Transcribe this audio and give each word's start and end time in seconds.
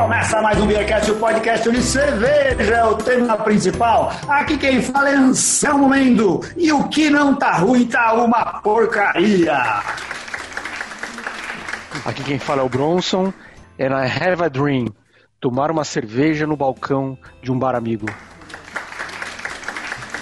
Começa 0.00 0.40
mais 0.40 0.58
um 0.58 0.66
Beercast, 0.66 1.10
o 1.10 1.16
podcast 1.16 1.70
de 1.70 1.82
cerveja, 1.82 2.74
é 2.74 2.84
o 2.84 2.94
tema 2.96 3.36
principal. 3.36 4.10
Aqui 4.26 4.56
quem 4.56 4.80
fala 4.80 5.10
é 5.10 5.14
Anselmo 5.14 5.90
Mendo. 5.90 6.40
E 6.56 6.72
o 6.72 6.88
que 6.88 7.10
não 7.10 7.34
tá 7.34 7.56
ruim 7.58 7.86
tá 7.86 8.14
uma 8.14 8.62
porcaria. 8.62 9.54
Aqui 12.02 12.24
quem 12.24 12.38
fala 12.38 12.62
é 12.62 12.64
o 12.64 12.68
Bronson. 12.68 13.26
And 13.78 13.94
I 13.94 14.06
have 14.06 14.42
a 14.42 14.48
dream. 14.48 14.86
Tomar 15.38 15.70
uma 15.70 15.84
cerveja 15.84 16.46
no 16.46 16.56
balcão 16.56 17.18
de 17.42 17.52
um 17.52 17.58
bar 17.58 17.74
amigo. 17.74 18.06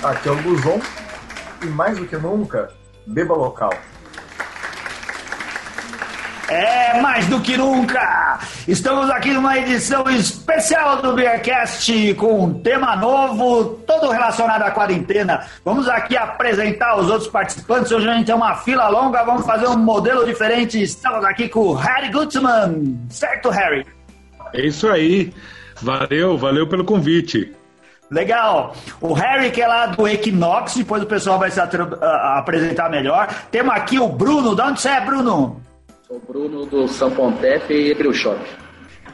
Aqui 0.03 0.29
é 0.29 0.33
o 0.33 0.43
Guzon. 0.43 0.81
E 1.63 1.67
mais 1.67 1.97
do 1.97 2.05
que 2.05 2.17
nunca, 2.17 2.69
beba 3.07 3.37
local. 3.37 3.73
É, 6.49 6.99
mais 7.03 7.27
do 7.27 7.41
que 7.43 7.59
nunca! 7.59 8.39
Estamos 8.67 9.11
aqui 9.11 9.33
numa 9.33 9.59
edição 9.59 10.09
especial 10.09 11.03
do 11.03 11.13
Beercast 11.13 12.15
com 12.15 12.45
um 12.45 12.55
tema 12.63 12.97
novo, 12.97 13.79
todo 13.87 14.11
relacionado 14.11 14.63
à 14.63 14.71
quarentena. 14.71 15.47
Vamos 15.63 15.87
aqui 15.91 16.17
apresentar 16.17 16.97
os 16.97 17.11
outros 17.11 17.29
participantes. 17.29 17.93
Hoje 17.93 18.09
a 18.09 18.15
gente 18.15 18.27
tem 18.27 18.35
uma 18.35 18.55
fila 18.55 18.89
longa, 18.89 19.23
vamos 19.25 19.45
fazer 19.45 19.67
um 19.67 19.77
modelo 19.77 20.25
diferente. 20.25 20.83
Estamos 20.83 21.23
aqui 21.27 21.51
com 21.51 21.61
o 21.61 21.75
Harry 21.75 22.11
Gutman. 22.11 22.99
Certo, 23.11 23.51
Harry? 23.51 23.87
É 24.55 24.63
isso 24.63 24.89
aí. 24.89 25.35
Valeu, 25.83 26.39
valeu 26.39 26.67
pelo 26.67 26.83
convite. 26.83 27.53
Legal. 28.11 28.75
O 29.03 29.13
Harry, 29.13 29.51
que 29.51 29.61
é 29.61 29.69
lá 29.69 29.85
do 29.85 30.09
Equinox, 30.09 30.77
depois 30.77 31.03
o 31.03 31.07
pessoal 31.07 31.39
vai 31.39 31.51
se 31.51 31.61
apresentar 31.61 32.89
melhor. 32.89 33.29
Temos 33.51 33.75
aqui 33.75 33.99
o 33.99 34.09
Bruno. 34.09 34.57
De 34.57 34.63
onde 34.63 34.81
você 34.81 34.89
é, 34.89 35.01
Bruno? 35.03 35.68
Sou 36.09 36.19
Bruno 36.27 36.65
do 36.65 36.89
São 36.89 37.11
Pontepe 37.11 37.75
e 37.75 37.91
Ebrio 37.91 38.15
Shop. 38.15 38.41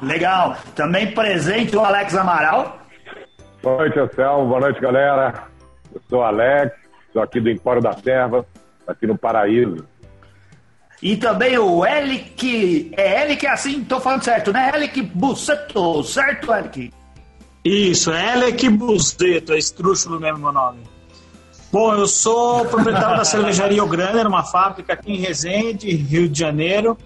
Legal. 0.00 0.56
Também 0.76 1.12
presente 1.12 1.76
o 1.76 1.80
Alex 1.80 2.14
Amaral. 2.14 2.78
Boa 3.60 3.78
noite, 3.78 3.98
Anselmo. 3.98 4.46
Boa 4.46 4.60
noite, 4.60 4.80
galera. 4.80 5.48
Eu 5.92 6.00
sou 6.08 6.20
o 6.20 6.22
Alex, 6.22 6.72
sou 7.12 7.20
aqui 7.20 7.40
do 7.40 7.50
Empório 7.50 7.82
da 7.82 7.92
Serva, 7.94 8.46
aqui 8.86 9.08
no 9.08 9.18
Paraíso. 9.18 9.84
E 11.02 11.16
também 11.16 11.58
o 11.58 11.84
Elic. 11.84 12.92
É 12.96 13.24
Elic 13.24 13.44
é 13.44 13.50
assim? 13.50 13.82
Tô 13.82 13.98
falando 13.98 14.22
certo, 14.22 14.52
né? 14.52 14.70
Elic 14.72 15.02
Buceto, 15.02 16.04
certo, 16.04 16.54
Elic? 16.54 16.92
Isso, 17.64 18.12
Elic 18.12 18.68
Buceto, 18.68 19.52
é 19.52 19.58
estrúxulo 19.58 20.20
mesmo 20.20 20.38
meu 20.38 20.52
nome. 20.52 20.93
Bom, 21.74 21.92
eu 21.92 22.06
sou 22.06 22.64
proprietário 22.66 23.16
da 23.16 23.24
cervejaria 23.24 23.82
O 23.82 23.88
Graner, 23.88 24.28
uma 24.28 24.44
fábrica 24.44 24.92
aqui 24.92 25.10
em 25.10 25.16
Resende, 25.16 25.90
Rio 25.90 26.28
de 26.28 26.38
Janeiro. 26.38 26.96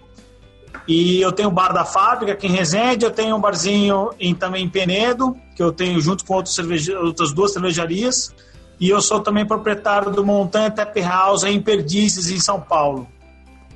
E 0.87 1.23
eu 1.23 1.33
tenho 1.33 1.49
o 1.49 1.51
bar 1.51 1.73
da 1.73 1.87
fábrica 1.87 2.33
aqui 2.33 2.49
em 2.49 2.51
Resende, 2.51 3.03
eu 3.03 3.11
tenho 3.11 3.35
um 3.35 3.41
barzinho 3.41 4.11
em, 4.21 4.35
também 4.35 4.67
em 4.67 4.69
Penedo, 4.69 5.35
que 5.57 5.63
eu 5.63 5.73
tenho 5.73 5.99
junto 6.03 6.23
com 6.23 6.45
cerveja, 6.45 7.01
outras 7.01 7.33
duas 7.33 7.55
cervejarias. 7.55 8.35
E 8.79 8.91
eu 8.91 9.01
sou 9.01 9.21
também 9.21 9.47
proprietário 9.47 10.11
do 10.11 10.23
Montanha 10.23 10.71
Tap 10.71 10.95
House 10.99 11.45
em 11.45 11.59
Perdizes, 11.63 12.31
em 12.31 12.39
São 12.39 12.61
Paulo. 12.61 13.09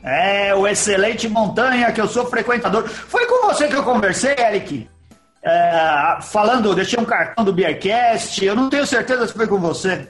É, 0.02 0.54
o 0.54 0.66
excelente 0.66 1.26
Montanha, 1.26 1.90
que 1.90 2.02
eu 2.02 2.06
sou 2.06 2.26
frequentador. 2.26 2.86
Foi 2.86 3.24
com 3.24 3.46
você 3.46 3.66
que 3.66 3.76
eu 3.76 3.82
conversei, 3.82 4.34
Eric? 4.38 4.86
É, 5.42 6.18
falando, 6.20 6.74
deixei 6.74 7.00
um 7.00 7.06
cartão 7.06 7.46
do 7.46 7.52
Beercast, 7.54 8.44
eu 8.44 8.54
não 8.54 8.68
tenho 8.68 8.86
certeza 8.86 9.26
se 9.26 9.32
foi 9.32 9.46
com 9.46 9.58
você. 9.58 10.06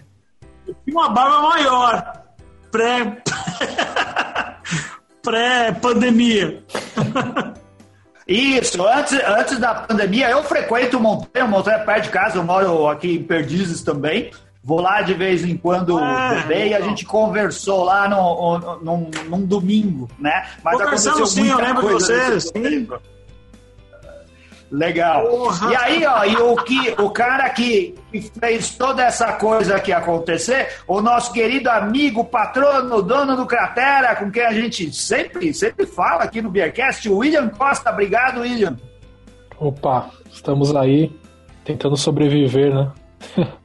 Uma 0.92 1.08
barba 1.08 1.40
maior. 1.40 2.12
Pré. 2.70 3.22
Pré-pandemia. 5.22 6.62
Isso, 8.28 8.86
antes, 8.86 9.18
antes 9.26 9.58
da 9.58 9.74
pandemia, 9.74 10.30
eu 10.30 10.44
frequento 10.44 10.98
o 10.98 11.00
Montanha, 11.00 11.44
o 11.44 11.48
Montanha 11.48 11.78
é 11.78 11.84
perto 11.84 12.04
de 12.04 12.10
casa, 12.10 12.38
eu 12.38 12.44
moro 12.44 12.88
aqui 12.88 13.16
em 13.16 13.22
Perdizes 13.22 13.82
também. 13.82 14.30
Vou 14.62 14.80
lá 14.80 15.02
de 15.02 15.12
vez 15.12 15.44
em 15.44 15.56
quando 15.56 15.98
ah, 15.98 16.46
e 16.54 16.72
a 16.72 16.80
gente 16.80 17.04
conversou 17.04 17.82
lá 17.82 18.08
no, 18.08 18.58
no, 18.58 18.78
num, 18.80 19.10
num 19.28 19.44
domingo, 19.44 20.08
né? 20.20 20.46
Mas 20.62 20.80
aconteceu 20.80 21.26
sim, 21.26 21.48
eu 21.48 21.56
lembro 21.56 21.82
de 21.88 21.94
vocês. 21.94 22.52
Legal. 24.72 25.26
Porra. 25.26 25.70
E 25.70 25.76
aí, 25.76 26.06
ó, 26.06 26.24
e 26.24 26.36
o, 26.36 26.56
que, 26.56 26.94
o 26.98 27.10
cara 27.10 27.50
que, 27.50 27.94
que 28.10 28.22
fez 28.22 28.70
toda 28.70 29.04
essa 29.04 29.34
coisa 29.34 29.76
aqui 29.76 29.92
acontecer, 29.92 30.66
o 30.88 31.02
nosso 31.02 31.30
querido 31.30 31.68
amigo, 31.68 32.24
patrono, 32.24 33.02
dono 33.02 33.36
do 33.36 33.44
Cratera, 33.44 34.16
com 34.16 34.30
quem 34.30 34.42
a 34.42 34.52
gente 34.52 34.90
sempre, 34.94 35.52
sempre 35.52 35.84
fala 35.84 36.24
aqui 36.24 36.40
no 36.40 36.50
Beercast, 36.50 37.06
o 37.06 37.18
William 37.18 37.50
Costa. 37.50 37.90
Obrigado, 37.90 38.40
William. 38.40 38.78
Opa, 39.58 40.08
estamos 40.30 40.74
aí 40.74 41.14
tentando 41.64 41.96
sobreviver, 41.96 42.74
né? 42.74 42.90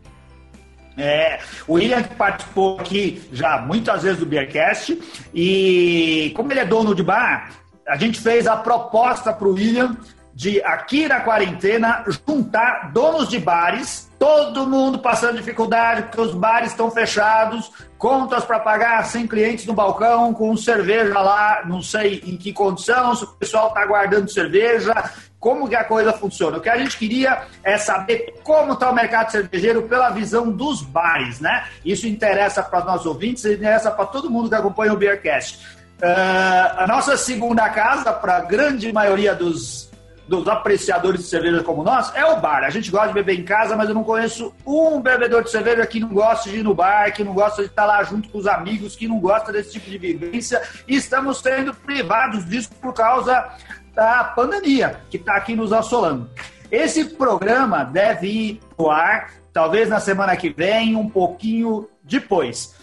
É, 0.99 1.37
o 1.67 1.73
William 1.73 2.01
participou 2.01 2.79
aqui 2.79 3.21
já 3.31 3.59
muitas 3.59 4.01
vezes 4.01 4.17
do 4.17 4.25
Beercast 4.25 4.99
e 5.31 6.33
como 6.35 6.51
ele 6.51 6.61
é 6.61 6.65
dono 6.65 6.95
de 6.95 7.03
bar, 7.03 7.51
a 7.87 7.95
gente 7.97 8.19
fez 8.19 8.47
a 8.47 8.57
proposta 8.57 9.31
para 9.31 9.47
o 9.47 9.53
William 9.53 9.95
de 10.37 10.61
aqui 10.61 11.07
na 11.07 11.21
quarentena 11.21 12.05
juntar 12.27 12.91
donos 12.93 13.27
de 13.27 13.39
bares, 13.39 14.07
todo 14.19 14.67
mundo 14.67 14.99
passando 14.99 15.37
dificuldade 15.37 16.03
porque 16.03 16.21
os 16.21 16.35
bares 16.35 16.69
estão 16.69 16.91
fechados, 16.91 17.71
contas 17.97 18.45
para 18.45 18.59
pagar 18.59 19.03
sem 19.05 19.25
clientes 19.25 19.65
no 19.65 19.73
balcão, 19.73 20.31
com 20.35 20.55
cerveja 20.55 21.19
lá, 21.19 21.63
não 21.65 21.81
sei 21.81 22.21
em 22.23 22.37
que 22.37 22.53
condição, 22.53 23.15
se 23.15 23.23
o 23.23 23.27
pessoal 23.29 23.69
está 23.69 23.83
guardando 23.87 24.29
cerveja, 24.29 24.93
como 25.39 25.67
que 25.67 25.75
a 25.75 25.83
coisa 25.83 26.13
funciona. 26.13 26.59
O 26.59 26.61
que 26.61 26.69
a 26.69 26.77
gente 26.77 26.99
queria 26.99 27.41
é 27.63 27.75
saber 27.79 28.35
como 28.43 28.73
está 28.73 28.91
o 28.91 28.93
mercado 28.93 29.31
cervejeiro 29.31 29.87
pela 29.87 30.11
visão 30.11 30.51
dos 30.51 30.83
bares, 30.83 31.39
né? 31.39 31.65
Isso 31.83 32.05
interessa 32.05 32.61
para 32.61 32.85
nossos 32.85 33.07
ouvintes, 33.07 33.43
interessa 33.43 33.89
para 33.89 34.05
todo 34.05 34.29
mundo 34.29 34.49
que 34.49 34.55
acompanha 34.55 34.93
o 34.93 34.97
Beercast. 34.97 35.65
Uh, 35.99 36.77
a 36.77 36.85
nossa 36.87 37.17
segunda 37.17 37.67
casa, 37.69 38.13
para 38.13 38.37
a 38.37 38.41
grande 38.41 38.93
maioria 38.93 39.33
dos 39.33 39.86
dos 40.27 40.47
apreciadores 40.47 41.21
de 41.21 41.27
cerveja 41.27 41.63
como 41.63 41.83
nós 41.83 42.13
é 42.13 42.25
o 42.25 42.39
bar. 42.39 42.63
A 42.63 42.69
gente 42.69 42.91
gosta 42.91 43.07
de 43.07 43.13
beber 43.13 43.39
em 43.39 43.43
casa, 43.43 43.75
mas 43.75 43.87
eu 43.87 43.95
não 43.95 44.03
conheço 44.03 44.53
um 44.65 45.01
bebedor 45.01 45.43
de 45.43 45.51
cerveja 45.51 45.85
que 45.85 45.99
não 45.99 46.09
gosta 46.09 46.49
de 46.49 46.57
ir 46.57 46.63
no 46.63 46.73
bar, 46.73 47.13
que 47.13 47.23
não 47.23 47.33
gosta 47.33 47.61
de 47.61 47.69
estar 47.69 47.85
lá 47.85 48.03
junto 48.03 48.29
com 48.29 48.37
os 48.37 48.47
amigos, 48.47 48.95
que 48.95 49.07
não 49.07 49.19
gosta 49.19 49.51
desse 49.51 49.73
tipo 49.73 49.89
de 49.89 49.97
vivência. 49.97 50.61
E 50.87 50.95
estamos 50.95 51.39
sendo 51.39 51.73
privados 51.73 52.45
disso 52.45 52.69
por 52.81 52.93
causa 52.93 53.49
da 53.93 54.23
pandemia 54.23 54.99
que 55.09 55.17
está 55.17 55.35
aqui 55.35 55.55
nos 55.55 55.71
assolando. 55.71 56.29
Esse 56.69 57.05
programa 57.05 57.83
deve 57.85 58.27
ir 58.27 58.61
no 58.77 58.91
ar, 58.91 59.31
talvez 59.53 59.87
na 59.87 59.99
semana 59.99 60.35
que 60.35 60.49
vem, 60.49 60.95
um 60.95 61.09
pouquinho 61.09 61.87
depois 62.03 62.75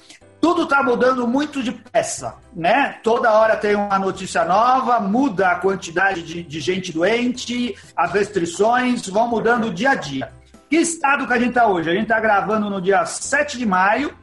tudo 0.45 0.65
está 0.65 0.83
mudando 0.83 1.27
muito 1.27 1.63
depressa, 1.63 2.35
né? 2.55 2.99
Toda 3.03 3.33
hora 3.33 3.57
tem 3.57 3.75
uma 3.75 3.99
notícia 3.99 4.45
nova, 4.45 5.01
muda 5.01 5.53
a 5.53 5.55
quantidade 5.55 6.23
de, 6.23 6.43
de 6.43 6.61
gente 6.61 6.93
doente, 6.93 7.75
as 7.97 8.13
restrições 8.13 9.09
vão 9.09 9.27
mudando 9.27 9.73
dia 9.73 9.93
a 9.93 9.95
dia. 9.95 10.31
Que 10.69 10.77
estado 10.77 11.27
que 11.27 11.33
a 11.33 11.39
gente 11.39 11.49
está 11.49 11.67
hoje? 11.67 11.89
A 11.89 11.95
gente 11.95 12.03
está 12.03 12.21
gravando 12.21 12.69
no 12.69 12.79
dia 12.79 13.07
7 13.07 13.57
de 13.57 13.65
maio, 13.65 14.15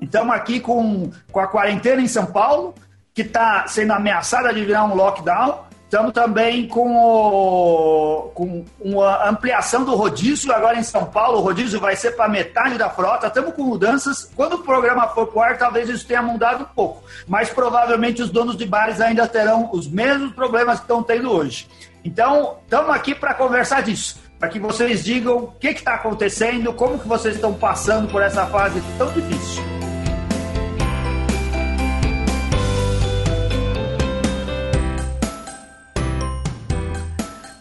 estamos 0.00 0.34
aqui 0.34 0.58
com, 0.58 1.12
com 1.30 1.38
a 1.38 1.46
quarentena 1.46 2.02
em 2.02 2.08
São 2.08 2.26
Paulo, 2.26 2.74
que 3.14 3.22
está 3.22 3.68
sendo 3.68 3.92
ameaçada 3.92 4.52
de 4.52 4.64
virar 4.64 4.84
um 4.84 4.96
lockdown. 4.96 5.60
Estamos 5.88 6.12
também 6.12 6.68
com, 6.68 6.94
o, 6.98 8.30
com 8.34 8.62
uma 8.78 9.26
ampliação 9.26 9.86
do 9.86 9.94
rodízio 9.94 10.52
agora 10.52 10.78
em 10.78 10.82
São 10.82 11.06
Paulo. 11.06 11.38
O 11.38 11.40
rodízio 11.40 11.80
vai 11.80 11.96
ser 11.96 12.10
para 12.10 12.28
metade 12.28 12.76
da 12.76 12.90
frota. 12.90 13.26
Estamos 13.26 13.54
com 13.54 13.62
mudanças. 13.62 14.30
Quando 14.36 14.56
o 14.56 14.58
programa 14.58 15.08
for 15.08 15.26
para 15.28 15.38
o 15.38 15.42
ar, 15.42 15.56
talvez 15.56 15.88
isso 15.88 16.06
tenha 16.06 16.20
mudado 16.20 16.64
um 16.64 16.74
pouco. 16.74 17.02
Mas 17.26 17.48
provavelmente 17.48 18.20
os 18.20 18.28
donos 18.28 18.54
de 18.54 18.66
bares 18.66 19.00
ainda 19.00 19.26
terão 19.26 19.70
os 19.72 19.88
mesmos 19.88 20.34
problemas 20.34 20.76
que 20.76 20.84
estão 20.84 21.02
tendo 21.02 21.32
hoje. 21.32 21.66
Então, 22.04 22.58
estamos 22.64 22.94
aqui 22.94 23.14
para 23.14 23.32
conversar 23.32 23.82
disso. 23.82 24.20
Para 24.38 24.50
que 24.50 24.58
vocês 24.58 25.02
digam 25.02 25.38
o 25.38 25.52
que 25.52 25.68
está 25.68 25.94
acontecendo, 25.94 26.70
como 26.74 26.98
que 26.98 27.08
vocês 27.08 27.36
estão 27.36 27.54
passando 27.54 28.12
por 28.12 28.22
essa 28.22 28.44
fase 28.44 28.82
tão 28.98 29.10
difícil. 29.10 29.77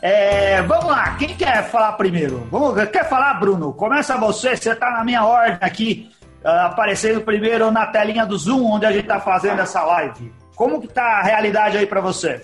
É, 0.02 0.62
vamos 0.62 0.86
lá, 0.86 1.16
quem 1.16 1.36
quer 1.36 1.70
falar 1.70 1.94
primeiro? 1.94 2.48
Vamos, 2.52 2.76
quer 2.90 3.10
falar, 3.10 3.34
Bruno? 3.36 3.74
Começa 3.74 4.18
você, 4.18 4.56
você 4.56 4.72
está 4.72 4.92
na 4.92 5.04
minha 5.04 5.26
ordem 5.26 5.58
aqui, 5.60 6.10
uh, 6.44 6.66
aparecendo 6.66 7.22
primeiro 7.22 7.72
na 7.72 7.88
telinha 7.88 8.26
do 8.26 8.38
Zoom, 8.38 8.74
onde 8.74 8.86
a 8.86 8.92
gente 8.92 9.04
está 9.04 9.20
fazendo 9.20 9.60
essa 9.60 9.84
live. 9.84 10.32
Como 10.56 10.80
que 10.80 10.88
tá 10.88 11.04
a 11.04 11.24
realidade 11.24 11.78
aí 11.78 11.88
para 11.88 12.00
você? 12.00 12.42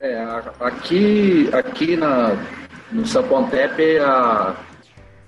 É, 0.00 0.24
aqui, 0.60 1.50
aqui 1.52 1.96
na, 1.96 2.36
no 2.90 3.06
Sapontep, 3.06 3.98
a, 4.00 4.56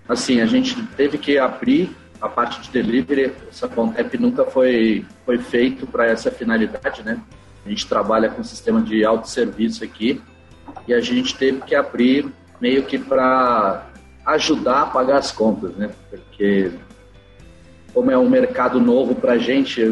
assim, 0.09 0.41
a 0.41 0.47
gente 0.47 0.83
teve 0.97 1.19
que 1.19 1.39
abrir 1.39 1.97
a 2.21 2.29
parte 2.29 2.61
de 2.63 2.71
delivery. 2.71 3.33
O 3.51 3.55
Sapontep 3.55 4.19
nunca 4.19 4.45
foi, 4.45 5.05
foi 5.25 5.39
feito 5.39 5.87
para 5.87 6.07
essa 6.07 6.33
finalidade, 6.33 7.03
né? 7.05 7.21
A 7.65 7.69
gente 7.69 7.87
trabalha 7.87 8.29
com 8.29 8.43
sistema 8.43 8.81
de 8.81 9.05
autosserviço 9.05 9.85
aqui 9.85 10.21
e 10.87 10.95
a 10.95 11.01
gente 11.01 11.37
teve 11.37 11.61
que 11.63 11.75
abrir 11.75 12.31
meio 12.61 12.85
que 12.85 12.99
para 12.99 13.87
ajudar 14.27 14.83
a 14.83 14.87
pagar 14.87 15.19
as 15.19 15.33
contas, 15.33 15.75
né? 15.77 15.91
Porque 16.09 16.71
como 17.93 18.11
é 18.11 18.19
um 18.19 18.29
mercado 18.29 18.81
novo 18.81 19.15
para 19.15 19.33
a 19.33 19.39
gente 19.39 19.83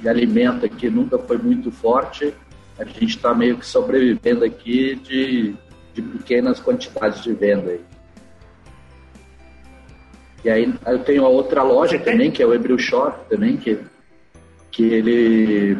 de 0.00 0.08
alimento 0.08 0.64
aqui 0.64 0.88
nunca 0.88 1.18
foi 1.18 1.36
muito 1.38 1.70
forte, 1.70 2.32
a 2.78 2.84
gente 2.84 3.16
está 3.16 3.34
meio 3.34 3.58
que 3.58 3.66
sobrevivendo 3.66 4.44
aqui 4.44 4.94
de, 4.96 5.54
de 5.94 6.02
pequenas 6.02 6.60
quantidades 6.60 7.22
de 7.22 7.32
venda. 7.32 7.70
Aí. 7.70 7.80
E 10.44 10.50
aí 10.50 10.74
eu 10.86 10.98
tenho 11.00 11.24
a 11.24 11.28
outra 11.28 11.62
loja 11.62 11.98
também, 11.98 12.30
que 12.30 12.42
é 12.42 12.46
o 12.46 12.54
Ebril 12.54 12.78
Shop 12.78 13.28
também, 13.28 13.56
que, 13.56 13.78
que 14.70 14.84
ele 14.84 15.76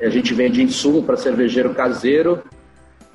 a 0.00 0.10
gente 0.10 0.34
vende 0.34 0.62
insumo 0.62 1.02
para 1.02 1.16
cervejeiro 1.16 1.72
caseiro. 1.74 2.42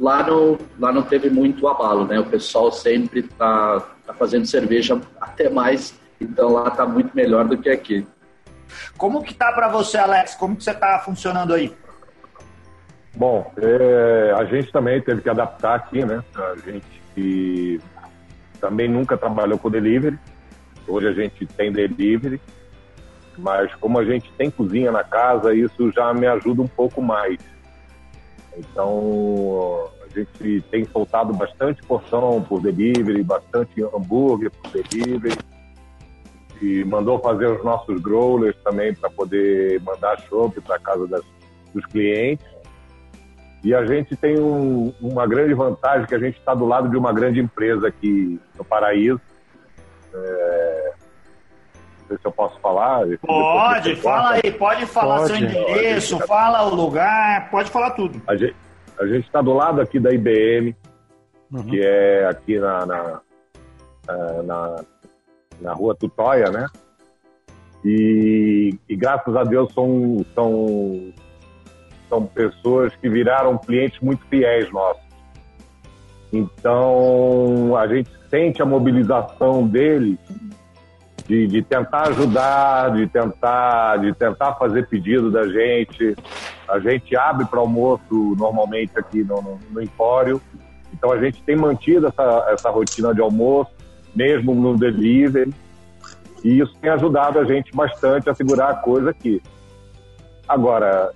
Lá 0.02 0.24
não, 0.24 0.58
lá 0.80 0.92
não 0.92 1.04
teve 1.04 1.30
muito 1.30 1.68
abalo, 1.68 2.06
né? 2.06 2.20
O 2.20 2.26
pessoal 2.26 2.72
sempre 2.72 3.20
está 3.20 3.80
tá 4.06 4.14
fazendo 4.16 4.48
cerveja 4.48 5.00
até 5.20 5.48
mais, 5.48 5.94
então 6.20 6.52
lá 6.52 6.70
está 6.70 6.88
muito 6.88 7.16
melhor 7.16 7.46
do 7.46 7.56
que 7.56 7.70
aqui. 7.70 8.08
Como 8.98 9.22
que 9.22 9.36
tá 9.36 9.52
para 9.52 9.68
você, 9.68 9.98
Alex? 10.00 10.34
Como 10.34 10.56
que 10.56 10.64
você 10.64 10.72
está 10.72 10.98
funcionando 11.00 11.54
aí? 11.54 11.72
Bom, 13.16 13.52
é, 13.58 14.34
a 14.36 14.46
gente 14.46 14.72
também 14.72 15.00
teve 15.02 15.22
que 15.22 15.30
adaptar 15.30 15.76
aqui, 15.76 16.04
né? 16.04 16.24
A 16.36 16.56
gente 16.56 17.02
que 17.14 17.80
também 18.60 18.90
nunca 18.90 19.16
trabalhou 19.18 19.60
com 19.60 19.70
delivery, 19.70 20.18
Hoje 20.88 21.08
a 21.08 21.14
gente 21.14 21.46
tem 21.46 21.72
delivery, 21.72 22.42
mas 23.38 23.74
como 23.76 24.00
a 24.00 24.06
gente 24.06 24.32
tem 24.34 24.50
cozinha 24.50 24.92
na 24.92 25.04
casa, 25.04 25.54
isso 25.54 25.92
já 25.92 26.14
me 26.14 26.28
ajuda 26.28 26.62
um 26.62 26.68
pouco 26.68 27.02
mais. 27.02 27.38
Então, 28.58 29.90
a 30.04 30.20
gente 30.20 30.62
tem 30.70 30.86
soltado 30.86 31.34
bastante 31.34 31.82
porção 31.84 32.44
por 32.44 32.62
delivery, 32.62 33.24
bastante 33.24 33.82
hambúrguer 33.82 34.52
por 34.52 34.72
delivery. 34.72 35.38
E 36.62 36.84
mandou 36.84 37.18
fazer 37.20 37.48
os 37.48 37.64
nossos 37.64 38.00
growlers 38.02 38.56
também 38.64 38.94
para 38.94 39.10
poder 39.10 39.82
mandar 39.82 40.20
chopp 40.22 40.60
para 40.62 40.78
casa 40.80 41.08
das, 41.08 41.24
dos 41.74 41.86
clientes. 41.86 42.46
E 43.64 43.74
a 43.74 43.86
gente 43.86 44.16
tem 44.16 44.40
um, 44.40 44.94
uma 45.00 45.26
grande 45.26 45.54
vantagem 45.54 46.08
que 46.08 46.16
a 46.16 46.20
gente 46.20 46.38
está 46.38 46.54
do 46.54 46.66
lado 46.66 46.90
de 46.90 46.98
uma 46.98 47.14
grande 47.14 47.40
empresa 47.40 47.88
aqui 47.88 48.40
no 48.58 48.66
Paraíso, 48.66 49.22
é... 50.14 50.71
Sei 52.12 52.18
se 52.18 52.28
eu 52.28 52.32
posso 52.34 52.60
falar. 52.60 53.08
Pode, 53.26 53.96
fala 53.96 54.32
aí, 54.32 54.52
pode 54.52 54.86
falar 54.86 55.20
pode. 55.20 55.28
seu 55.28 55.38
endereço, 55.38 56.18
tá... 56.18 56.28
fala 56.28 56.64
o 56.64 56.76
lugar, 56.76 57.50
pode 57.50 57.72
falar 57.72 57.92
tudo. 57.92 58.22
A 58.28 58.36
gente 58.36 58.54
a 59.00 59.06
está 59.06 59.42
do 59.42 59.54
lado 59.54 59.80
aqui 59.80 59.98
da 59.98 60.12
IBM, 60.12 60.76
uhum. 61.50 61.64
que 61.64 61.80
é 61.82 62.26
aqui 62.26 62.60
na, 62.60 62.86
na, 62.86 63.22
na, 64.44 64.84
na 65.62 65.74
rua 65.74 65.96
Tutóia, 65.96 66.52
né? 66.52 66.68
E, 67.86 68.78
e, 68.90 68.96
graças 68.98 69.34
a 69.34 69.46
Deus 69.46 69.74
são, 69.74 70.26
são, 70.36 71.14
são 72.10 72.26
pessoas 72.26 72.94
que 72.98 73.08
viraram 73.08 73.58
clientes 73.58 74.02
muito 74.02 74.26
fiéis 74.28 74.70
nossos. 74.70 75.02
Então 76.34 77.78
a 77.78 77.88
gente 77.88 78.12
sente 78.30 78.62
a 78.62 78.66
mobilização 78.66 79.66
dele 79.66 80.20
de, 81.32 81.48
de, 81.48 81.62
tentar 81.62 82.10
ajudar, 82.10 82.92
de 82.94 83.08
tentar, 83.08 83.96
de 84.00 84.14
tentar 84.14 84.56
fazer 84.56 84.86
pedido 84.88 85.32
da 85.32 85.48
gente. 85.48 86.14
A 86.68 86.78
gente 86.78 87.16
abre 87.16 87.46
para 87.46 87.62
almoço 87.62 88.36
normalmente 88.38 88.92
aqui 89.00 89.24
no, 89.24 89.42
no, 89.42 89.60
no, 89.70 89.82
Empório. 89.82 90.42
Então 90.94 91.10
a 91.10 91.18
gente 91.18 91.42
tem 91.44 91.56
mantido 91.56 92.08
essa, 92.08 92.48
essa 92.50 92.70
rotina 92.70 93.16
de 93.16 93.22
almoço, 93.22 93.72
mesmo 94.14 94.54
no 94.54 94.78
delivery. 94.78 95.54
E 96.44 96.60
isso 96.60 96.76
tem 96.82 96.90
ajudado 96.90 97.40
a 97.40 97.46
gente 97.46 97.74
bastante 97.74 98.30
a 98.30 98.36
segurar 98.36 98.70
a 98.70 98.76
coisa 98.76 99.12
aqui. 99.12 99.42
Agora, 100.46 101.14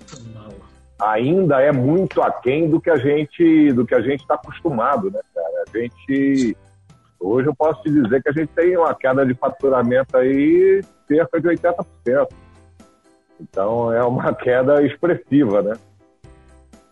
ainda 0.98 1.60
é 1.60 1.74
muito 1.74 2.22
aquém 2.22 2.70
do 2.70 2.80
que 2.80 2.90
a 2.90 2.96
gente 2.96 3.74
do 3.74 3.86
que 3.86 3.94
a 3.94 4.00
gente 4.02 4.22
está 4.22 4.36
acostumado, 4.36 5.12
né, 5.12 5.20
cara? 5.34 5.66
A 5.68 5.78
gente 5.78 6.56
Hoje 7.20 7.48
eu 7.48 7.56
posso 7.56 7.82
te 7.82 7.92
dizer 7.92 8.22
que 8.22 8.30
a 8.30 8.34
gente 8.34 8.50
tem 8.50 8.78
uma 8.78 8.94
queda 8.94 9.26
de 9.26 9.34
faturamento 9.34 10.18
aí 10.18 10.82
cerca 11.08 11.40
de 11.40 11.48
80%. 11.48 12.28
Então 13.40 13.92
é 13.94 14.04
uma 14.04 14.34
queda 14.36 14.84
expressiva, 14.84 15.62
né? 15.62 15.74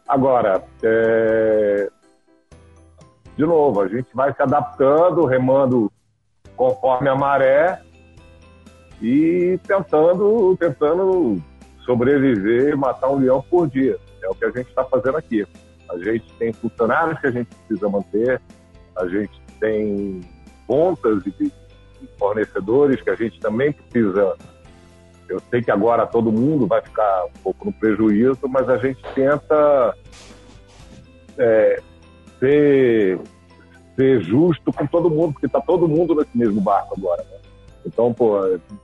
Agora, 0.07 0.63
é... 0.83 1.89
de 3.37 3.45
novo, 3.45 3.81
a 3.81 3.87
gente 3.87 4.07
vai 4.13 4.33
se 4.33 4.41
adaptando, 4.41 5.25
remando 5.25 5.91
conforme 6.55 7.09
a 7.09 7.15
maré 7.15 7.81
e 9.01 9.59
tentando, 9.67 10.55
tentando 10.57 11.41
sobreviver, 11.85 12.77
matar 12.77 13.09
um 13.09 13.19
leão 13.19 13.43
por 13.49 13.67
dia. 13.67 13.97
É 14.21 14.29
o 14.29 14.35
que 14.35 14.45
a 14.45 14.51
gente 14.51 14.69
está 14.69 14.85
fazendo 14.85 15.17
aqui. 15.17 15.45
A 15.89 15.97
gente 15.97 16.31
tem 16.35 16.53
funcionários 16.53 17.19
que 17.19 17.27
a 17.27 17.31
gente 17.31 17.53
precisa 17.55 17.89
manter, 17.89 18.41
a 18.95 19.07
gente 19.07 19.42
tem 19.59 20.21
pontas 20.67 21.25
e 21.25 21.51
fornecedores 22.17 23.01
que 23.01 23.09
a 23.09 23.15
gente 23.15 23.39
também 23.39 23.71
precisa. 23.71 24.35
Eu 25.29 25.39
sei 25.49 25.61
que 25.61 25.71
agora 25.71 26.05
todo 26.05 26.31
mundo 26.31 26.67
vai 26.67 26.81
ficar 26.81 27.25
um 27.25 27.41
pouco 27.43 27.65
no 27.65 27.73
prejuízo, 27.73 28.39
mas 28.49 28.69
a 28.69 28.77
gente 28.77 29.01
tenta 29.15 29.95
é, 31.37 31.81
ser, 32.39 33.19
ser 33.95 34.21
justo 34.21 34.71
com 34.71 34.85
todo 34.85 35.09
mundo, 35.09 35.33
porque 35.33 35.45
está 35.45 35.61
todo 35.61 35.87
mundo 35.87 36.15
nesse 36.15 36.37
mesmo 36.37 36.59
barco 36.59 36.95
agora. 36.97 37.23
Né? 37.23 37.37
Então, 37.85 38.13
pô, 38.13 38.39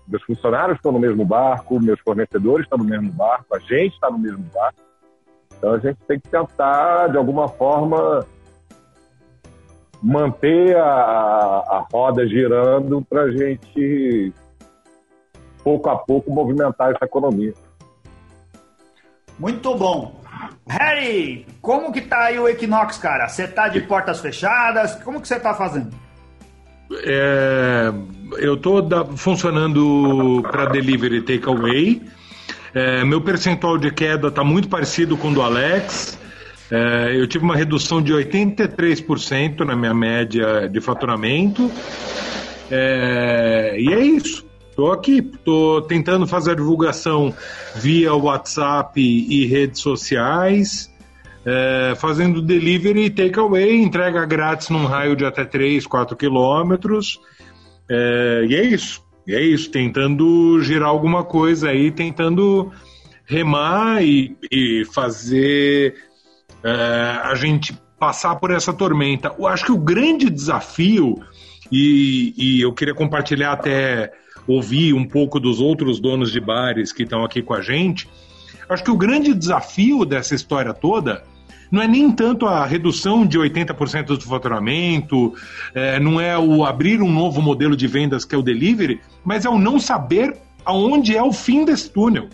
meus 0.08 0.24
funcionários 0.24 0.78
estão 0.78 0.92
no 0.92 1.00
mesmo 1.00 1.26
barco, 1.26 1.80
meus 1.80 2.00
fornecedores 2.02 2.66
estão 2.66 2.78
no 2.78 2.86
mesmo 2.86 3.12
barco, 3.12 3.56
a 3.56 3.60
gente 3.60 3.94
está 3.94 4.10
no 4.10 4.18
mesmo 4.18 4.44
barco. 4.54 4.80
Então 5.58 5.74
a 5.74 5.78
gente 5.78 5.98
tem 6.08 6.20
que 6.20 6.30
tentar, 6.30 7.08
de 7.08 7.18
alguma 7.18 7.48
forma, 7.48 8.26
manter 10.02 10.76
a, 10.78 10.84
a 10.84 11.88
roda 11.92 12.28
girando 12.28 13.06
para 13.10 13.24
a 13.24 13.32
gente, 13.32 14.34
pouco 15.64 15.90
a 15.90 15.98
pouco, 15.98 16.32
movimentar 16.32 16.92
essa 16.92 17.06
economia. 17.06 17.54
Muito 19.38 19.76
bom. 19.76 20.20
Harry, 20.68 21.46
como 21.62 21.92
que 21.92 22.02
tá 22.02 22.26
aí 22.26 22.40
o 22.40 22.48
Equinox, 22.48 22.98
cara? 22.98 23.28
Você 23.28 23.48
tá 23.48 23.68
de 23.68 23.82
portas 23.82 24.20
fechadas? 24.20 24.96
Como 25.04 25.20
que 25.20 25.28
você 25.28 25.40
tá 25.40 25.54
fazendo? 25.54 25.92
É, 27.04 27.92
eu 28.38 28.58
tô 28.58 28.82
da, 28.82 29.06
funcionando 29.06 30.42
para 30.44 30.66
delivery 30.66 31.22
takeaway. 31.22 32.02
É, 32.74 33.04
meu 33.04 33.22
percentual 33.22 33.78
de 33.78 33.92
queda 33.92 34.28
está 34.28 34.44
muito 34.44 34.70
parecido 34.70 35.18
com 35.18 35.30
o 35.30 35.34
do 35.34 35.42
Alex. 35.42 36.20
É, 36.72 37.16
eu 37.16 37.28
tive 37.28 37.44
uma 37.44 37.56
redução 37.56 38.02
de 38.02 38.14
83% 38.14 39.62
na 39.62 39.76
minha 39.76 39.94
média 39.94 40.68
de 40.70 40.80
faturamento. 40.80 41.72
É, 42.70 43.76
e 43.80 43.92
é 43.94 44.00
isso. 44.00 44.48
Estou 44.70 44.94
aqui, 44.94 45.18
estou 45.18 45.82
tentando 45.82 46.26
fazer 46.26 46.52
a 46.52 46.56
divulgação 46.56 47.34
via 47.76 48.14
WhatsApp 48.14 49.02
e 49.02 49.46
redes 49.46 49.82
sociais, 49.82 50.90
é, 51.46 51.96
fazendo 51.98 52.42
delivery 52.42 53.06
e 53.06 53.10
takeaway, 53.10 53.76
entrega 53.76 54.26
grátis 54.26 54.70
num 54.70 54.86
raio 54.86 55.18
de 55.18 55.26
até 55.26 55.44
3, 55.44 55.86
4 55.86 56.16
quilômetros. 56.16 57.20
É, 57.90 58.46
e 58.48 58.56
é 58.56 58.64
isso. 58.64 59.04
E 59.28 59.36
é 59.36 59.42
isso, 59.42 59.70
tentando 59.70 60.62
girar 60.62 60.90
alguma 60.90 61.24
coisa 61.24 61.70
aí, 61.70 61.92
tentando 61.92 62.72
remar 63.26 64.02
e, 64.02 64.36
e 64.50 64.86
fazer 64.94 65.94
é, 66.64 67.20
a 67.24 67.36
gente 67.36 67.78
passar 68.00 68.36
por 68.36 68.52
essa 68.52 68.74
tormenta. 68.74 69.34
Eu 69.38 69.48
acho 69.48 69.66
que 69.66 69.72
o 69.72 69.78
grande 69.78 70.30
desafio, 70.30 71.20
e, 71.72 72.34
e 72.38 72.62
eu 72.62 72.74
queria 72.74 72.94
compartilhar 72.94 73.52
até 73.52 74.12
ouvir 74.48 74.94
um 74.94 75.06
pouco 75.06 75.40
dos 75.40 75.60
outros 75.60 76.00
donos 76.00 76.32
de 76.32 76.40
bares 76.40 76.92
que 76.92 77.04
estão 77.04 77.24
aqui 77.24 77.42
com 77.42 77.54
a 77.54 77.62
gente, 77.62 78.10
acho 78.68 78.84
que 78.84 78.92
o 78.92 78.98
grande 78.98 79.34
desafio 79.34 80.06
dessa 80.06 80.34
história 80.34 80.74
toda 80.74 81.24
não 81.72 81.82
é 81.82 81.88
nem 81.88 82.12
tanto 82.12 82.48
a 82.48 82.66
redução 82.66 83.26
de 83.26 83.38
80% 83.38 84.06
do 84.06 84.22
faturamento, 84.22 85.34
é, 85.74 86.00
não 86.00 86.20
é 86.20 86.38
o 86.38 86.66
abrir 86.66 87.02
um 87.02 87.12
novo 87.12 87.42
modelo 87.42 87.76
de 87.76 87.86
vendas 87.86 88.26
que 88.26 88.34
é 88.34 88.38
o 88.38 88.42
delivery, 88.42 89.00
mas 89.24 89.46
é 89.46 89.50
o 89.50 89.60
não 89.60 89.80
saber 89.80 90.36
aonde 90.66 91.16
é 91.16 91.22
o 91.22 91.32
fim 91.32 91.66
desse 91.66 91.92
túnel. 91.92 92.28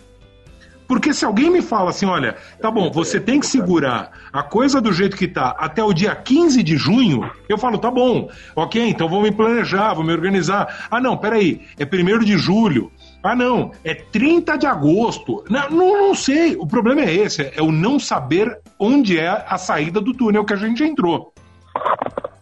Porque 0.87 1.13
se 1.13 1.25
alguém 1.25 1.49
me 1.49 1.61
fala 1.61 1.89
assim, 1.89 2.05
olha, 2.05 2.35
tá 2.61 2.69
bom, 2.69 2.91
você 2.91 3.19
tem 3.19 3.39
que 3.39 3.47
segurar 3.47 4.11
a 4.31 4.43
coisa 4.43 4.79
do 4.79 4.93
jeito 4.93 5.17
que 5.17 5.27
tá 5.27 5.55
até 5.57 5.83
o 5.83 5.93
dia 5.93 6.15
15 6.15 6.61
de 6.61 6.77
junho, 6.77 7.29
eu 7.49 7.57
falo, 7.57 7.77
tá 7.77 7.89
bom, 7.89 8.29
ok, 8.55 8.87
então 8.87 9.09
vou 9.09 9.21
me 9.21 9.31
planejar, 9.31 9.93
vou 9.93 10.03
me 10.03 10.13
organizar. 10.13 10.87
Ah, 10.91 11.01
não, 11.01 11.17
peraí, 11.17 11.61
é 11.79 11.85
1 11.85 12.19
de 12.19 12.37
julho. 12.37 12.91
Ah, 13.23 13.35
não, 13.35 13.71
é 13.83 13.95
30 13.95 14.55
de 14.55 14.67
agosto. 14.67 15.43
Não, 15.49 15.69
não, 15.71 16.07
não 16.07 16.15
sei. 16.15 16.55
O 16.55 16.67
problema 16.67 17.01
é 17.01 17.11
esse: 17.11 17.51
é 17.55 17.61
o 17.61 17.71
não 17.71 17.99
saber 17.99 18.59
onde 18.77 19.17
é 19.17 19.43
a 19.47 19.57
saída 19.57 19.99
do 19.99 20.13
túnel 20.13 20.45
que 20.45 20.53
a 20.53 20.57
gente 20.57 20.83
entrou. 20.83 21.33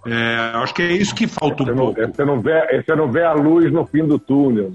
É, 0.06 0.36
acho 0.56 0.74
que 0.74 0.82
é 0.82 0.92
isso 0.92 1.16
que 1.16 1.26
falta 1.28 1.64
um 1.64 1.66
Você 1.66 1.72
não, 1.72 1.86
pouco. 1.86 2.02
você, 2.02 2.26
não 2.26 2.40
vê, 2.42 2.84
você 2.84 2.96
não 2.96 3.10
vê 3.10 3.24
a 3.24 3.34
luz 3.34 3.72
no 3.72 3.86
fim 3.86 4.06
do 4.06 4.20
túnel. 4.20 4.74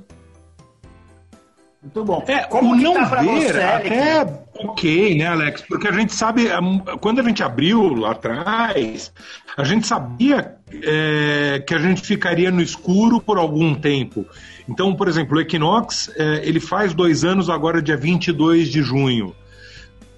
Muito 1.95 2.05
bom. 2.05 2.23
É, 2.27 2.43
Como 2.45 2.77
não 2.77 2.95
tá 2.95 3.05
ver 3.05 3.25
você, 3.25 3.61
até 3.61 4.27
ok, 4.59 5.17
né, 5.17 5.27
Alex? 5.27 5.63
Porque 5.63 5.89
a 5.89 5.93
gente 5.93 6.15
sabe, 6.15 6.47
hum, 6.55 6.81
quando 7.01 7.21
a 7.21 7.23
gente 7.23 7.43
abriu 7.43 7.95
lá 7.95 8.11
atrás, 8.11 9.11
a 9.57 9.65
gente 9.65 9.87
sabia 9.87 10.57
é, 10.83 11.63
que 11.67 11.75
a 11.75 11.79
gente 11.79 12.03
ficaria 12.03 12.51
no 12.51 12.61
escuro 12.61 13.21
por 13.21 13.39
algum 13.39 13.75
tempo. 13.75 14.27
Então, 14.69 14.95
por 14.95 15.09
exemplo, 15.09 15.39
o 15.39 15.41
Equinox, 15.41 16.13
é, 16.15 16.47
ele 16.47 16.61
faz 16.61 16.93
dois 16.93 17.25
anos 17.25 17.49
agora, 17.49 17.81
dia 17.81 17.97
22 17.97 18.69
de 18.69 18.83
junho. 18.83 19.35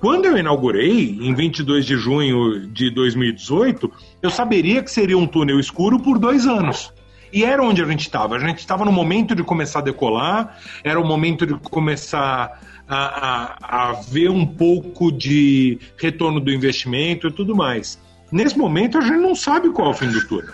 Quando 0.01 0.25
eu 0.25 0.37
inaugurei, 0.37 1.19
em 1.21 1.33
22 1.35 1.87
de 1.87 1.97
junho 1.97 2.67
de 2.67 2.91
2018, 2.91 3.93
eu 4.23 4.31
saberia 4.31 4.83
que 4.83 4.91
seria 4.91 5.17
um 5.17 5.27
túnel 5.27 5.61
escuro 5.61 6.01
por 6.01 6.19
dois 6.19 6.47
anos. 6.47 6.93
E 7.33 7.45
era 7.45 7.63
onde 7.63 7.83
a 7.83 7.87
gente 7.87 8.01
estava. 8.01 8.37
A 8.37 8.39
gente 8.39 8.59
estava 8.59 8.85
no 8.85 8.93
momento 8.93 9.35
de 9.35 9.43
começar 9.43 9.81
a 9.81 9.83
decolar, 9.83 10.59
era 10.83 11.01
o 11.01 11.07
momento 11.07 11.47
de 11.47 11.55
começar 11.55 12.61
a, 12.89 12.97
a, 12.97 13.91
a 13.91 13.93
ver 13.93 14.31
um 14.31 14.45
pouco 14.45 15.13
de 15.13 15.79
retorno 15.97 16.41
do 16.41 16.51
investimento 16.53 17.29
e 17.29 17.33
tudo 17.33 17.55
mais. 17.55 17.99
Nesse 18.33 18.59
momento, 18.59 18.99
a 18.99 19.01
gente 19.01 19.21
não 19.21 19.35
sabe 19.35 19.71
qual 19.71 19.89
é 19.89 19.91
o 19.91 19.95
fim 19.95 20.09
do 20.09 20.27
túnel. 20.27 20.53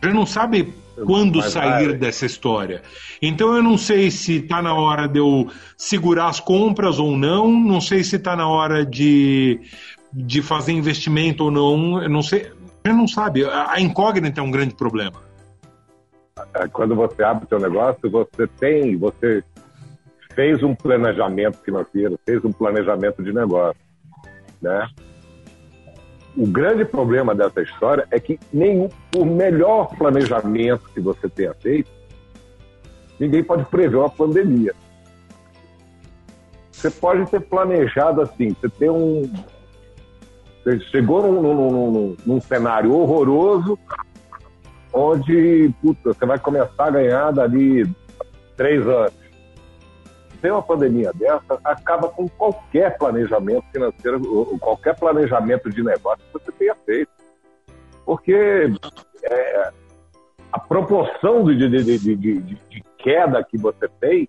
A 0.00 0.06
gente 0.06 0.14
não 0.14 0.26
sabe 0.26 0.72
quando 1.04 1.38
Mas 1.38 1.52
sair 1.52 1.88
vai. 1.88 1.94
dessa 1.94 2.26
história. 2.26 2.82
Então 3.20 3.54
eu 3.54 3.62
não 3.62 3.76
sei 3.76 4.10
se 4.10 4.36
está 4.36 4.62
na 4.62 4.74
hora 4.74 5.08
de 5.08 5.18
eu 5.18 5.48
segurar 5.76 6.28
as 6.28 6.40
compras 6.40 6.98
ou 6.98 7.16
não, 7.16 7.50
não 7.50 7.80
sei 7.80 8.02
se 8.02 8.16
está 8.16 8.36
na 8.36 8.48
hora 8.48 8.84
de, 8.84 9.60
de 10.12 10.42
fazer 10.42 10.72
investimento 10.72 11.44
ou 11.44 11.50
não, 11.50 12.02
eu 12.02 12.08
não 12.08 12.22
sei. 12.22 12.52
A 12.84 12.88
gente 12.88 12.98
não 12.98 13.08
sabe. 13.08 13.44
A 13.44 13.72
a 13.72 13.80
incógnita 13.80 14.40
é 14.40 14.42
um 14.42 14.50
grande 14.50 14.74
problema. 14.74 15.27
É, 16.54 16.68
Quando 16.68 16.94
você 16.94 17.22
abre 17.22 17.44
o 17.44 17.48
seu 17.48 17.58
negócio, 17.58 18.10
você 18.10 18.46
tem, 18.58 18.96
você 18.96 19.42
fez 20.34 20.62
um 20.62 20.74
planejamento 20.74 21.58
financeiro, 21.58 22.18
fez 22.24 22.44
um 22.44 22.52
planejamento 22.52 23.22
de 23.22 23.32
negócio, 23.32 23.80
né? 24.62 24.88
O 26.36 26.46
grande 26.46 26.84
problema 26.84 27.34
dessa 27.34 27.60
história 27.62 28.06
é 28.10 28.20
que 28.20 28.38
nenhum, 28.52 28.88
por 29.10 29.26
melhor 29.26 29.88
planejamento 29.96 30.88
que 30.94 31.00
você 31.00 31.28
tenha 31.28 31.52
feito, 31.54 31.90
ninguém 33.18 33.42
pode 33.42 33.64
prever 33.64 33.96
uma 33.96 34.10
pandemia. 34.10 34.72
Você 36.70 36.90
pode 36.92 37.28
ter 37.28 37.40
planejado 37.40 38.22
assim, 38.22 38.50
você 38.50 38.68
tem 38.68 38.88
um. 38.88 39.22
Você 40.62 40.78
chegou 40.80 41.22
num- 41.22 41.42
num- 41.42 41.90
num- 41.90 42.16
num 42.24 42.40
cenário 42.40 42.92
horroroso, 42.94 43.76
onde 44.92 45.72
puta, 45.82 46.12
você 46.12 46.26
vai 46.26 46.38
começar 46.38 46.84
a 46.86 46.90
ganhar 46.90 47.30
dali 47.32 47.90
três 48.56 48.86
anos. 48.86 49.12
Tem 50.40 50.50
uma 50.52 50.62
pandemia 50.62 51.12
dessa, 51.14 51.58
acaba 51.64 52.08
com 52.08 52.28
qualquer 52.28 52.96
planejamento 52.96 53.64
financeiro, 53.72 54.20
qualquer 54.60 54.96
planejamento 54.96 55.68
de 55.68 55.82
negócio 55.82 56.24
que 56.26 56.32
você 56.44 56.52
tenha 56.52 56.74
feito. 56.86 57.10
Porque 58.06 58.72
é, 59.24 59.70
a 60.52 60.58
proporção 60.60 61.44
de, 61.44 61.56
de, 61.68 61.98
de- 61.98 62.16
de 62.40 62.84
queda 62.98 63.42
que 63.44 63.58
você 63.58 63.88
tem 64.00 64.28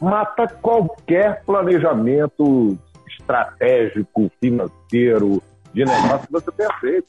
mata 0.00 0.46
qualquer 0.48 1.42
planejamento 1.44 2.76
estratégico, 3.08 4.30
financeiro, 4.40 5.42
de 5.72 5.84
negócio 5.84 6.26
que 6.26 6.32
você 6.32 6.52
tenha 6.52 6.72
feito. 6.80 7.08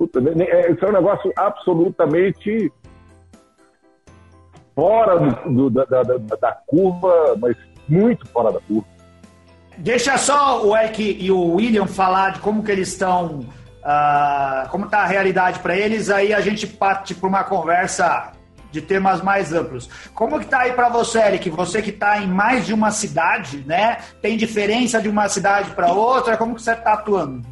Puta, 0.00 0.18
ne- 0.18 0.34
ne- 0.34 0.44
é, 0.46 0.72
isso 0.72 0.82
é 0.82 0.88
um 0.88 0.92
negócio 0.92 1.30
absolutamente 1.36 2.72
fora 4.74 5.18
do- 5.18 5.68
do- 5.68 5.70
da, 5.70 5.84
da- 5.84 6.02
da- 6.40 6.58
curva, 6.66 7.36
mas 7.38 7.54
muito 7.86 8.26
fora 8.28 8.50
da 8.50 8.60
curva. 8.60 8.86
Deixa 9.76 10.16
só 10.16 10.64
o 10.64 10.74
Eric 10.74 11.18
e 11.20 11.30
o 11.30 11.56
William 11.56 11.86
falar 11.86 12.32
de 12.32 12.38
como 12.40 12.62
que 12.62 12.72
eles 12.72 12.88
estão, 12.88 13.40
ah, 13.84 14.66
como 14.70 14.86
está 14.86 15.00
a 15.00 15.06
realidade 15.06 15.58
para 15.58 15.76
eles, 15.76 16.08
aí 16.08 16.32
a 16.32 16.40
gente 16.40 16.66
parte 16.66 17.14
para 17.14 17.28
uma 17.28 17.44
conversa 17.44 18.32
de 18.72 18.80
temas 18.80 19.20
mais 19.20 19.52
amplos. 19.52 19.86
Como 20.14 20.40
que 20.40 20.46
tá 20.46 20.60
aí 20.60 20.72
para 20.72 20.88
você, 20.88 21.18
Eric? 21.18 21.50
Você 21.50 21.82
que 21.82 21.90
está 21.90 22.22
em 22.22 22.26
mais 22.26 22.64
de 22.64 22.72
uma 22.72 22.90
cidade, 22.90 23.62
né? 23.66 23.98
Tem 24.22 24.38
diferença 24.38 24.98
de 24.98 25.10
uma 25.10 25.28
cidade 25.28 25.72
para 25.72 25.92
outra? 25.92 26.38
Como 26.38 26.54
que 26.54 26.62
você 26.62 26.72
está 26.72 26.94
atuando? 26.94 27.42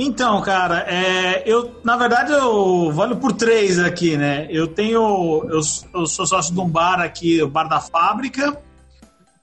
Então, 0.00 0.40
cara, 0.42 0.84
é, 0.88 1.42
eu 1.44 1.80
na 1.82 1.96
verdade 1.96 2.32
eu 2.32 2.92
valho 2.92 3.16
por 3.16 3.32
três 3.32 3.80
aqui, 3.80 4.16
né? 4.16 4.46
Eu 4.48 4.68
tenho, 4.68 5.44
eu, 5.50 5.60
eu 5.92 6.06
sou 6.06 6.24
sócio 6.24 6.54
de 6.54 6.60
um 6.60 6.68
bar 6.68 7.00
aqui, 7.00 7.42
o 7.42 7.48
Bar 7.48 7.64
da 7.64 7.80
Fábrica, 7.80 8.56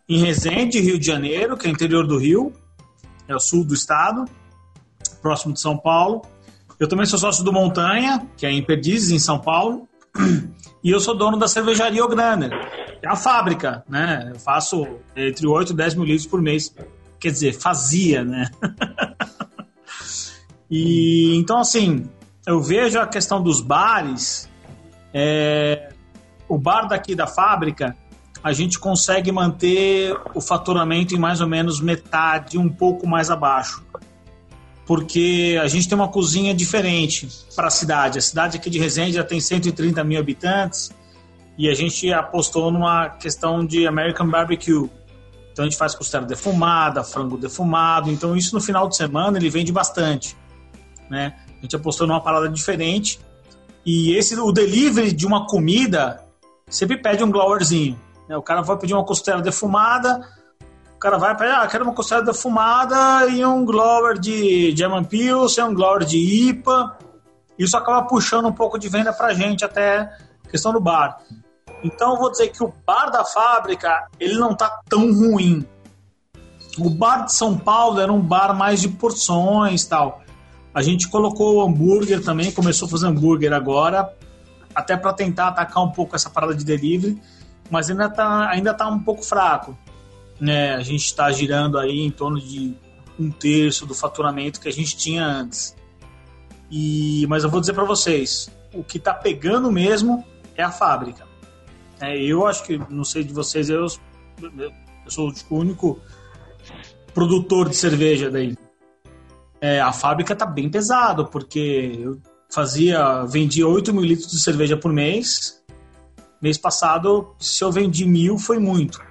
em 0.08 0.20
Resende, 0.20 0.80
Rio 0.80 0.98
de 0.98 1.06
Janeiro, 1.06 1.58
que 1.58 1.68
é 1.68 1.70
interior 1.70 2.08
do 2.08 2.18
Rio, 2.18 2.54
é 3.28 3.36
o 3.36 3.40
sul 3.40 3.66
do 3.66 3.74
estado, 3.74 4.24
próximo 5.22 5.54
de 5.54 5.60
São 5.60 5.78
Paulo. 5.78 6.22
Eu 6.80 6.88
também 6.88 7.06
sou 7.06 7.20
sócio 7.20 7.44
do 7.44 7.52
Montanha, 7.52 8.26
que 8.38 8.46
é 8.46 8.52
em 8.52 8.64
Perdizes, 8.64 9.12
em 9.12 9.20
São 9.20 9.38
Paulo, 9.38 9.90
e 10.82 10.90
eu 10.90 11.02
sou 11.02 11.18
dono 11.18 11.36
da 11.36 11.50
cervejaria 11.50 12.04
Ogranner, 12.04 12.52
que 13.02 13.06
é 13.06 13.10
a 13.10 13.18
fábrica, 13.18 13.84
né? 13.90 14.32
Eu 14.34 14.40
faço 14.40 14.88
entre 15.18 15.46
8 15.46 15.74
e 15.74 15.76
10 15.76 15.96
mil 15.96 16.06
litros 16.06 16.28
por 16.28 16.42
mês. 16.42 16.74
Quer 17.20 17.32
dizer, 17.32 17.52
fazia, 17.54 18.24
né? 18.24 18.50
E 20.70 21.36
então, 21.38 21.60
assim, 21.60 22.10
eu 22.46 22.62
vejo 22.62 23.00
a 23.00 23.08
questão 23.08 23.42
dos 23.42 23.62
bares. 23.62 24.50
é, 25.14 25.90
o 26.48 26.58
bar 26.58 26.88
daqui 26.88 27.16
da 27.16 27.26
fábrica, 27.26 27.96
a 28.44 28.54
gente 28.54 28.78
consegue 28.78 29.32
manter 29.32 30.16
o 30.36 30.42
faturamento 30.42 31.16
em 31.16 31.18
mais 31.18 31.42
ou 31.42 31.48
menos 31.48 31.82
metade, 31.82 32.58
um 32.58 32.70
pouco 32.70 33.08
mais 33.08 33.32
abaixo. 33.32 33.84
Porque 34.86 35.60
a 35.60 35.68
gente 35.68 35.90
tem 35.90 35.98
uma 35.98 36.10
cozinha 36.10 36.54
diferente 36.54 37.28
para 37.56 37.68
a 37.68 37.72
cidade. 37.72 38.20
A 38.20 38.22
cidade 38.22 38.58
aqui 38.58 38.70
de 38.70 38.78
Resende 38.78 39.14
já 39.14 39.24
tem 39.24 39.42
130 39.42 40.04
mil 40.04 40.20
habitantes 40.20 40.92
e 41.58 41.68
a 41.68 41.74
gente 41.74 42.14
apostou 42.14 42.72
numa 42.72 43.10
questão 43.10 43.66
de 43.66 43.88
American 43.88 44.30
Barbecue. 44.30 44.88
Então 45.52 45.66
a 45.66 45.68
gente 45.68 45.78
faz 45.78 45.96
costela 45.96 46.28
defumada, 46.28 47.04
frango 47.04 47.38
defumado. 47.38 48.12
Então 48.12 48.36
isso 48.36 48.54
no 48.54 48.62
final 48.62 48.88
de 48.88 48.96
semana 48.96 49.40
ele 49.40 49.50
vende 49.50 49.72
bastante 49.72 50.38
né? 51.10 51.36
A 51.60 51.62
gente 51.62 51.76
apostou 51.76 52.08
numa 52.08 52.22
parada 52.22 52.50
diferente. 52.50 53.20
E 53.86 54.16
esse 54.18 54.38
o 54.40 54.52
delivery 54.52 55.12
de 55.12 55.26
uma 55.26 55.46
comida 55.48 56.24
sempre 56.68 56.98
pede 56.98 57.24
um 57.24 57.32
glowerzinho. 57.32 58.00
Né? 58.28 58.36
O 58.36 58.42
cara 58.42 58.62
vai 58.62 58.78
pedir 58.78 58.94
uma 58.94 59.06
costela 59.06 59.42
defumada, 59.42 60.28
o 60.96 61.00
cara 61.00 61.18
vai 61.18 61.36
pedir, 61.38 61.52
ah, 61.52 61.68
quero 61.68 61.84
uma 61.84 61.94
costela 61.94 62.24
defumada 62.24 63.28
e 63.28 63.46
um 63.46 63.64
glower 63.64 64.18
de 64.18 64.76
German 64.76 65.04
Pilsen, 65.04 65.66
um 65.66 65.74
glower 65.74 66.04
de 66.04 66.18
IPA. 66.18 66.98
Isso 67.58 67.78
acaba 67.78 68.08
puxando 68.08 68.48
um 68.48 68.54
pouco 68.54 68.78
de 68.80 68.90
venda 68.90 69.14
pra 69.14 69.34
gente 69.34 69.64
até 69.64 70.12
questão 70.50 70.74
do 70.74 70.80
bar. 70.80 71.20
Então 71.84 72.14
eu 72.14 72.20
vou 72.20 72.32
dizer 72.32 72.50
que 72.50 72.64
o 72.64 72.74
bar 72.86 73.12
da 73.12 73.24
fábrica, 73.24 74.08
ele 74.20 74.36
não 74.36 74.56
tá 74.56 74.82
tão 74.90 75.14
ruim. 75.14 75.66
O 76.78 76.90
bar 76.90 77.26
de 77.26 77.34
São 77.34 77.58
Paulo 77.58 78.02
era 78.02 78.12
um 78.12 78.20
bar 78.20 78.54
mais 78.54 78.82
de 78.82 78.90
porções 78.90 79.84
e 79.84 79.90
tal. 79.90 80.22
A 80.76 80.82
gente 80.82 81.08
colocou 81.08 81.56
o 81.56 81.62
hambúrguer 81.62 82.22
também, 82.22 82.52
começou 82.52 82.86
a 82.86 82.92
fazer 82.92 83.08
hambúrguer 83.08 83.54
agora, 83.54 84.14
até 84.76 84.98
para 84.98 85.14
tentar 85.14 85.48
atacar 85.48 85.82
um 85.82 85.90
pouco 85.90 86.18
essa 86.18 86.30
parada 86.30 86.54
de 86.54 86.66
delivery, 86.66 87.18
mas 87.72 87.90
ainda 87.90 88.10
tá, 88.10 88.50
ainda 88.50 88.74
tá 88.74 88.86
um 88.90 89.00
pouco 89.00 89.24
fraco. 89.24 89.78
Né? 90.38 90.76
A 90.76 90.82
gente 90.82 91.06
está 91.06 91.32
girando 91.32 91.80
aí 91.80 92.02
em 92.02 92.12
torno 92.12 92.42
de 92.42 92.76
um 93.18 93.32
terço 93.32 93.86
do 93.86 93.96
faturamento 93.96 94.60
que 94.60 94.68
a 94.68 94.74
gente 94.74 94.98
tinha 94.98 95.26
antes. 95.26 95.74
E, 96.70 97.26
mas 97.30 97.46
eu 97.46 97.50
vou 97.50 97.62
dizer 97.62 97.72
para 97.72 97.86
vocês, 97.86 98.52
o 98.74 98.84
que 98.84 98.98
está 98.98 99.14
pegando 99.14 99.72
mesmo 99.72 100.26
é 100.58 100.64
a 100.64 100.72
fábrica. 100.72 101.26
É, 102.02 102.22
eu 102.22 102.46
acho 102.46 102.66
que, 102.66 102.78
não 102.90 103.06
sei 103.06 103.24
de 103.24 103.32
vocês, 103.32 103.70
eu, 103.70 103.88
eu 104.42 104.74
sou 105.08 105.32
o 105.50 105.56
único 105.56 106.02
produtor 107.14 107.70
de 107.70 107.78
cerveja 107.78 108.30
daí. 108.30 108.58
É, 109.66 109.82
a 109.82 109.92
fábrica 109.92 110.36
tá 110.36 110.46
bem 110.46 110.70
pesado, 110.70 111.26
porque 111.26 112.00
eu 112.00 112.22
fazia, 112.54 113.24
vendia 113.24 113.68
8 113.68 113.92
mil 113.92 114.04
litros 114.04 114.30
de 114.30 114.40
cerveja 114.40 114.78
por 114.78 114.94
mês. 114.94 115.60
Mês 116.40 116.56
passado, 116.56 117.34
se 117.40 117.64
eu 117.64 117.72
vendi 117.72 118.06
mil, 118.06 118.38
foi 118.38 118.60
muito. 118.60 119.02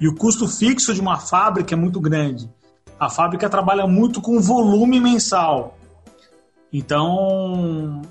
E 0.00 0.08
o 0.08 0.14
custo 0.16 0.48
fixo 0.48 0.92
de 0.92 1.00
uma 1.00 1.18
fábrica 1.18 1.72
é 1.72 1.76
muito 1.76 2.00
grande. 2.00 2.50
A 2.98 3.08
fábrica 3.08 3.48
trabalha 3.48 3.86
muito 3.86 4.20
com 4.20 4.40
volume 4.40 4.98
mensal. 4.98 5.78
Então, 6.72 8.02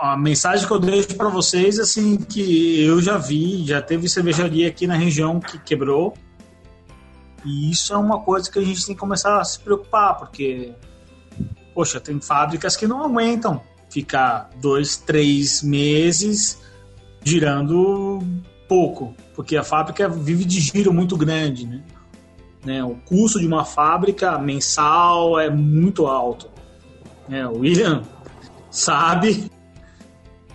a 0.00 0.16
mensagem 0.16 0.68
que 0.68 0.72
eu 0.72 0.78
deixo 0.78 1.16
para 1.16 1.28
vocês 1.28 1.80
assim 1.80 2.16
que 2.16 2.80
eu 2.80 3.02
já 3.02 3.18
vi, 3.18 3.66
já 3.66 3.82
teve 3.82 4.08
cervejaria 4.08 4.68
aqui 4.68 4.86
na 4.86 4.94
região 4.94 5.40
que 5.40 5.58
quebrou. 5.58 6.14
E 7.44 7.72
isso 7.72 7.92
é 7.92 7.96
uma 7.96 8.20
coisa 8.20 8.48
que 8.48 8.60
a 8.60 8.64
gente 8.64 8.86
tem 8.86 8.94
que 8.94 9.00
começar 9.00 9.40
a 9.40 9.42
se 9.42 9.58
preocupar, 9.58 10.16
porque 10.16 10.76
poxa, 11.78 12.00
tem 12.00 12.20
fábricas 12.20 12.76
que 12.76 12.88
não 12.88 13.04
aguentam 13.04 13.62
ficar 13.88 14.50
dois, 14.60 14.96
três 14.96 15.62
meses 15.62 16.60
girando 17.22 18.18
pouco, 18.66 19.14
porque 19.32 19.56
a 19.56 19.62
fábrica 19.62 20.08
vive 20.08 20.44
de 20.44 20.58
giro 20.58 20.92
muito 20.92 21.16
grande, 21.16 21.68
né? 21.68 21.80
né? 22.64 22.82
O 22.82 22.96
custo 22.96 23.38
de 23.38 23.46
uma 23.46 23.64
fábrica 23.64 24.36
mensal 24.40 25.38
é 25.38 25.48
muito 25.48 26.08
alto. 26.08 26.50
Né? 27.28 27.46
O 27.46 27.58
William 27.58 28.02
sabe 28.72 29.48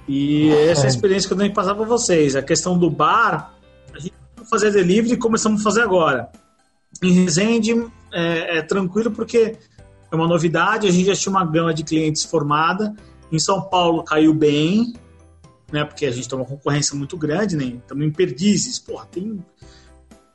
e 0.06 0.50
essa 0.50 0.82
é 0.82 0.86
a 0.88 0.90
experiência 0.90 1.30
que 1.30 1.34
eu 1.36 1.38
tenho 1.38 1.52
que 1.52 1.56
passar 1.56 1.74
para 1.74 1.86
vocês. 1.86 2.36
A 2.36 2.42
questão 2.42 2.78
do 2.78 2.90
bar, 2.90 3.54
a 3.94 3.98
gente 3.98 4.14
vai 4.36 4.46
fazer 4.46 4.72
delivery 4.72 5.14
e 5.14 5.18
começamos 5.18 5.62
a 5.62 5.64
fazer 5.64 5.84
agora. 5.84 6.30
Em 7.02 7.14
Resende 7.14 7.72
é, 8.12 8.58
é, 8.58 8.62
tranquilo 8.62 9.10
porque 9.10 9.58
é 10.14 10.16
uma 10.16 10.28
novidade, 10.28 10.88
a 10.88 10.92
gente 10.92 11.08
já 11.08 11.16
tinha 11.16 11.32
uma 11.32 11.46
gama 11.46 11.74
de 11.74 11.84
clientes 11.84 12.24
formada. 12.24 12.96
Em 13.32 13.40
São 13.40 13.62
Paulo 13.62 14.04
caiu 14.04 14.34
bem, 14.34 14.94
né? 15.72 15.84
Porque 15.84 16.06
a 16.06 16.12
gente 16.12 16.30
tem 16.30 16.38
uma 16.38 16.46
concorrência 16.46 16.96
muito 16.96 17.18
grande, 17.18 17.58
né? 17.58 17.66
Estamos 17.66 18.06
em 18.06 18.12
perdizes, 18.12 18.78
porra, 18.78 19.08
tem 19.08 19.44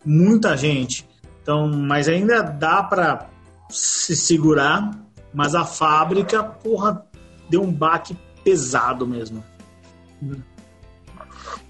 muita 0.04 0.56
gente. 0.56 1.08
Então, 1.40 1.68
mas 1.68 2.08
ainda 2.08 2.42
dá 2.42 2.82
para 2.82 3.30
se 3.70 4.16
segurar, 4.16 4.90
mas 5.32 5.54
a 5.54 5.64
fábrica, 5.64 6.42
porra, 6.42 7.06
deu 7.48 7.62
um 7.62 7.72
baque 7.72 8.18
pesado 8.42 9.06
mesmo. 9.06 9.44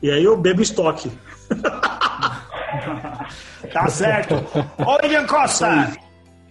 E 0.02 0.10
aí 0.10 0.24
eu 0.24 0.36
bebo 0.36 0.62
estoque. 0.62 1.10
tá 3.72 3.88
certo. 3.88 4.34
Ô, 4.78 4.96
William 5.02 5.26
Costa, 5.26 5.92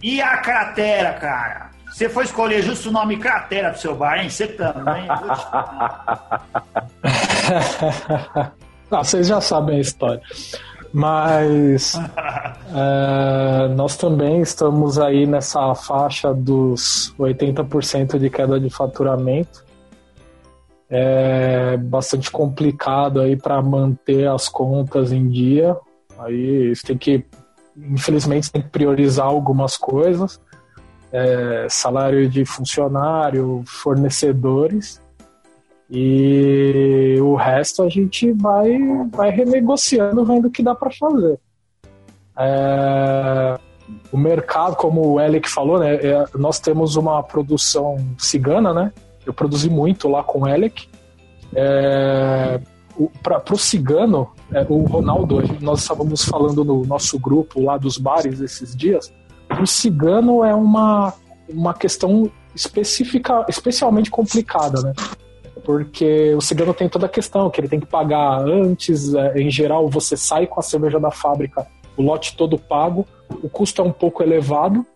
e 0.02 0.20
a 0.20 0.36
cratera, 0.38 1.12
cara? 1.14 1.70
Você 1.90 2.08
foi 2.08 2.24
escolher 2.24 2.62
justo 2.62 2.90
o 2.90 2.92
nome 2.92 3.16
cratera 3.16 3.70
pro 3.70 3.80
seu 3.80 3.96
bar, 3.96 4.18
hein? 4.18 4.30
Você 4.30 4.46
também. 4.46 5.08
vocês 8.90 9.26
já 9.26 9.40
sabem 9.40 9.78
a 9.78 9.80
história. 9.80 10.22
Mas 10.92 11.94
é, 12.74 13.68
nós 13.74 13.96
também 13.96 14.40
estamos 14.40 14.98
aí 14.98 15.26
nessa 15.26 15.74
faixa 15.74 16.32
dos 16.32 17.14
80% 17.18 18.18
de 18.18 18.30
queda 18.30 18.60
de 18.60 18.70
faturamento 18.70 19.66
é 20.90 21.76
bastante 21.76 22.30
complicado 22.30 23.20
aí 23.20 23.36
para 23.36 23.60
manter 23.60 24.28
as 24.28 24.48
contas 24.48 25.12
em 25.12 25.28
dia. 25.28 25.76
Aí 26.18 26.74
você 26.74 26.86
tem 26.86 26.96
que, 26.96 27.24
infelizmente, 27.90 28.50
tem 28.50 28.62
que 28.62 28.68
priorizar 28.68 29.26
algumas 29.26 29.76
coisas, 29.76 30.40
é, 31.12 31.66
salário 31.68 32.28
de 32.28 32.44
funcionário, 32.44 33.62
fornecedores 33.66 35.00
e 35.90 37.16
o 37.20 37.34
resto 37.34 37.82
a 37.82 37.88
gente 37.88 38.30
vai, 38.32 38.78
vai 39.10 39.30
renegociando, 39.30 40.24
vendo 40.24 40.48
o 40.48 40.50
que 40.50 40.62
dá 40.62 40.74
para 40.74 40.90
fazer. 40.90 41.38
É, 42.38 43.58
o 44.12 44.18
mercado, 44.18 44.76
como 44.76 45.14
o 45.14 45.20
Elic 45.20 45.48
falou, 45.48 45.78
né, 45.78 45.94
é, 45.94 46.24
nós 46.34 46.60
temos 46.60 46.96
uma 46.96 47.22
produção 47.22 47.96
cigana, 48.18 48.74
né? 48.74 48.92
Eu 49.24 49.32
produzi 49.32 49.70
muito 49.70 50.08
lá 50.08 50.22
com 50.22 50.42
o 50.42 50.48
Elec. 50.48 50.88
É, 51.54 52.60
para 53.22 53.42
o 53.52 53.58
cigano, 53.58 54.30
é, 54.52 54.66
o 54.68 54.82
Ronaldo, 54.84 55.42
nós 55.60 55.82
estávamos 55.82 56.24
falando 56.24 56.64
no 56.64 56.84
nosso 56.84 57.18
grupo 57.18 57.62
lá 57.62 57.76
dos 57.76 57.98
bares 57.98 58.40
esses 58.40 58.74
dias. 58.74 59.12
O 59.60 59.66
cigano 59.66 60.44
é 60.44 60.54
uma, 60.54 61.12
uma 61.48 61.74
questão 61.74 62.30
específica, 62.54 63.44
especialmente 63.48 64.10
complicada, 64.10 64.82
né? 64.82 64.92
Porque 65.64 66.34
o 66.34 66.40
cigano 66.40 66.72
tem 66.72 66.88
toda 66.88 67.06
a 67.06 67.08
questão 67.08 67.50
que 67.50 67.60
ele 67.60 67.68
tem 67.68 67.80
que 67.80 67.86
pagar 67.86 68.40
antes, 68.40 69.14
é, 69.14 69.40
em 69.40 69.50
geral 69.50 69.88
você 69.88 70.16
sai 70.16 70.46
com 70.46 70.58
a 70.58 70.62
cerveja 70.62 70.98
da 70.98 71.10
fábrica, 71.10 71.66
o 71.96 72.02
lote 72.02 72.36
todo 72.36 72.58
pago, 72.58 73.06
o 73.42 73.48
custo 73.48 73.82
é 73.82 73.84
um 73.84 73.92
pouco 73.92 74.22
elevado, 74.22 74.86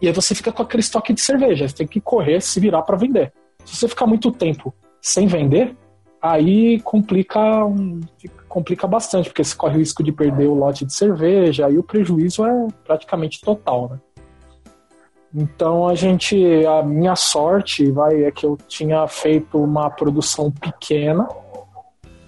e 0.00 0.06
aí 0.06 0.12
você 0.12 0.34
fica 0.34 0.52
com 0.52 0.62
aquele 0.62 0.82
estoque 0.82 1.12
de 1.12 1.20
cerveja, 1.20 1.68
você 1.68 1.74
tem 1.74 1.86
que 1.86 2.00
correr, 2.00 2.40
se 2.40 2.60
virar 2.60 2.82
para 2.82 2.96
vender. 2.96 3.32
Se 3.64 3.76
você 3.76 3.88
ficar 3.88 4.06
muito 4.06 4.30
tempo 4.30 4.72
sem 5.00 5.26
vender, 5.26 5.74
aí 6.30 6.80
complica, 6.80 7.40
complica 8.48 8.86
bastante, 8.86 9.28
porque 9.28 9.44
você 9.44 9.54
corre 9.54 9.76
o 9.76 9.78
risco 9.78 10.02
de 10.02 10.12
perder 10.12 10.46
o 10.46 10.54
lote 10.54 10.84
de 10.84 10.92
cerveja, 10.92 11.66
aí 11.66 11.78
o 11.78 11.82
prejuízo 11.82 12.44
é 12.44 12.68
praticamente 12.84 13.40
total, 13.40 13.90
né? 13.90 13.98
Então 15.34 15.86
a 15.86 15.94
gente, 15.94 16.36
a 16.66 16.82
minha 16.82 17.14
sorte 17.14 17.90
vai 17.90 18.24
é 18.24 18.30
que 18.30 18.46
eu 18.46 18.56
tinha 18.68 19.06
feito 19.06 19.58
uma 19.58 19.90
produção 19.90 20.50
pequena. 20.50 21.28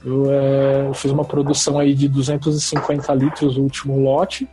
Eu, 0.04 0.30
é, 0.30 0.86
eu 0.88 0.94
fiz 0.94 1.10
uma 1.10 1.24
produção 1.24 1.78
aí 1.78 1.94
de 1.94 2.08
250 2.08 3.14
litros 3.14 3.56
o 3.56 3.62
último 3.62 3.98
lote 4.00 4.48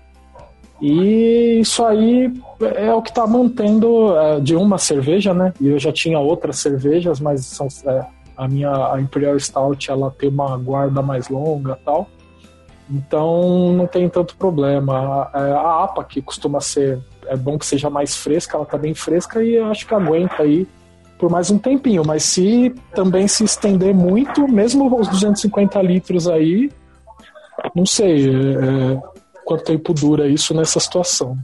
e 0.82 1.60
isso 1.62 1.86
aí 1.86 2.32
é 2.76 2.94
o 2.94 3.02
que 3.02 3.10
está 3.10 3.26
mantendo 3.26 4.18
é, 4.18 4.40
de 4.40 4.56
uma 4.56 4.78
cerveja, 4.78 5.34
né? 5.34 5.54
E 5.60 5.68
eu 5.68 5.80
já 5.80 5.92
tinha 5.92 6.20
outras 6.20 6.58
cervejas, 6.58 7.20
mas 7.20 7.46
são, 7.46 7.68
é, 7.86 8.06
a 8.36 8.48
minha 8.48 8.94
a 8.94 9.00
Imperial 9.00 9.40
Stout 9.40 9.90
ela 9.90 10.12
tem 10.12 10.30
uma 10.30 10.58
guarda 10.58 11.02
mais 11.02 11.30
longa 11.30 11.78
tal. 11.84 12.10
Então 12.90 13.74
não 13.74 13.88
tem 13.88 14.08
tanto 14.10 14.36
problema. 14.36 15.30
A, 15.34 15.40
é, 15.40 15.52
a 15.52 15.84
APA, 15.84 16.04
que 16.04 16.22
costuma 16.22 16.62
ser, 16.62 17.00
é 17.26 17.36
bom 17.36 17.58
que 17.58 17.66
seja 17.66 17.90
mais 17.90 18.16
fresca, 18.16 18.58
ela 18.58 18.66
tá 18.66 18.78
bem 18.78 18.94
fresca 18.94 19.44
e 19.44 19.58
acho 19.58 19.88
que 19.88 19.94
aguenta 19.94 20.44
aí 20.44 20.68
por 21.18 21.30
mais 21.30 21.50
um 21.50 21.58
tempinho. 21.58 22.04
Mas 22.06 22.24
se 22.24 22.74
também 22.94 23.28
se 23.28 23.44
estender 23.44 23.94
muito, 23.94 24.48
mesmo 24.48 24.94
os 25.00 25.08
250 25.08 25.82
litros 25.82 26.28
aí, 26.28 26.70
não 27.74 27.86
sei. 27.86 28.30
É, 28.30 29.16
quanto 29.46 29.64
tempo 29.64 29.94
dura 29.94 30.28
isso 30.28 30.54
nessa 30.54 30.80
situação. 30.80 31.38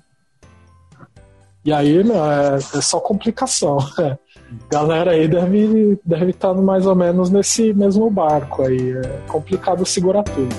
E 1.63 1.71
aí, 1.71 1.99
é, 1.99 2.55
é 2.55 2.81
só 2.81 2.99
complicação. 2.99 3.77
Galera 4.69 5.11
aí 5.11 5.27
deve 5.27 5.97
deve 6.03 6.31
estar 6.31 6.53
tá 6.53 6.61
mais 6.61 6.85
ou 6.85 6.95
menos 6.95 7.29
nesse 7.29 7.73
mesmo 7.73 8.09
barco 8.09 8.63
aí. 8.63 8.91
É 8.91 9.21
complicado 9.27 9.85
segurar 9.85 10.23
tudo. 10.23 10.55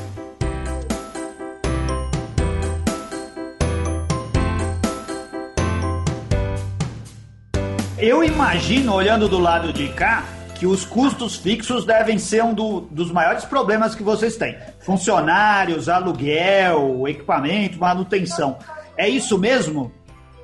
Eu 7.99 8.25
imagino, 8.25 8.95
olhando 8.95 9.29
do 9.29 9.39
lado 9.39 9.73
de 9.73 9.89
cá, 9.91 10.25
que 10.57 10.67
os 10.67 10.85
custos 10.85 11.37
fixos 11.37 11.85
devem 11.85 12.19
ser 12.19 12.43
um 12.43 12.53
do, 12.53 12.81
dos 12.81 13.13
maiores 13.13 13.45
problemas 13.45 13.95
que 13.95 14.03
vocês 14.03 14.37
têm. 14.37 14.57
Funcionários, 14.81 15.89
aluguel, 15.89 17.07
equipamento, 17.07 17.79
manutenção. 17.79 18.57
É 18.97 19.09
isso 19.09 19.39
mesmo? 19.39 19.93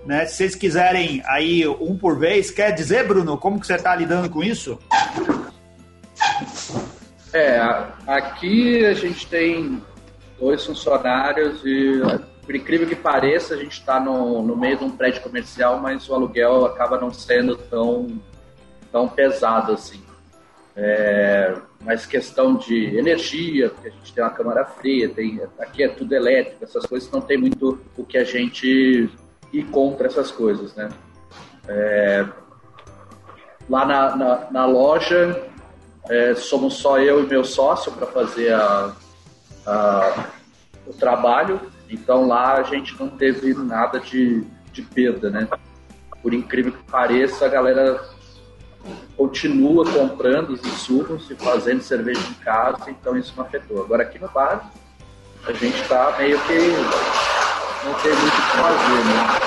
Né? 0.08 0.24
Se 0.24 0.36
vocês 0.36 0.54
quiserem 0.54 1.22
aí 1.26 1.68
um 1.68 1.94
por 1.94 2.18
vez, 2.18 2.50
quer 2.50 2.72
dizer, 2.72 3.06
Bruno, 3.06 3.36
como 3.36 3.60
que 3.60 3.66
você 3.66 3.74
está 3.74 3.94
lidando 3.94 4.30
com 4.30 4.42
isso? 4.42 4.78
É, 7.30 7.60
aqui 8.06 8.86
a 8.86 8.94
gente 8.94 9.26
tem 9.26 9.82
dois 10.40 10.64
funcionários 10.64 11.60
e, 11.62 12.00
por 12.42 12.56
incrível 12.56 12.88
que 12.88 12.96
pareça, 12.96 13.52
a 13.52 13.58
gente 13.58 13.72
está 13.72 14.00
no, 14.00 14.42
no 14.42 14.56
meio 14.56 14.78
de 14.78 14.84
um 14.84 14.90
prédio 14.90 15.20
comercial, 15.20 15.78
mas 15.78 16.08
o 16.08 16.14
aluguel 16.14 16.64
acaba 16.64 16.98
não 16.98 17.12
sendo 17.12 17.54
tão, 17.54 18.06
tão 18.90 19.10
pesado 19.10 19.72
assim. 19.72 20.02
É, 20.74 21.54
mas 21.84 22.06
questão 22.06 22.56
de 22.56 22.96
energia, 22.96 23.68
porque 23.68 23.88
a 23.88 23.90
gente 23.90 24.14
tem 24.14 24.24
uma 24.24 24.30
câmara 24.30 24.64
fria, 24.64 25.06
tem, 25.10 25.38
aqui 25.58 25.82
é 25.82 25.88
tudo 25.88 26.14
elétrico, 26.14 26.64
essas 26.64 26.86
coisas 26.86 27.10
não 27.10 27.20
tem 27.20 27.36
muito 27.36 27.78
o 27.94 28.04
que 28.06 28.16
a 28.16 28.24
gente 28.24 29.10
ir 29.52 29.64
contra 29.64 30.06
essas 30.06 30.30
coisas, 30.30 30.74
né? 30.74 30.88
É, 31.66 32.26
lá 33.68 33.84
na, 33.84 34.16
na, 34.16 34.50
na 34.50 34.66
loja 34.66 35.48
é, 36.08 36.34
somos 36.34 36.74
só 36.74 36.98
eu 36.98 37.22
e 37.22 37.26
meu 37.26 37.44
sócio 37.44 37.92
para 37.92 38.06
fazer 38.06 38.52
a, 38.54 38.92
a, 39.66 40.24
o 40.86 40.92
trabalho, 40.94 41.60
então 41.88 42.26
lá 42.26 42.54
a 42.54 42.62
gente 42.62 42.98
não 42.98 43.08
teve 43.08 43.52
nada 43.54 44.00
de, 44.00 44.42
de 44.72 44.82
perda, 44.82 45.30
né? 45.30 45.48
Por 46.22 46.32
incrível 46.32 46.72
que 46.72 46.82
pareça, 46.90 47.44
a 47.44 47.48
galera 47.48 48.00
continua 49.16 49.84
comprando 49.90 50.50
os 50.50 50.64
insumos 50.64 51.30
e 51.30 51.34
fazendo 51.34 51.82
cerveja 51.82 52.20
em 52.20 52.34
casa, 52.34 52.90
então 52.90 53.16
isso 53.16 53.34
não 53.36 53.44
afetou. 53.44 53.82
Agora 53.82 54.02
aqui 54.02 54.18
no 54.18 54.28
bar, 54.28 54.70
a 55.46 55.52
gente 55.52 55.80
está 55.80 56.16
meio 56.18 56.38
que 56.40 56.58
não 57.84 57.94
tem 57.94 58.12
muito 58.12 58.26
o 58.26 58.42
que 58.42 58.56
fazer, 58.56 59.04
né? 59.04 59.40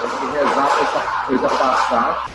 Tem 0.00 0.10
que 0.18 0.26
rezar 0.38 0.66
pra 0.66 0.82
essa 0.82 1.26
coisa 1.26 1.48
passar. 1.48 2.26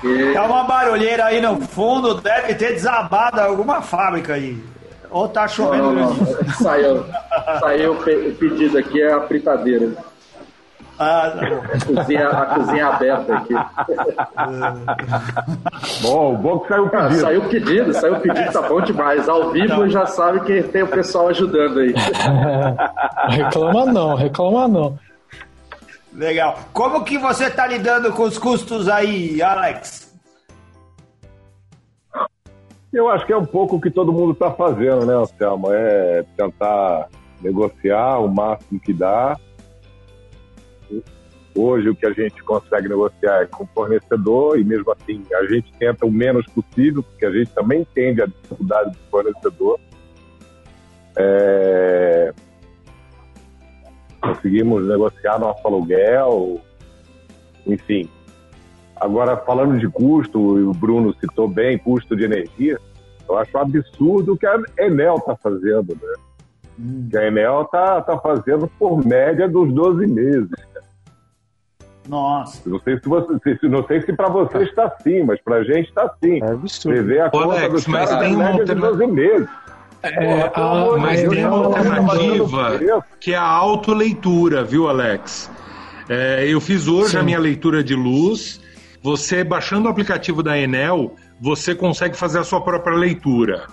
Porque... 0.00 0.32
Tá 0.32 0.44
uma 0.44 0.64
barulheira 0.64 1.26
aí 1.26 1.40
no 1.40 1.60
fundo, 1.60 2.14
deve 2.14 2.54
ter 2.54 2.74
desabado 2.74 3.40
alguma 3.40 3.80
fábrica 3.82 4.34
aí. 4.34 4.62
Ou 5.10 5.28
tá 5.28 5.46
chovendo. 5.46 5.92
Não, 5.92 5.92
não, 5.92 6.14
não. 6.14 6.54
Saiu, 6.54 7.04
saiu 7.60 7.92
o 7.92 8.34
pedido 8.34 8.78
aqui, 8.78 9.02
é 9.02 9.12
a 9.12 9.20
fritadeira. 9.20 9.92
Ah, 11.04 11.32
cozinha, 11.84 12.28
a 12.28 12.46
cozinha 12.54 12.86
aberta 12.86 13.34
aqui. 13.34 13.54
Bom, 16.02 16.34
bom 16.36 16.58
que 16.60 16.68
saiu 16.68 16.84
o 16.84 16.86
Ah, 16.86 16.90
pedido. 17.08 17.20
saiu 17.20 17.40
o 17.40 17.48
pedido, 17.48 17.94
saiu 17.94 18.14
o 18.14 18.20
pedido, 18.20 18.52
tá 18.52 18.62
bom 18.62 18.80
demais. 18.80 19.28
Ao 19.28 19.50
vivo 19.50 19.88
já 19.88 20.06
sabe 20.06 20.40
que 20.40 20.62
tem 20.62 20.82
o 20.82 20.88
pessoal 20.88 21.28
ajudando 21.28 21.80
aí. 21.80 21.94
reclama 23.28 23.86
não, 23.86 24.14
reclama 24.14 24.68
não. 24.68 24.98
Legal. 26.12 26.58
Como 26.72 27.04
que 27.04 27.18
você 27.18 27.50
tá 27.50 27.66
lidando 27.66 28.12
com 28.12 28.22
os 28.24 28.38
custos 28.38 28.88
aí, 28.88 29.42
Alex? 29.42 30.12
Eu 32.92 33.08
acho 33.08 33.24
que 33.24 33.32
é 33.32 33.36
um 33.36 33.46
pouco 33.46 33.76
o 33.76 33.80
que 33.80 33.90
todo 33.90 34.12
mundo 34.12 34.32
está 34.32 34.50
fazendo, 34.50 35.06
né, 35.06 35.14
Anselmo? 35.14 35.68
É 35.72 36.22
tentar 36.36 37.08
negociar 37.40 38.18
o 38.18 38.28
máximo 38.28 38.78
que 38.78 38.92
dá. 38.92 39.34
Hoje 41.54 41.90
o 41.90 41.94
que 41.94 42.06
a 42.06 42.12
gente 42.12 42.42
consegue 42.42 42.88
negociar 42.88 43.42
é 43.42 43.46
com 43.46 43.64
o 43.64 43.68
fornecedor 43.74 44.58
e 44.58 44.64
mesmo 44.64 44.90
assim 44.92 45.22
a 45.34 45.44
gente 45.46 45.70
tenta 45.78 46.06
o 46.06 46.10
menos 46.10 46.46
possível, 46.46 47.02
porque 47.02 47.26
a 47.26 47.30
gente 47.30 47.50
também 47.52 47.82
entende 47.82 48.22
a 48.22 48.26
dificuldade 48.26 48.90
do 48.90 48.98
fornecedor. 49.10 49.78
É, 51.16 52.32
Conseguimos 54.22 54.86
negociar 54.86 55.40
nosso 55.40 55.66
aluguel, 55.66 56.60
enfim. 57.66 58.08
Agora, 58.94 59.36
falando 59.36 59.80
de 59.80 59.88
custo, 59.88 60.60
e 60.60 60.62
o 60.62 60.72
Bruno 60.72 61.12
citou 61.18 61.48
bem 61.48 61.76
custo 61.76 62.14
de 62.14 62.24
energia, 62.24 62.78
eu 63.28 63.36
acho 63.36 63.56
um 63.58 63.60
absurdo 63.60 64.34
o 64.34 64.38
que 64.38 64.46
a 64.46 64.62
Enel 64.78 65.16
está 65.16 65.34
fazendo, 65.34 65.98
né? 66.00 66.14
Que 67.10 67.18
a 67.18 67.26
Enel 67.26 67.62
está 67.62 68.00
tá 68.00 68.16
fazendo 68.16 68.68
por 68.78 69.04
média 69.04 69.48
dos 69.48 69.72
12 69.74 70.06
meses. 70.06 70.50
Nossa. 72.08 72.60
Não 72.68 72.80
sei 72.80 72.98
se 72.98 73.08
você, 73.08 73.58
se- 73.60 73.68
não 73.68 73.86
sei 73.86 74.02
se 74.02 74.12
para 74.12 74.28
você 74.28 74.58
está 74.64 74.84
assim, 74.86 75.22
mas 75.22 75.40
para 75.40 75.56
a 75.56 75.64
gente 75.64 75.88
está 75.88 76.02
assim. 76.04 76.42
É 76.42 76.50
absurdo. 76.50 76.96
Você 76.96 77.02
vê 77.02 77.20
a 77.20 77.26
Ô, 77.28 77.30
conta 77.30 77.44
Alex, 77.64 77.84
do 77.84 77.90
mas 77.90 78.08
tem 78.10 78.16
a 78.16 78.36
uma 78.36 78.44
média 78.50 78.64
de 78.64 78.70
alterna- 78.72 78.88
12 78.90 79.06
meses. 79.06 79.48
É, 80.04 80.50
a, 80.52 80.96
Mas 80.98 81.20
Deus, 81.20 81.34
tem 81.34 81.46
uma 81.46 81.56
alternativa 81.64 83.04
que 83.20 83.32
é 83.32 83.36
a 83.36 83.42
autoleitura, 83.46 84.64
viu, 84.64 84.88
Alex? 84.88 85.48
É, 86.08 86.44
eu 86.48 86.60
fiz 86.60 86.88
hoje 86.88 87.10
Sim. 87.12 87.18
a 87.18 87.22
minha 87.22 87.38
leitura 87.38 87.84
de 87.84 87.94
luz. 87.94 88.60
Você, 89.00 89.44
baixando 89.44 89.86
o 89.86 89.90
aplicativo 89.90 90.42
da 90.42 90.58
Enel, 90.58 91.14
você 91.40 91.72
consegue 91.74 92.16
fazer 92.16 92.40
a 92.40 92.44
sua 92.44 92.60
própria 92.60 92.96
leitura. 92.96 93.66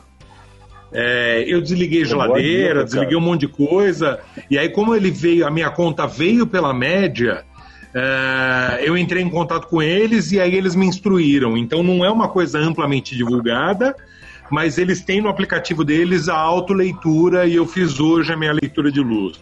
É, 0.92 1.44
eu 1.48 1.62
desliguei 1.62 2.04
boa 2.04 2.10
geladeira, 2.10 2.74
dica, 2.80 2.86
desliguei 2.86 3.18
um 3.18 3.22
monte 3.22 3.42
de 3.42 3.48
coisa. 3.48 4.20
E 4.50 4.58
aí, 4.58 4.70
como 4.70 4.96
ele 4.96 5.12
veio, 5.12 5.46
a 5.48 5.52
minha 5.52 5.70
conta 5.70 6.08
veio 6.08 6.48
pela 6.48 6.74
média, 6.74 7.44
é, 7.94 8.82
eu 8.84 8.98
entrei 8.98 9.24
em 9.24 9.30
contato 9.30 9.68
com 9.68 9.82
eles 9.82 10.32
e 10.32 10.40
aí 10.40 10.56
eles 10.56 10.76
me 10.76 10.86
instruíram. 10.86 11.58
Então 11.58 11.82
não 11.82 12.06
é 12.06 12.12
uma 12.12 12.28
coisa 12.28 12.60
amplamente 12.60 13.16
divulgada, 13.16 13.96
mas 14.50 14.78
eles 14.78 15.02
têm 15.02 15.22
no 15.22 15.30
aplicativo 15.30 15.84
deles 15.84 16.30
a 16.30 16.38
autoleitura 16.38 17.46
e 17.46 17.56
eu 17.56 17.66
fiz 17.66 18.00
hoje 18.00 18.32
a 18.32 18.38
minha 18.38 18.54
leitura 18.54 18.92
de 18.92 19.00
luz. 19.00 19.40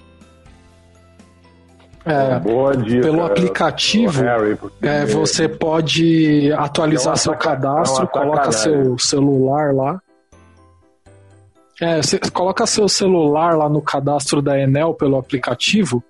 é, 2.05 2.39
Boa 2.39 2.75
dica. 2.75 3.01
pelo 3.01 3.23
aplicativo, 3.25 4.23
Harry, 4.23 4.57
é, 4.81 5.05
você 5.05 5.49
pode 5.49 6.51
atualizar 6.53 7.13
É 7.13 7.17
seu 7.17 7.35
cadastro, 7.35 8.05
é 8.05 8.07
coloca 8.07 8.51
seu 8.51 8.97
celular 8.97 9.73
lá. 9.73 10.01
É, 11.79 12.01
você 12.01 12.17
coloca 12.17 12.65
seu 12.65 12.87
celular 12.87 13.55
lá 13.55 13.69
no 13.69 13.81
cadastro 13.81 14.41
da 14.41 14.57
Enel 14.57 14.93
pelo 14.95 15.17
aplicativo 15.17 16.03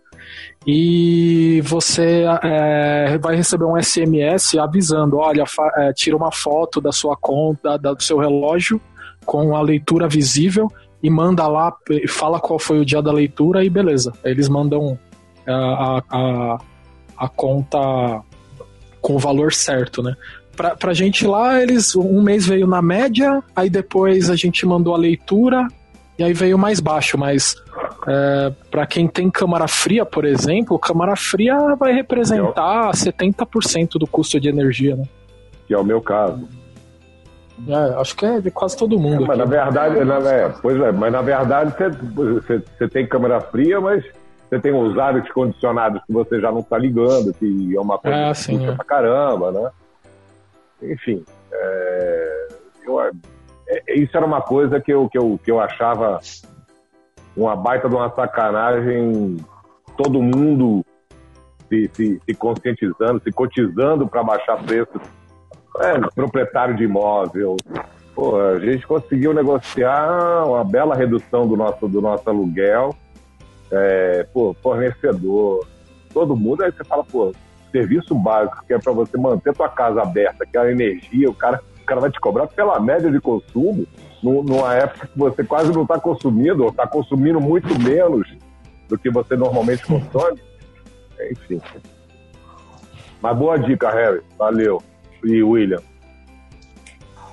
e 0.65 1.61
você 1.63 2.23
é, 2.43 3.17
vai 3.19 3.35
receber 3.35 3.65
um 3.65 3.81
SMS 3.81 4.57
avisando, 4.57 5.17
olha, 5.17 5.43
é, 5.77 5.93
tira 5.93 6.15
uma 6.17 6.31
foto 6.31 6.81
da 6.81 6.91
sua 6.91 7.15
conta, 7.15 7.77
da- 7.77 7.93
do 7.93 8.03
seu 8.03 8.17
relógio 8.17 8.79
com 9.25 9.55
a 9.55 9.61
leitura 9.61 10.07
visível 10.07 10.71
e 11.01 11.09
manda 11.09 11.47
lá, 11.47 11.73
fala 12.07 12.39
qual 12.39 12.57
foi 12.59 12.79
o 12.79 12.85
dia 12.85 13.01
da 13.01 13.11
leitura 13.11 13.63
e 13.63 13.69
beleza. 13.69 14.11
Eles 14.23 14.49
mandam 14.49 14.97
a, 15.47 15.53
a, 15.53 16.03
a, 16.09 16.57
a 17.17 17.29
conta 17.29 18.21
com 19.01 19.15
o 19.15 19.19
valor 19.19 19.53
certo, 19.53 20.01
né? 20.03 20.15
Pra, 20.55 20.75
pra 20.75 20.93
gente 20.93 21.25
lá, 21.25 21.61
eles 21.61 21.95
um 21.95 22.21
mês 22.21 22.47
veio 22.47 22.65
na 22.65 22.81
média, 22.81 23.43
aí 23.55 23.69
depois 23.69 24.29
a 24.29 24.35
gente 24.35 24.65
mandou 24.65 24.95
a 24.95 24.97
leitura 24.97 25.67
e 26.17 26.23
aí 26.23 26.33
veio 26.33 26.57
mais 26.57 26.79
baixo, 26.79 27.17
mas 27.17 27.55
é, 28.07 28.51
para 28.71 28.85
quem 28.85 29.07
tem 29.07 29.29
câmara 29.29 29.67
fria, 29.67 30.05
por 30.05 30.25
exemplo, 30.25 30.79
câmara 30.79 31.15
fria 31.15 31.75
vai 31.75 31.93
representar 31.93 32.91
70% 32.91 33.99
do 33.99 34.07
custo 34.07 34.39
de 34.39 34.49
energia, 34.49 34.95
né? 34.95 35.03
Que 35.67 35.73
é 35.73 35.77
o 35.77 35.83
meu 35.83 36.01
caso. 36.01 36.47
É, 37.67 37.99
acho 37.99 38.15
que 38.15 38.25
é 38.25 38.39
de 38.39 38.51
quase 38.51 38.77
todo 38.77 38.99
mundo. 38.99 39.25
Mas 39.25 39.37
na 39.37 39.43
aqui. 39.43 39.51
verdade, 39.51 40.05
na, 40.05 40.17
é, 40.31 40.49
pois 40.61 40.79
é, 40.79 40.91
mas 40.91 41.11
na 41.11 41.21
verdade 41.21 41.73
você, 42.13 42.87
tem 42.87 43.07
câmera 43.07 43.41
fria, 43.41 43.81
mas 43.81 44.03
você 44.49 44.59
tem 44.59 44.73
os 44.73 44.97
ares 44.97 45.29
condicionados 45.31 46.01
que 46.05 46.13
você 46.13 46.39
já 46.39 46.51
não 46.51 46.59
está 46.59 46.77
ligando, 46.77 47.33
que 47.33 47.75
é 47.75 47.79
uma 47.79 47.97
coisa 47.97 48.29
Ah, 48.29 48.31
que 48.31 48.37
sim, 48.37 48.65
é. 48.65 48.71
pra 48.73 48.85
caramba, 48.85 49.51
né? 49.51 49.69
Enfim, 50.83 51.23
é, 51.51 52.47
eu, 52.85 53.01
é, 53.01 53.11
isso 53.87 54.15
era 54.15 54.25
uma 54.25 54.41
coisa 54.41 54.79
que 54.79 54.91
eu, 54.91 55.09
que, 55.09 55.17
eu, 55.17 55.39
que 55.43 55.51
eu 55.51 55.59
achava 55.59 56.19
uma 57.35 57.55
baita 57.55 57.87
de 57.89 57.95
uma 57.95 58.09
sacanagem, 58.09 59.37
todo 59.95 60.21
mundo 60.21 60.85
se, 61.69 61.89
se, 61.93 62.21
se 62.25 62.33
conscientizando, 62.35 63.21
se 63.23 63.31
cotizando 63.31 64.07
para 64.07 64.23
baixar 64.23 64.63
preço. 64.63 64.99
É, 65.79 65.99
proprietário 66.15 66.75
de 66.75 66.85
imóvel, 66.85 67.55
Pô, 68.17 68.35
a 68.35 68.57
gente 68.57 68.87
conseguiu 68.87 69.31
negociar 69.31 70.43
uma 70.43 70.63
bela 70.63 70.95
redução 70.95 71.47
do 71.47 71.55
nosso, 71.55 71.87
do 71.87 72.01
nosso 72.01 72.27
aluguel. 72.27 72.95
É, 73.71 74.25
pô, 74.33 74.55
fornecedor, 74.59 75.67
todo 76.11 76.35
mundo. 76.35 76.63
Aí 76.63 76.71
você 76.71 76.83
fala, 76.83 77.03
pô, 77.03 77.31
serviço 77.71 78.15
básico 78.15 78.65
que 78.65 78.73
é 78.73 78.79
para 78.79 78.91
você 78.91 79.15
manter 79.19 79.53
tua 79.53 79.69
casa 79.69 80.01
aberta, 80.01 80.47
que 80.47 80.57
é 80.57 80.61
a 80.61 80.71
energia, 80.71 81.29
o 81.29 81.33
cara, 81.35 81.61
cara 81.87 82.01
vai 82.01 82.11
te 82.11 82.19
cobrar 82.19 82.47
pela 82.47 82.79
média 82.79 83.09
de 83.09 83.19
consumo, 83.19 83.87
nu- 84.21 84.43
numa 84.43 84.73
época 84.75 85.07
que 85.07 85.17
você 85.17 85.43
quase 85.43 85.71
não 85.71 85.83
está 85.83 85.99
consumindo, 85.99 86.63
ou 86.63 86.69
está 86.69 86.85
consumindo 86.85 87.39
muito 87.39 87.67
menos 87.79 88.27
do 88.87 88.97
que 88.97 89.09
você 89.09 89.35
normalmente 89.35 89.83
consome. 89.85 90.39
Enfim. 91.31 91.59
Mas 93.21 93.37
boa 93.37 93.57
dica, 93.57 93.89
Harry. 93.89 94.21
Valeu. 94.37 94.81
E 95.23 95.41
William. 95.41 95.81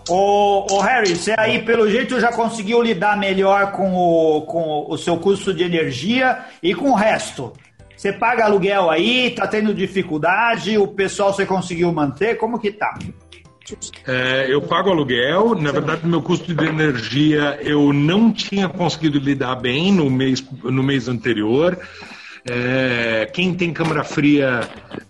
Ô, 0.09 0.67
ô 0.71 0.81
Harry, 0.81 1.17
você 1.17 1.35
aí, 1.39 1.63
pelo 1.63 1.89
jeito, 1.89 2.21
já 2.21 2.31
conseguiu 2.33 2.83
lidar 2.83 3.17
melhor 3.17 3.73
com 3.73 3.95
o, 3.95 4.43
com 4.43 4.87
o 4.89 4.97
seu 4.99 5.17
custo 5.19 5.53
de 5.53 5.63
energia 5.65 6.39
e 6.63 6.75
com 6.75 6.91
o 6.91 6.95
resto. 6.95 7.53
Você 7.97 8.13
paga 8.13 8.45
aluguel 8.45 8.91
aí, 8.91 9.31
tá 9.31 9.47
tendo 9.47 9.73
dificuldade, 9.73 10.77
o 10.77 10.87
pessoal 10.87 11.33
você 11.33 11.47
conseguiu 11.47 11.91
manter, 11.93 12.37
como 12.37 12.59
que 12.59 12.71
tá? 12.71 12.99
É, 14.07 14.47
eu 14.49 14.61
pago 14.61 14.91
aluguel, 14.91 15.55
na 15.55 15.73
verdade, 15.73 16.07
meu 16.07 16.21
custo 16.21 16.55
de 16.55 16.65
energia 16.65 17.59
eu 17.63 17.93
não 17.93 18.31
tinha 18.31 18.69
conseguido 18.69 19.19
lidar 19.19 19.57
bem 19.57 19.91
no 19.91 20.11
mês, 20.11 20.45
no 20.63 20.83
mês 20.83 21.09
anterior. 21.09 21.79
É, 22.47 23.31
quem 23.33 23.55
tem 23.55 23.73
câmara 23.73 24.05
fria 24.05 24.69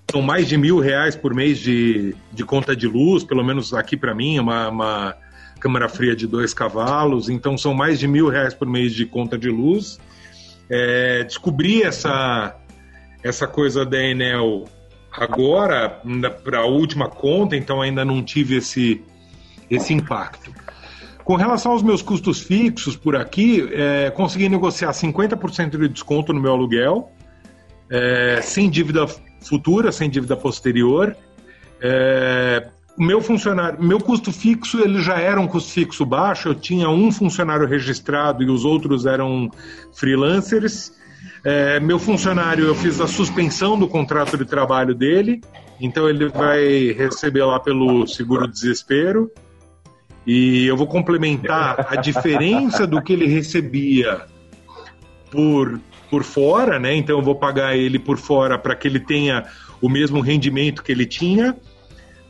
são 0.08 0.22
mais 0.22 0.48
de 0.48 0.56
mil 0.56 0.78
reais 0.78 1.16
por 1.16 1.34
mês 1.34 1.58
de, 1.58 2.14
de 2.32 2.44
conta 2.44 2.76
de 2.76 2.86
luz, 2.86 3.24
pelo 3.24 3.42
menos 3.42 3.74
aqui 3.74 3.96
para 3.96 4.14
mim, 4.14 4.36
é 4.36 4.40
uma, 4.40 4.68
uma 4.68 5.16
câmara 5.58 5.88
fria 5.88 6.14
de 6.14 6.26
dois 6.28 6.54
cavalos, 6.54 7.28
então 7.28 7.58
são 7.58 7.74
mais 7.74 7.98
de 7.98 8.06
mil 8.06 8.28
reais 8.28 8.54
por 8.54 8.68
mês 8.68 8.94
de 8.94 9.04
conta 9.04 9.36
de 9.36 9.48
luz. 9.48 9.98
É, 10.70 11.24
descobri 11.24 11.82
essa, 11.82 12.54
essa 13.22 13.48
coisa 13.48 13.84
da 13.84 14.00
Enel 14.00 14.66
agora, 15.18 16.00
para 16.42 16.58
a 16.58 16.66
última 16.66 17.08
conta, 17.08 17.56
então 17.56 17.80
ainda 17.80 18.04
não 18.04 18.22
tive 18.22 18.56
esse, 18.56 19.02
esse 19.70 19.92
impacto. 19.92 20.52
Com 21.24 21.36
relação 21.36 21.72
aos 21.72 21.82
meus 21.82 22.02
custos 22.02 22.40
fixos 22.40 22.96
por 22.96 23.16
aqui, 23.16 23.66
é, 23.72 24.10
consegui 24.10 24.48
negociar 24.48 24.90
50% 24.90 25.78
de 25.78 25.88
desconto 25.88 26.32
no 26.32 26.40
meu 26.40 26.52
aluguel, 26.52 27.10
é, 27.90 28.40
sem 28.42 28.68
dívida 28.68 29.06
futura, 29.40 29.90
sem 29.90 30.10
dívida 30.10 30.36
posterior. 30.36 31.16
É, 31.80 32.68
meu 32.96 33.20
funcionário, 33.22 33.82
meu 33.82 33.98
custo 33.98 34.30
fixo, 34.30 34.80
ele 34.80 35.02
já 35.02 35.18
era 35.18 35.40
um 35.40 35.46
custo 35.46 35.70
fixo 35.70 36.04
baixo. 36.04 36.48
Eu 36.48 36.54
tinha 36.54 36.88
um 36.90 37.10
funcionário 37.10 37.66
registrado 37.66 38.42
e 38.42 38.50
os 38.50 38.64
outros 38.64 39.06
eram 39.06 39.50
freelancers. 39.94 40.92
É, 41.44 41.78
meu 41.78 41.98
funcionário, 41.98 42.64
eu 42.64 42.74
fiz 42.74 43.00
a 43.02 43.06
suspensão 43.06 43.78
do 43.78 43.86
contrato 43.86 44.38
de 44.38 44.46
trabalho 44.46 44.94
dele, 44.94 45.42
então 45.78 46.08
ele 46.08 46.28
vai 46.28 46.92
receber 46.92 47.44
lá 47.44 47.60
pelo 47.60 48.06
seguro-desespero. 48.06 49.30
E 50.26 50.66
eu 50.66 50.74
vou 50.74 50.86
complementar 50.86 51.86
a 51.90 51.96
diferença 51.96 52.86
do 52.86 53.02
que 53.02 53.12
ele 53.12 53.26
recebia 53.26 54.22
por, 55.30 55.78
por 56.08 56.22
fora, 56.22 56.78
né? 56.78 56.94
Então 56.94 57.18
eu 57.18 57.22
vou 57.22 57.34
pagar 57.34 57.76
ele 57.76 57.98
por 57.98 58.16
fora 58.16 58.58
para 58.58 58.74
que 58.74 58.88
ele 58.88 59.00
tenha 59.00 59.44
o 59.82 59.88
mesmo 59.88 60.20
rendimento 60.20 60.82
que 60.82 60.90
ele 60.90 61.04
tinha, 61.04 61.54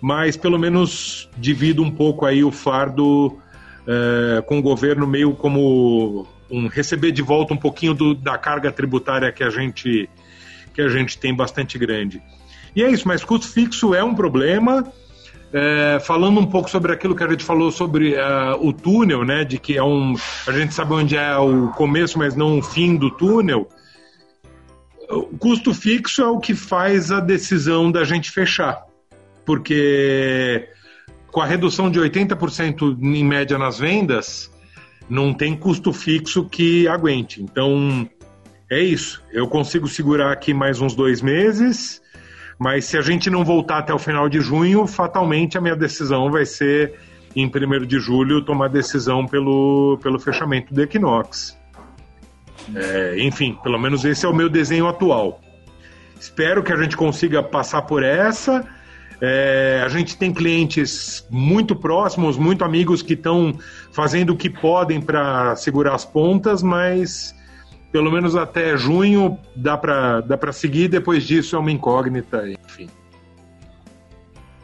mas 0.01 0.37
pelo 0.37 0.59
menos 0.59 1.31
divido 1.39 1.85
um 1.85 1.91
pouco 1.91 2.27
aí 2.27 2.43
o 2.43 2.51
fardo 2.51 3.39
é, 3.87 4.43
com 4.43 4.59
o 4.59 4.63
governo 4.63 5.07
meio 5.07 5.35
como 5.35 6.27
um 6.55 6.69
receber 6.69 7.13
de 7.13 7.23
volta 7.23 7.53
um 7.53 7.57
pouquinho 7.57 7.95
do, 7.95 8.15
da 8.15 8.39
carga 8.39 8.71
tributária 8.71 9.33
que 9.33 9.43
a 9.43 9.51
gente 9.51 10.09
que 10.73 10.83
a 10.83 10.89
gente 10.89 11.19
tem 11.19 11.33
bastante 11.33 11.79
grande. 11.79 12.21
E 12.75 12.83
é 12.83 12.91
isso, 12.91 13.07
mas 13.07 13.25
custo 13.25 13.47
fixo 13.49 13.95
é 13.95 14.03
um 14.03 14.15
problema. 14.15 14.93
É, 15.53 16.01
falando 16.01 16.41
um 16.41 16.47
pouco 16.47 16.69
sobre 16.69 16.93
aquilo 16.93 17.15
que 17.15 17.23
a 17.23 17.31
gente 17.31 17.45
falou 17.45 17.71
sobre 17.71 18.15
uh, 18.15 18.57
o 18.61 18.73
túnel, 18.73 19.25
né, 19.25 19.45
de 19.45 19.57
que 19.57 19.77
é 19.77 19.83
um, 19.85 20.17
a 20.49 20.51
gente 20.51 20.75
sabe 20.75 20.95
onde 20.95 21.17
é 21.17 21.37
o 21.37 21.69
começo, 21.69 22.19
mas 22.19 22.35
não 22.35 22.59
o 22.59 22.63
fim 22.63 22.97
do 22.97 23.09
túnel. 23.09 23.69
O 25.09 25.39
custo 25.39 25.73
fixo 25.73 26.23
é 26.23 26.27
o 26.27 26.41
que 26.41 26.57
faz 26.57 27.13
a 27.13 27.21
decisão 27.21 27.93
da 27.93 28.03
gente 28.03 28.33
fechar, 28.33 28.83
porque 29.47 30.69
com 31.31 31.41
a 31.41 31.47
redução 31.47 31.89
de 31.89 32.01
80% 32.01 32.99
em 33.01 33.25
média 33.25 33.57
nas 33.57 33.79
vendas, 33.79 34.51
não 35.09 35.33
tem 35.33 35.57
custo 35.57 35.93
fixo 35.93 36.49
que 36.49 36.89
aguente. 36.89 37.43
Então, 37.43 38.09
é 38.71 38.81
isso. 38.81 39.23
Eu 39.33 39.47
consigo 39.47 39.87
segurar 39.87 40.33
aqui 40.33 40.55
mais 40.55 40.81
uns 40.81 40.95
dois 40.95 41.21
meses, 41.21 42.01
mas 42.59 42.85
se 42.87 42.97
a 42.97 43.03
gente 43.03 43.29
não 43.31 43.45
voltar 43.45 43.79
até 43.79 43.93
o 43.93 43.99
final 43.99 44.29
de 44.29 44.41
junho, 44.41 44.87
fatalmente 44.87 45.59
a 45.59 45.61
minha 45.61 45.77
decisão 45.77 46.31
vai 46.31 46.47
ser, 46.47 46.95
em 47.37 47.47
1 47.47 47.87
de 47.87 47.99
julho, 47.99 48.45
tomar 48.45 48.69
decisão 48.69 49.27
pelo, 49.27 49.99
pelo 50.03 50.19
fechamento 50.19 50.73
do 50.73 50.83
Equinox. 50.83 51.59
É, 52.75 53.17
enfim, 53.19 53.59
pelo 53.63 53.79
menos 53.79 54.05
esse 54.05 54.25
é 54.25 54.29
o 54.29 54.35
meu 54.35 54.49
desenho 54.49 54.87
atual. 54.87 55.41
Espero 56.19 56.63
que 56.63 56.73
a 56.73 56.77
gente 56.77 56.97
consiga 56.97 57.43
passar 57.43 57.83
por 57.83 58.03
essa 58.03 58.67
é, 59.21 59.83
a 59.85 59.89
gente 59.89 60.17
tem 60.17 60.33
clientes 60.33 61.27
muito 61.31 61.75
próximos, 61.77 62.37
muito 62.37 62.65
amigos 62.65 63.03
que 63.03 63.15
estão 63.15 63.57
fazendo 63.93 64.31
o 64.31 64.37
que 64.37 64.51
podem 64.51 65.01
para 65.01 65.57
segurar 65.57 65.95
as 65.95 66.05
pontas, 66.05 66.63
mas 66.63 67.35
pelo 67.93 68.11
menos 68.11 68.35
até 68.35 68.77
junho 68.77 69.39
dá 69.55 69.77
para 69.77 70.21
dá 70.21 70.53
seguir, 70.53 70.89
depois 70.89 71.25
disso 71.25 71.55
é 71.55 71.59
uma 71.59 71.71
incógnita, 71.71 72.43
enfim. 72.49 72.89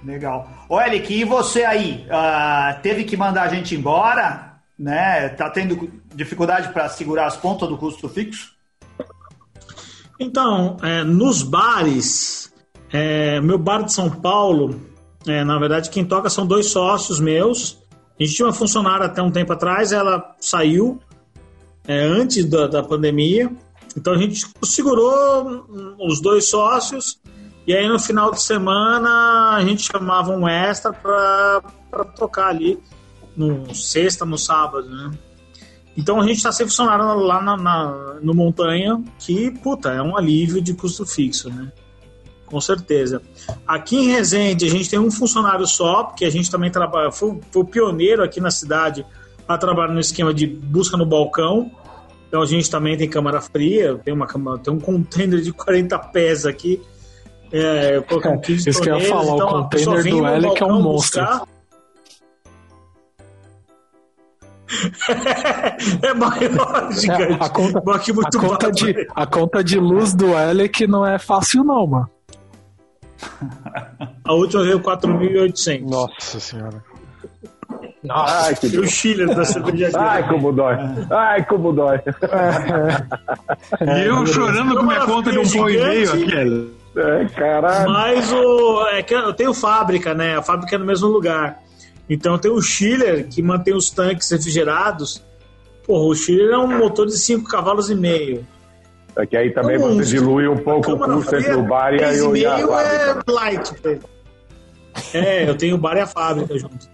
Legal. 0.04 0.48
Ô, 0.68 0.80
Elic, 0.80 1.12
e 1.12 1.24
você 1.24 1.64
aí? 1.64 2.06
Uh, 2.08 2.80
teve 2.82 3.04
que 3.04 3.16
mandar 3.16 3.42
a 3.42 3.48
gente 3.48 3.74
embora? 3.74 4.56
Né? 4.78 5.28
Tá 5.30 5.50
tendo 5.50 5.90
dificuldade 6.14 6.72
para 6.72 6.88
segurar 6.88 7.26
as 7.26 7.36
pontas 7.36 7.68
do 7.68 7.76
custo 7.76 8.08
fixo? 8.08 8.54
Então, 10.18 10.76
é, 10.82 11.04
nos 11.04 11.42
bares, 11.42 12.49
é, 12.92 13.40
meu 13.40 13.58
bar 13.58 13.84
de 13.84 13.92
São 13.92 14.10
Paulo, 14.10 14.80
é, 15.26 15.44
na 15.44 15.58
verdade, 15.58 15.90
quem 15.90 16.04
toca 16.04 16.28
são 16.28 16.46
dois 16.46 16.66
sócios 16.66 17.20
meus. 17.20 17.78
A 18.18 18.22
gente 18.22 18.36
tinha 18.36 18.46
uma 18.46 18.52
funcionária 18.52 19.06
até 19.06 19.22
um 19.22 19.30
tempo 19.30 19.52
atrás, 19.52 19.92
ela 19.92 20.34
saiu 20.40 21.00
é, 21.86 22.00
antes 22.00 22.44
da, 22.44 22.66
da 22.66 22.82
pandemia. 22.82 23.50
Então 23.96 24.12
a 24.12 24.18
gente 24.18 24.46
segurou 24.62 25.66
os 25.98 26.20
dois 26.20 26.48
sócios 26.48 27.20
e 27.66 27.74
aí 27.74 27.88
no 27.88 27.98
final 27.98 28.30
de 28.30 28.40
semana 28.40 29.56
a 29.56 29.64
gente 29.64 29.82
chamava 29.82 30.32
um 30.32 30.48
extra 30.48 30.92
para 30.92 32.04
tocar 32.16 32.48
ali 32.48 32.78
no 33.36 33.74
sexta, 33.74 34.24
no 34.24 34.38
sábado, 34.38 34.88
né? 34.88 35.10
Então 35.96 36.20
a 36.20 36.22
gente 36.22 36.36
está 36.36 36.52
sem 36.52 36.66
funcionário 36.66 37.04
lá 37.16 37.42
na, 37.42 37.56
na, 37.56 38.18
no 38.22 38.32
Montanha, 38.32 39.02
que, 39.18 39.50
puta, 39.50 39.90
é 39.90 40.00
um 40.00 40.16
alívio 40.16 40.62
de 40.62 40.72
custo 40.72 41.04
fixo, 41.04 41.50
né? 41.50 41.70
Com 42.50 42.60
certeza. 42.60 43.22
Aqui 43.66 43.96
em 43.96 44.08
Resende, 44.08 44.66
a 44.66 44.68
gente 44.68 44.90
tem 44.90 44.98
um 44.98 45.10
funcionário 45.10 45.66
só, 45.66 46.04
porque 46.04 46.24
a 46.24 46.30
gente 46.30 46.50
também 46.50 46.70
trabalha, 46.70 47.12
foi, 47.12 47.38
foi 47.50 47.62
o 47.62 47.64
pioneiro 47.64 48.22
aqui 48.22 48.40
na 48.40 48.50
cidade 48.50 49.06
a 49.46 49.56
trabalhar 49.56 49.92
no 49.92 50.00
esquema 50.00 50.34
de 50.34 50.46
busca 50.46 50.96
no 50.96 51.06
balcão. 51.06 51.70
Então 52.28 52.42
a 52.42 52.46
gente 52.46 52.70
também 52.70 52.96
tem 52.96 53.08
câmara 53.08 53.40
fria, 53.40 53.98
tem, 54.04 54.12
uma, 54.12 54.26
tem 54.58 54.72
um 54.72 54.80
container 54.80 55.40
de 55.40 55.52
40 55.52 55.98
pés 55.98 56.44
aqui. 56.44 56.82
É, 57.52 57.96
eu 57.96 58.02
coloquei 58.04 58.36
15 58.38 58.70
Isso 58.70 58.80
que 58.80 58.90
eu 58.90 58.98
ia 58.98 59.08
falar, 59.08 59.34
então, 59.34 59.46
o 59.48 59.50
container 59.62 60.04
do 60.04 60.26
L 60.26 60.54
que 60.54 60.62
é 60.62 60.66
um 60.66 60.82
monstro. 60.82 61.20
Buscar, 61.20 61.48
é 66.02 66.14
maior, 66.14 66.92
gigante. 66.92 67.32
É, 67.32 67.34
a 67.34 67.48
conta, 67.48 67.78
a, 67.78 68.38
conta 68.38 68.70
de, 68.70 69.08
a 69.14 69.26
conta 69.26 69.64
de 69.64 69.78
luz 69.78 70.14
do 70.14 70.36
Alec 70.36 70.86
não 70.86 71.04
é 71.04 71.18
fácil 71.18 71.64
não, 71.64 71.86
mano. 71.86 72.10
A 74.24 74.32
última 74.32 74.62
veio 74.62 74.80
4.800. 74.80 75.88
Nossa 75.88 76.40
senhora. 76.40 76.82
Nossa, 78.02 78.46
Ai, 78.46 78.54
que 78.54 78.66
e 78.66 78.78
o 78.78 78.86
Chile 78.86 79.26
da 79.26 79.44
cervejaria. 79.44 79.98
Ai, 79.98 80.26
como 80.26 80.52
dói. 80.52 80.76
Ai, 81.10 81.44
como 81.44 81.72
dói. 81.72 82.00
E 83.80 84.06
eu 84.06 84.26
chorando 84.26 84.76
com 84.76 84.84
minha 84.84 85.04
conta 85.04 85.30
de 85.30 85.38
um 85.38 85.48
pão 85.48 85.68
e 85.68 85.76
meio 85.76 86.12
aqui. 86.12 86.70
É, 86.96 87.24
caralho. 87.26 87.90
Mas 87.90 88.32
o. 88.32 88.86
É 88.88 89.02
que 89.02 89.14
eu 89.14 89.32
tenho 89.34 89.52
fábrica, 89.52 90.14
né? 90.14 90.36
A 90.36 90.42
fábrica 90.42 90.76
é 90.76 90.78
no 90.78 90.86
mesmo 90.86 91.08
lugar. 91.08 91.62
Então 92.08 92.38
tem 92.38 92.50
o 92.50 92.60
Schiller, 92.60 93.28
que 93.28 93.42
mantém 93.42 93.74
os 93.74 93.90
tanques 93.90 94.30
refrigerados. 94.30 95.22
Porra, 95.86 96.06
o 96.06 96.14
Schiller 96.14 96.50
é 96.52 96.58
um 96.58 96.78
motor 96.78 97.06
de 97.06 97.16
5 97.16 97.48
cavalos 97.48 97.90
e 97.90 97.94
meio. 97.94 98.46
É 99.20 99.26
que 99.26 99.36
aí 99.36 99.50
também 99.50 99.76
então, 99.76 99.94
você 99.94 100.10
dilui 100.10 100.48
um 100.48 100.56
pouco 100.56 100.92
o 100.92 100.98
custo 100.98 101.36
entre 101.36 101.54
o 101.54 101.62
bar 101.62 101.94
e, 101.94 102.02
a, 102.02 102.12
e 102.12 102.46
a 102.46 102.58
fábrica. 102.58 103.24
É 103.28 103.32
light. 103.32 103.72
É, 105.14 105.48
eu 105.48 105.56
tenho 105.56 105.76
o 105.76 105.78
bar 105.78 105.96
e 105.96 106.00
a 106.00 106.06
fábrica 106.06 106.58
junto. 106.58 106.88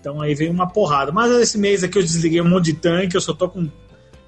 Então 0.00 0.20
aí 0.20 0.34
vem 0.34 0.50
uma 0.50 0.68
porrada. 0.68 1.12
Mas 1.12 1.30
esse 1.32 1.58
mês 1.58 1.84
aqui 1.84 1.98
eu 1.98 2.02
desliguei 2.02 2.40
um 2.40 2.48
monte 2.48 2.66
de 2.66 2.74
tanque, 2.74 3.16
eu 3.16 3.20
só 3.20 3.32
tô 3.32 3.48
com. 3.48 3.68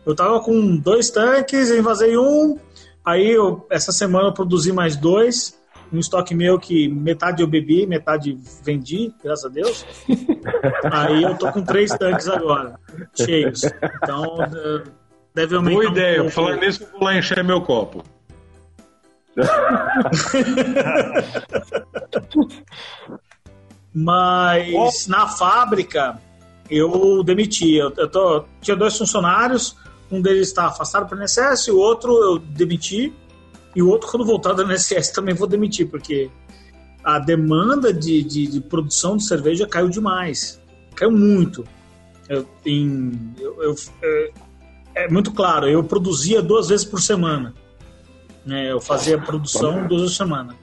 Eu 0.05 0.15
tava 0.15 0.41
com 0.41 0.77
dois 0.77 1.11
tanques, 1.11 1.71
eu 1.71 1.79
invasei 1.79 2.17
um. 2.17 2.59
Aí 3.05 3.31
eu, 3.31 3.67
essa 3.71 3.91
semana 3.91 4.29
eu 4.29 4.33
produzi 4.33 4.73
mais 4.73 4.97
dois. 4.97 5.61
Um 5.93 5.99
estoque 5.99 6.35
meu 6.35 6.59
que 6.59 6.89
metade 6.89 7.43
eu 7.43 7.47
bebi, 7.47 7.87
metade 7.87 8.39
vendi, 8.65 9.13
graças 9.23 9.45
a 9.45 9.49
Deus. 9.49 9.85
aí 10.91 11.23
eu 11.23 11.37
tô 11.37 11.53
com 11.53 11.63
três 11.63 11.91
tanques 11.91 12.29
agora, 12.29 12.79
cheios. 13.15 13.63
Então 14.03 14.39
Deve 15.35 15.57
aumentar 15.57 15.75
Boa 15.75 15.91
ideia. 15.91 16.23
Um 16.23 16.31
Falar 16.31 16.57
nisso, 16.57 16.83
eu 16.83 16.89
vou 16.93 17.05
lá 17.05 17.17
encher 17.17 17.43
meu 17.43 17.63
copo. 17.63 18.05
Mas 23.95 25.07
na 25.07 25.27
fábrica 25.27 26.21
eu 26.71 27.23
demiti. 27.23 27.75
Eu, 27.75 27.93
eu 27.97 28.09
tô, 28.09 28.45
tinha 28.61 28.77
dois 28.77 28.97
funcionários, 28.97 29.77
um 30.11 30.21
deles 30.21 30.49
está 30.49 30.67
afastado 30.67 31.09
para 31.09 31.19
o 31.19 31.23
INSS, 31.23 31.69
o 31.69 31.79
outro 31.79 32.13
eu 32.23 32.39
demiti, 32.39 33.13
e 33.75 33.83
o 33.83 33.89
outro, 33.89 34.11
quando 34.11 34.25
voltar 34.25 34.53
do 34.53 34.71
INSS, 34.71 35.13
também 35.13 35.35
vou 35.35 35.49
demitir, 35.49 35.89
porque 35.89 36.31
a 37.03 37.19
demanda 37.19 37.93
de, 37.93 38.23
de, 38.23 38.47
de 38.47 38.61
produção 38.61 39.17
de 39.17 39.25
cerveja 39.25 39.67
caiu 39.67 39.89
demais. 39.89 40.61
Caiu 40.95 41.11
muito. 41.11 41.65
Eu, 42.29 42.47
em, 42.65 43.35
eu, 43.39 43.63
eu, 43.63 43.75
é 44.95 45.09
muito 45.09 45.33
claro, 45.33 45.69
eu 45.69 45.83
produzia 45.83 46.43
duas 46.43 46.69
vezes 46.69 46.85
por 46.85 47.01
semana. 47.01 47.55
Né? 48.45 48.71
Eu 48.71 48.81
fazia 48.81 49.19
produção 49.19 49.87
duas 49.87 50.03
vezes 50.03 50.19
por 50.19 50.25
semana. 50.25 50.57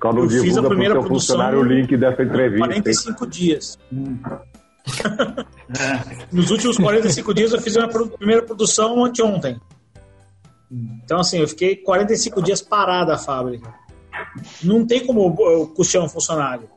Quando 0.00 0.20
eu 0.20 0.30
fiz 0.30 0.56
a 0.56 0.62
primeira 0.62 0.98
produção 0.98 1.38
o 1.58 1.62
link 1.62 1.96
dessa 1.96 2.22
entrevista. 2.22 2.66
45 2.66 3.26
dias. 3.26 3.78
Hum. 3.92 4.18
Nos 6.32 6.50
últimos 6.50 6.78
45 6.78 7.34
dias 7.34 7.52
eu 7.52 7.60
fiz 7.60 7.76
a 7.76 7.86
primeira 7.88 8.42
produção 8.42 9.04
anteontem. 9.04 9.60
Então, 10.70 11.18
assim, 11.18 11.38
eu 11.38 11.48
fiquei 11.48 11.76
45 11.76 12.40
dias 12.42 12.62
parada 12.62 13.14
a 13.14 13.18
fábrica. 13.18 13.74
Não 14.62 14.86
tem 14.86 15.04
como 15.04 15.36
eu 15.40 15.66
custear 15.66 16.04
um 16.04 16.08
funcionário. 16.08 16.68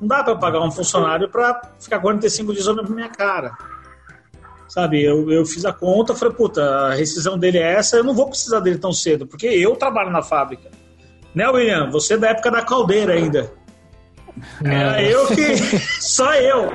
Não 0.00 0.08
dá 0.08 0.24
para 0.24 0.36
pagar 0.36 0.60
um 0.60 0.70
funcionário 0.70 1.28
para 1.28 1.60
ficar 1.78 2.00
45 2.00 2.52
dias 2.52 2.66
olhando 2.66 2.86
pra 2.86 2.94
minha 2.94 3.08
cara. 3.08 3.56
Sabe, 4.68 5.02
eu, 5.02 5.30
eu 5.32 5.46
fiz 5.46 5.64
a 5.64 5.72
conta, 5.72 6.14
falei, 6.14 6.34
puta, 6.34 6.62
a 6.62 6.94
rescisão 6.94 7.38
dele 7.38 7.58
é 7.58 7.74
essa, 7.74 7.96
eu 7.96 8.04
não 8.04 8.14
vou 8.14 8.28
precisar 8.28 8.60
dele 8.60 8.76
tão 8.78 8.92
cedo, 8.92 9.26
porque 9.26 9.46
eu 9.46 9.74
trabalho 9.76 10.10
na 10.10 10.20
fábrica. 10.22 10.70
Né, 11.34 11.48
William? 11.48 11.90
Você 11.90 12.14
é 12.14 12.18
da 12.18 12.28
época 12.28 12.50
da 12.50 12.62
caldeira 12.62 13.14
ainda. 13.14 13.50
É. 14.64 14.74
Era 14.74 15.02
eu 15.02 15.26
que. 15.28 15.56
Só 16.00 16.34
eu. 16.34 16.70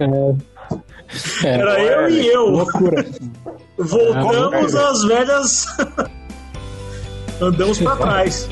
É. 0.00 1.46
Era 1.46 1.80
eu 1.80 2.08
e 2.10 2.26
eu. 2.26 2.46
Loucura. 2.46 3.06
Voltamos 3.78 4.74
é, 4.74 4.84
às 4.84 5.04
velhas. 5.04 5.66
andamos 7.40 7.78
para 7.78 7.96
trás. 7.96 8.48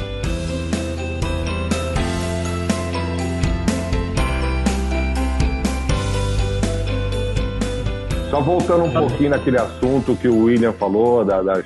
Só 8.34 8.40
voltando 8.40 8.82
um 8.82 8.92
pouquinho 8.92 9.30
naquele 9.30 9.58
assunto 9.58 10.16
que 10.16 10.26
o 10.26 10.46
William 10.46 10.72
falou 10.72 11.24
da- 11.24 11.40
das, 11.40 11.64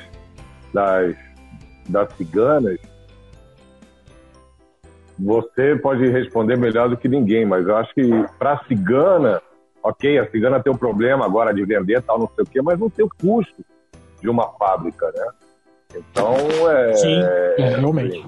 das, 0.71 1.17
das 1.89 2.13
ciganas, 2.13 2.79
você 5.19 5.77
pode 5.77 6.07
responder 6.11 6.59
melhor 6.59 6.91
do 6.91 6.97
que 6.99 7.09
ninguém, 7.09 7.47
mas 7.47 7.67
eu 7.67 7.75
acho 7.75 7.95
que 7.95 8.07
para 8.39 8.53
a 8.53 8.65
cigana, 8.67 9.41
ok, 9.83 10.19
a 10.19 10.31
cigana 10.31 10.63
tem 10.63 10.71
um 10.71 10.77
problema 10.77 11.25
agora 11.25 11.55
de 11.55 11.65
vender 11.65 12.03
tal, 12.03 12.19
não 12.19 12.31
sei 12.35 12.45
o 12.45 12.47
quê, 12.47 12.61
mas 12.61 12.79
não 12.79 12.91
tem 12.91 13.03
o 13.03 13.09
custo 13.09 13.65
de 14.21 14.29
uma 14.29 14.51
fábrica, 14.59 15.11
né? 15.17 15.27
Então, 15.97 16.37
é, 16.71 16.95
Sim. 16.97 17.23
É, 17.23 17.77
realmente. 17.79 18.23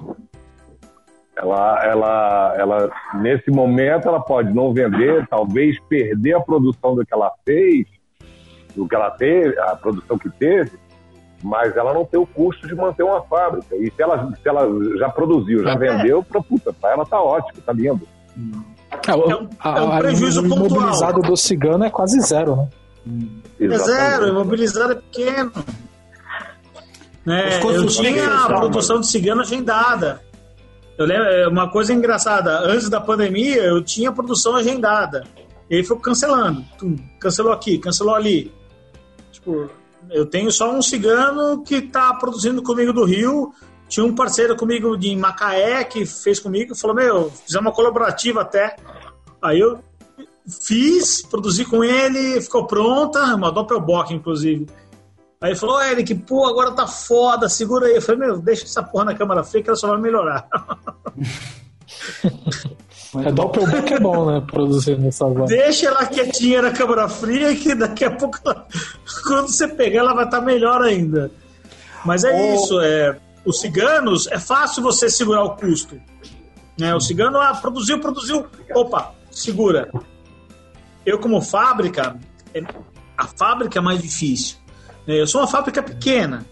ela, 1.35 1.85
ela, 1.85 2.55
ela, 2.57 2.91
nesse 3.21 3.51
momento, 3.51 4.07
ela 4.07 4.19
pode 4.19 4.51
não 4.51 4.73
vender, 4.73 5.27
talvez 5.27 5.79
perder 5.81 6.33
a 6.33 6.39
produção 6.39 6.95
do 6.95 7.05
que 7.05 7.13
ela 7.13 7.31
fez, 7.45 7.85
do 8.75 8.87
que 8.87 8.95
ela 8.95 9.11
teve, 9.11 9.57
a 9.59 9.75
produção 9.75 10.17
que 10.17 10.29
teve, 10.29 10.71
mas 11.43 11.75
ela 11.75 11.93
não 11.93 12.05
tem 12.05 12.19
o 12.19 12.25
custo 12.25 12.67
de 12.67 12.75
manter 12.75 13.03
uma 13.03 13.21
fábrica. 13.23 13.75
E 13.75 13.91
se 13.91 14.01
ela, 14.01 14.31
se 14.41 14.47
ela 14.47 14.67
já 14.97 15.09
produziu, 15.09 15.63
já 15.63 15.71
É. 15.71 15.77
vendeu, 15.77 16.23
pra, 16.23 16.41
puta, 16.41 16.71
pra 16.73 16.91
ela 16.91 17.05
tá 17.05 17.19
ótimo, 17.21 17.61
tá 17.65 17.73
lindo. 17.73 18.01
É, 19.07 19.15
o- 19.15 19.31
É 19.31 19.35
um- 19.35 19.49
a- 19.59 19.77
é 19.79 19.81
um 19.81 19.91
a- 19.93 19.97
prejuízo 19.99 20.41
o 20.41 20.45
imobilizado 20.45 21.13
pontual. 21.15 21.31
do 21.31 21.37
cigano 21.37 21.83
é 21.83 21.89
quase 21.89 22.19
zero, 22.21 22.55
né? 22.55 22.67
É 23.59 23.77
zero, 23.77 24.27
imobilizado 24.27 24.91
é 24.93 24.95
pequeno. 24.95 25.51
Custos 27.61 27.97
Eu 27.97 28.03
tinha 28.03 28.27
a 28.33 28.47
produção 28.47 28.99
de 28.99 29.07
cigano 29.07 29.41
agendada. 29.41 30.21
Eu 30.97 31.05
lembro, 31.05 31.25
é 31.25 31.47
uma 31.47 31.69
coisa 31.69 31.93
engraçada, 31.93 32.59
antes 32.59 32.89
da 32.89 32.99
pandemia 32.99 33.61
eu 33.63 33.83
tinha 33.83 34.09
a 34.09 34.13
produção 34.13 34.55
agendada. 34.55 35.23
E 35.69 35.77
aí 35.77 35.83
foi 35.83 35.97
cancelando. 35.99 36.63
Tum, 36.77 36.95
cancelou 37.19 37.53
aqui, 37.53 37.77
cancelou 37.77 38.13
ali. 38.15 38.51
Tipo, 39.41 39.69
eu 40.09 40.25
tenho 40.25 40.51
só 40.51 40.71
um 40.71 40.81
cigano 40.81 41.63
que 41.63 41.75
está 41.75 42.13
produzindo 42.13 42.61
comigo 42.61 42.93
do 42.93 43.03
Rio. 43.03 43.53
Tinha 43.89 44.05
um 44.05 44.15
parceiro 44.15 44.55
comigo 44.55 44.95
de 44.95 45.15
Macaé 45.15 45.83
que 45.83 46.05
fez 46.05 46.39
comigo, 46.39 46.75
falou: 46.75 46.95
Meu, 46.95 47.31
fizemos 47.31 47.67
uma 47.67 47.73
colaborativa 47.73 48.41
até. 48.41 48.75
Aí 49.41 49.59
eu 49.59 49.79
fiz, 50.47 51.23
produzi 51.23 51.65
com 51.65 51.83
ele, 51.83 52.39
ficou 52.39 52.67
pronta, 52.67 53.35
uma 53.35 53.51
Doppelbock, 53.51 54.13
inclusive. 54.13 54.67
Aí 55.41 55.55
falou, 55.55 55.77
"Ô, 55.77 55.81
Eric, 55.81 56.13
pô, 56.13 56.45
agora 56.45 56.71
tá 56.71 56.85
foda, 56.85 57.49
segura 57.49 57.87
aí. 57.87 57.95
Eu 57.95 58.01
falei, 58.01 58.27
meu, 58.27 58.37
deixa 58.37 58.65
essa 58.65 58.83
porra 58.83 59.05
na 59.05 59.15
câmera 59.15 59.43
fria 59.43 59.63
que 59.63 59.69
ela 59.69 59.77
só 59.77 59.87
vai 59.87 59.99
melhorar. 59.99 60.47
É 63.19 63.31
Doppelbock 63.31 63.93
é 63.93 63.99
bom, 63.99 64.25
né? 64.31 64.41
Produzir 64.49 64.97
nessa 64.97 65.25
zona. 65.27 65.45
Deixa 65.45 65.87
ela 65.87 66.05
quietinha 66.05 66.61
na 66.61 66.71
câmera 66.71 67.09
fria 67.09 67.53
que 67.55 67.75
daqui 67.75 68.05
a 68.05 68.11
pouco, 68.11 68.37
ela- 68.45 68.65
quando 69.27 69.47
você 69.49 69.67
pegar, 69.67 69.99
ela 69.99 70.13
vai 70.13 70.25
estar 70.25 70.39
melhor 70.41 70.81
ainda. 70.81 71.29
Mas 72.05 72.23
é 72.23 72.55
isso, 72.55 72.79
é, 72.79 73.17
os 73.45 73.59
ciganos, 73.59 74.27
é 74.27 74.39
fácil 74.39 74.81
você 74.81 75.09
segurar 75.09 75.43
o 75.43 75.55
custo. 75.57 75.99
Né? 76.79 76.95
O 76.95 76.99
cigano, 77.01 77.37
ah, 77.39 77.53
produziu, 77.53 77.99
produziu, 77.99 78.45
opa, 78.73 79.13
segura. 79.29 79.91
Eu, 81.05 81.19
como 81.19 81.41
fábrica, 81.41 82.15
é- 82.53 82.63
a 83.17 83.27
fábrica 83.27 83.77
é 83.79 83.81
mais 83.81 84.01
difícil. 84.01 84.57
né? 85.05 85.19
Eu 85.19 85.27
sou 85.27 85.41
uma 85.41 85.47
fábrica 85.47 85.83
pequena. 85.83 86.45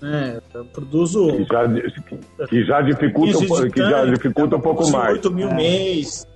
Né? 0.00 0.40
Eu 0.54 0.64
produzo 0.66 1.26
Que 1.28 1.44
já, 1.44 2.46
que 2.48 2.64
já 2.64 2.80
dificulta, 2.82 3.36
um, 3.36 3.40
15 3.40 3.46
po- 3.48 3.60
de 3.62 3.70
que 3.70 3.80
já 3.80 4.04
dificulta 4.04 4.56
um 4.56 4.60
pouco 4.60 4.88
mais. 4.90 5.12
8 5.14 5.30
mil 5.32 5.52
mês. 5.52 6.26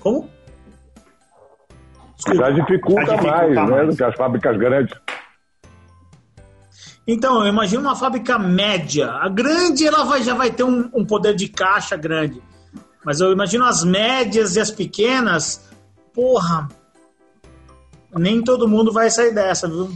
Como? 0.00 0.28
Já 2.34 2.50
dificulta, 2.50 3.06
Já 3.06 3.16
dificulta 3.16 3.22
mais, 3.22 3.54
né, 3.54 3.62
mais. 3.62 3.88
do 3.88 3.96
que 3.96 4.04
as 4.04 4.14
fábricas 4.16 4.56
grandes. 4.58 4.96
Então, 7.06 7.40
eu 7.42 7.48
imagino 7.48 7.82
uma 7.82 7.96
fábrica 7.96 8.38
média. 8.38 9.10
A 9.10 9.28
grande 9.28 9.86
ela 9.86 10.04
vai, 10.04 10.22
já 10.22 10.34
vai 10.34 10.50
ter 10.50 10.62
um, 10.62 10.88
um 10.94 11.04
poder 11.04 11.34
de 11.34 11.48
caixa 11.48 11.96
grande. 11.96 12.40
Mas 13.04 13.20
eu 13.20 13.32
imagino 13.32 13.64
as 13.64 13.82
médias 13.84 14.54
e 14.54 14.60
as 14.60 14.70
pequenas, 14.70 15.68
porra, 16.14 16.68
nem 18.16 18.40
todo 18.42 18.68
mundo 18.68 18.92
vai 18.92 19.10
sair 19.10 19.34
dessa, 19.34 19.66
viu? 19.68 19.90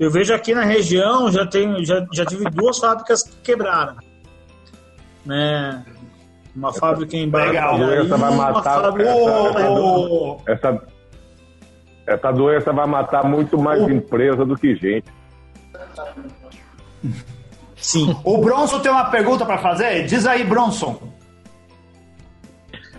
Eu 0.00 0.10
vejo 0.10 0.32
aqui 0.34 0.54
na 0.54 0.64
região, 0.64 1.30
já, 1.30 1.46
tenho, 1.46 1.84
já, 1.84 2.04
já 2.10 2.24
tive 2.24 2.44
duas 2.50 2.78
fábricas 2.78 3.22
que 3.22 3.36
quebraram. 3.42 3.96
Né? 5.26 5.84
Uma 6.56 6.72
fábrica 6.72 7.14
em 7.16 7.30
Legal. 7.30 7.78
Barra 7.78 7.94
Essa 7.96 8.16
vai 8.16 8.34
matar- 8.34 8.82
fábrica- 8.82 9.10
essa- 9.10 10.52
Essa, 10.52 10.82
essa 12.06 12.32
doença 12.32 12.72
vai 12.72 12.86
matar 12.86 13.24
muito 13.24 13.58
mais 13.60 13.82
empresa 13.82 14.44
do 14.44 14.56
que 14.56 14.74
gente. 14.74 15.04
Sim. 17.76 18.16
O 18.24 18.38
Bronson 18.38 18.80
tem 18.80 18.90
uma 18.90 19.10
pergunta 19.10 19.44
para 19.44 19.58
fazer? 19.58 20.06
Diz 20.06 20.26
aí, 20.26 20.44
Bronson. 20.44 21.00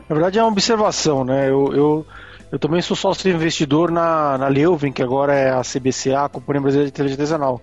Na 0.07 0.15
verdade 0.15 0.39
é 0.39 0.43
uma 0.43 0.51
observação, 0.51 1.23
né? 1.23 1.49
Eu, 1.49 1.73
eu, 1.73 2.05
eu 2.51 2.59
também 2.59 2.81
sou 2.81 2.97
sócio 2.97 3.31
investidor 3.31 3.89
na, 3.89 4.37
na 4.37 4.47
Leuven, 4.47 4.91
que 4.91 5.01
agora 5.01 5.33
é 5.33 5.49
a 5.49 5.61
CBCA, 5.61 6.25
a 6.25 6.29
Companhia 6.29 6.61
Brasileira 6.61 6.91
de 6.91 6.97
Cerveja 6.97 7.15
Artesanal. 7.15 7.61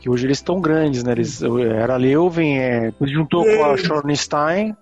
Que 0.00 0.10
hoje 0.10 0.26
eles 0.26 0.38
estão 0.38 0.60
grandes, 0.60 1.02
né? 1.04 1.12
Eles, 1.12 1.40
era 1.42 1.94
a 1.94 1.96
Leuven, 1.96 2.58
é, 2.58 2.92
juntou 3.02 3.44
com 3.44 3.64
a 3.64 3.76
Schornstein 3.76 4.76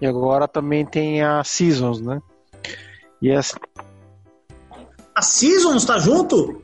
e 0.00 0.06
agora 0.06 0.46
também 0.46 0.84
tem 0.84 1.22
a 1.22 1.42
Seasons, 1.42 2.00
né? 2.00 2.20
E 3.20 3.30
essa, 3.30 3.58
A 5.14 5.22
Seasons 5.22 5.82
está 5.82 5.98
junto? 5.98 6.62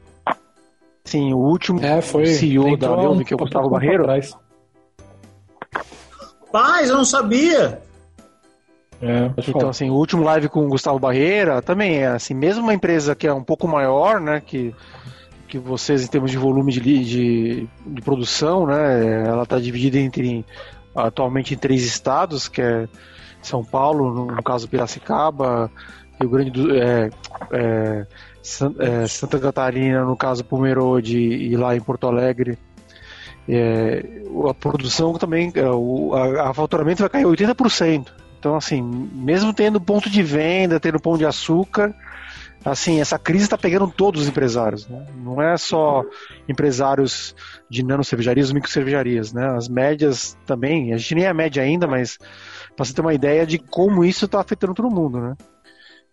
assim, 1.05 1.33
o 1.33 1.39
último 1.39 1.85
É, 1.85 2.01
foi. 2.01 2.27
CEO 2.27 2.77
da 2.77 2.95
Leuven, 2.95 3.23
um 3.23 3.25
que 3.25 3.33
é 3.33 3.37
o 3.37 3.39
Gustavo 3.39 3.71
Barreiro. 3.71 4.07
Paz, 6.53 6.91
eu 6.91 6.97
não 6.97 7.05
sabia. 7.05 7.83
É, 9.03 9.33
Então, 9.49 9.71
assim, 9.71 9.89
o 9.89 9.95
último 9.95 10.23
live 10.23 10.49
com 10.49 10.67
o 10.67 10.69
Gustavo 10.69 10.99
Barreira 10.99 11.63
também 11.63 11.99
é 11.99 12.09
assim, 12.09 12.35
mesmo 12.35 12.63
uma 12.63 12.75
empresa 12.75 13.15
que 13.15 13.27
é 13.27 13.33
um 13.33 13.43
pouco 13.43 13.67
maior, 13.67 14.21
né, 14.21 14.43
que, 14.45 14.75
que 15.49 15.59
vocês 15.59 16.05
em 16.05 16.07
termos 16.07 16.31
de 16.31 16.37
volume 16.37 16.71
de, 16.71 16.81
de, 16.81 17.69
de 17.87 18.03
produção, 18.03 18.67
né, 18.67 19.27
ela 19.27 19.45
está 19.45 19.59
dividida 19.59 19.99
entre 19.99 20.45
atualmente 20.95 21.55
em 21.55 21.57
três 21.57 21.83
estados, 21.85 22.47
que 22.47 22.61
é 22.61 22.87
São 23.41 23.65
Paulo, 23.65 24.27
no, 24.27 24.43
caso 24.43 24.69
Piracicaba, 24.69 25.71
Rio 26.21 26.31
Grande 26.31 26.51
do 26.51 26.75
é, 26.75 27.09
é, 27.53 28.07
é, 28.81 29.07
Santa 29.07 29.39
Catarina, 29.39 30.05
no 30.05 30.17
caso 30.17 30.45
Pomerode 30.45 31.19
e 31.19 31.57
lá 31.57 31.75
em 31.75 31.81
Porto 31.81 32.07
Alegre. 32.07 32.59
É, 33.49 34.05
a 34.49 34.53
produção 34.53 35.15
também, 35.15 35.51
é, 35.55 35.69
o 35.71 36.15
a, 36.15 36.51
a 36.51 36.55
faturamento 36.55 37.01
vai 37.01 37.09
cair 37.09 37.25
80%. 37.25 38.20
Então, 38.41 38.57
assim, 38.57 38.81
mesmo 38.83 39.53
tendo 39.53 39.79
ponto 39.79 40.09
de 40.09 40.23
venda, 40.23 40.81
tendo 40.81 40.99
pão 40.99 41.19
de 41.19 41.27
açúcar, 41.27 41.95
assim, 42.65 42.99
essa 42.99 43.19
crise 43.19 43.45
está 43.45 43.59
pegando 43.59 43.87
todos 43.87 44.23
os 44.23 44.29
empresários. 44.29 44.89
Né? 44.89 45.07
Não 45.23 45.43
é 45.43 45.59
só 45.59 46.03
empresários 46.49 47.37
de 47.69 47.83
nano 47.85 48.03
cervejarias, 48.03 48.51
micro 48.51 48.71
cervejarias, 48.71 49.31
né? 49.35 49.47
As 49.51 49.69
médias 49.69 50.39
também, 50.47 50.95
a 50.95 50.97
gente 50.97 51.15
nem 51.17 51.25
é 51.27 51.35
média 51.35 51.63
ainda, 51.63 51.87
mas 51.87 52.17
para 52.75 52.85
você 52.87 52.95
ter 52.95 53.03
uma 53.03 53.13
ideia 53.13 53.47
de 53.47 53.59
como 53.59 54.05
isso 54.07 54.25
está 54.25 54.41
afetando 54.41 54.73
todo 54.73 54.91
mundo, 54.91 55.21
né? 55.21 55.35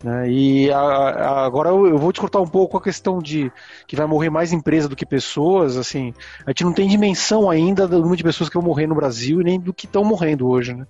Né? 0.03 0.29
E 0.29 0.71
a- 0.71 0.77
a- 0.77 1.45
agora 1.45 1.69
eu, 1.69 1.87
eu 1.87 1.97
vou 1.97 2.11
discutir 2.11 2.37
um 2.37 2.45
pouco 2.45 2.77
a 2.77 2.81
questão 2.81 3.17
de 3.19 3.51
que 3.87 3.95
vai 3.95 4.05
morrer 4.05 4.29
mais 4.29 4.53
empresa 4.53 4.87
do 4.87 4.95
que 4.95 5.05
pessoas. 5.07 5.75
Assim, 5.75 6.13
a 6.45 6.51
gente 6.51 6.63
não 6.63 6.71
tem 6.73 6.87
dimensão 6.87 7.49
ainda 7.49 7.87
do 7.87 7.97
número 7.99 8.15
de 8.17 8.23
pessoas 8.23 8.47
que 8.47 8.55
vão 8.55 8.63
morrer 8.63 8.85
no 8.85 8.93
Brasil 8.93 9.41
e 9.41 9.43
nem 9.43 9.59
do 9.59 9.73
que 9.73 9.87
estão 9.87 10.03
morrendo 10.03 10.47
hoje. 10.47 10.75
Né? 10.75 10.85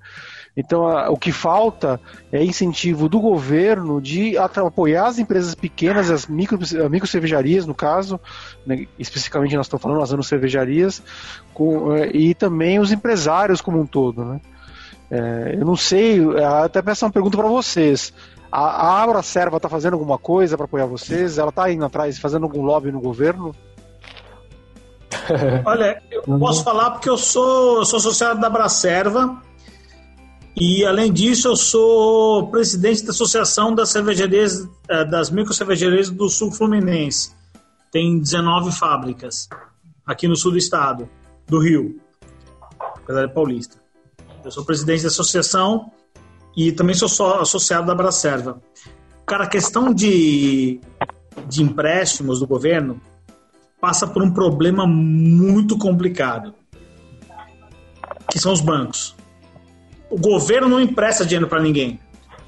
Então, 0.59 0.87
a- 0.87 1.11
o 1.11 1.17
que 1.17 1.31
falta 1.31 2.01
é 2.31 2.43
incentivo 2.43 3.07
do 3.07 3.19
governo 3.19 4.01
de 4.01 4.35
apoiar 4.39 5.05
as 5.05 5.19
empresas 5.19 5.53
pequenas, 5.53 6.09
as 6.09 6.25
micro, 6.25 6.57
as 6.59 6.89
micro 6.89 7.07
cervejarias, 7.07 7.67
no 7.67 7.75
caso, 7.75 8.19
né, 8.65 8.87
especificamente 8.97 9.55
nós 9.55 9.67
estamos 9.67 9.83
falando, 9.83 10.01
as 10.01 10.11
anos 10.11 10.27
cervejarias, 10.27 11.03
com, 11.53 11.95
eh, 11.95 12.09
e 12.11 12.33
também 12.33 12.79
os 12.79 12.91
empresários 12.91 13.61
como 13.61 13.79
um 13.79 13.85
todo. 13.85 14.25
Né? 14.25 14.41
É, 15.11 15.57
eu 15.59 15.65
não 15.65 15.75
sei, 15.75 16.19
eh, 16.19 16.43
até 16.43 16.81
peço 16.81 17.05
uma 17.05 17.11
pergunta 17.11 17.37
para 17.37 17.47
vocês. 17.47 18.11
A, 18.51 18.61
a 18.61 19.03
Abra 19.03 19.21
Serva 19.21 19.57
está 19.57 19.69
fazendo 19.69 19.93
alguma 19.93 20.17
coisa 20.17 20.57
para 20.57 20.65
apoiar 20.65 20.87
vocês? 20.87 21.37
Ela 21.37 21.49
está 21.49 21.71
indo 21.71 21.85
atrás, 21.85 22.17
fazendo 22.17 22.43
algum 22.45 22.63
lobby 22.63 22.91
no 22.91 22.99
governo? 22.99 23.53
Olha, 25.65 26.01
eu 26.09 26.23
posso 26.39 26.63
falar 26.63 26.91
porque 26.91 27.09
eu 27.09 27.17
sou, 27.17 27.77
eu 27.77 27.85
sou 27.85 27.97
associado 27.97 28.39
da 28.39 28.49
Bracerva 28.49 29.45
e, 30.59 30.83
além 30.83 31.13
disso, 31.13 31.49
eu 31.49 31.55
sou 31.55 32.47
presidente 32.47 33.03
da 33.03 33.11
Associação 33.11 33.75
das 33.75 33.89
Cervejarias, 33.89 34.67
eh, 34.89 35.05
das 35.05 35.29
do 36.09 36.29
Sul 36.29 36.51
Fluminense. 36.51 37.31
Tem 37.91 38.19
19 38.19 38.71
fábricas 38.71 39.47
aqui 40.03 40.27
no 40.27 40.35
sul 40.35 40.53
do 40.53 40.57
estado, 40.57 41.07
do 41.47 41.59
Rio. 41.59 42.01
empresário 43.01 43.29
paulista. 43.29 43.77
Eu 44.43 44.49
sou 44.49 44.65
presidente 44.65 45.03
da 45.03 45.09
associação 45.09 45.91
e 46.55 46.71
também 46.71 46.95
sou 46.95 47.07
só 47.07 47.41
associado 47.41 47.85
da 47.85 47.93
Bracerva. 47.93 48.59
Cara, 49.27 49.43
a 49.43 49.47
questão 49.47 49.93
de, 49.93 50.81
de 51.47 51.61
empréstimos 51.61 52.39
do 52.39 52.47
governo 52.47 52.99
passa 53.79 54.07
por 54.07 54.23
um 54.23 54.31
problema 54.31 54.87
muito 54.87 55.77
complicado, 55.77 56.55
que 58.31 58.39
são 58.39 58.51
os 58.51 58.59
bancos. 58.61 59.16
O 60.09 60.17
governo 60.17 60.69
não 60.69 60.79
empresta 60.79 61.25
dinheiro 61.25 61.47
para 61.47 61.61
ninguém. 61.61 61.99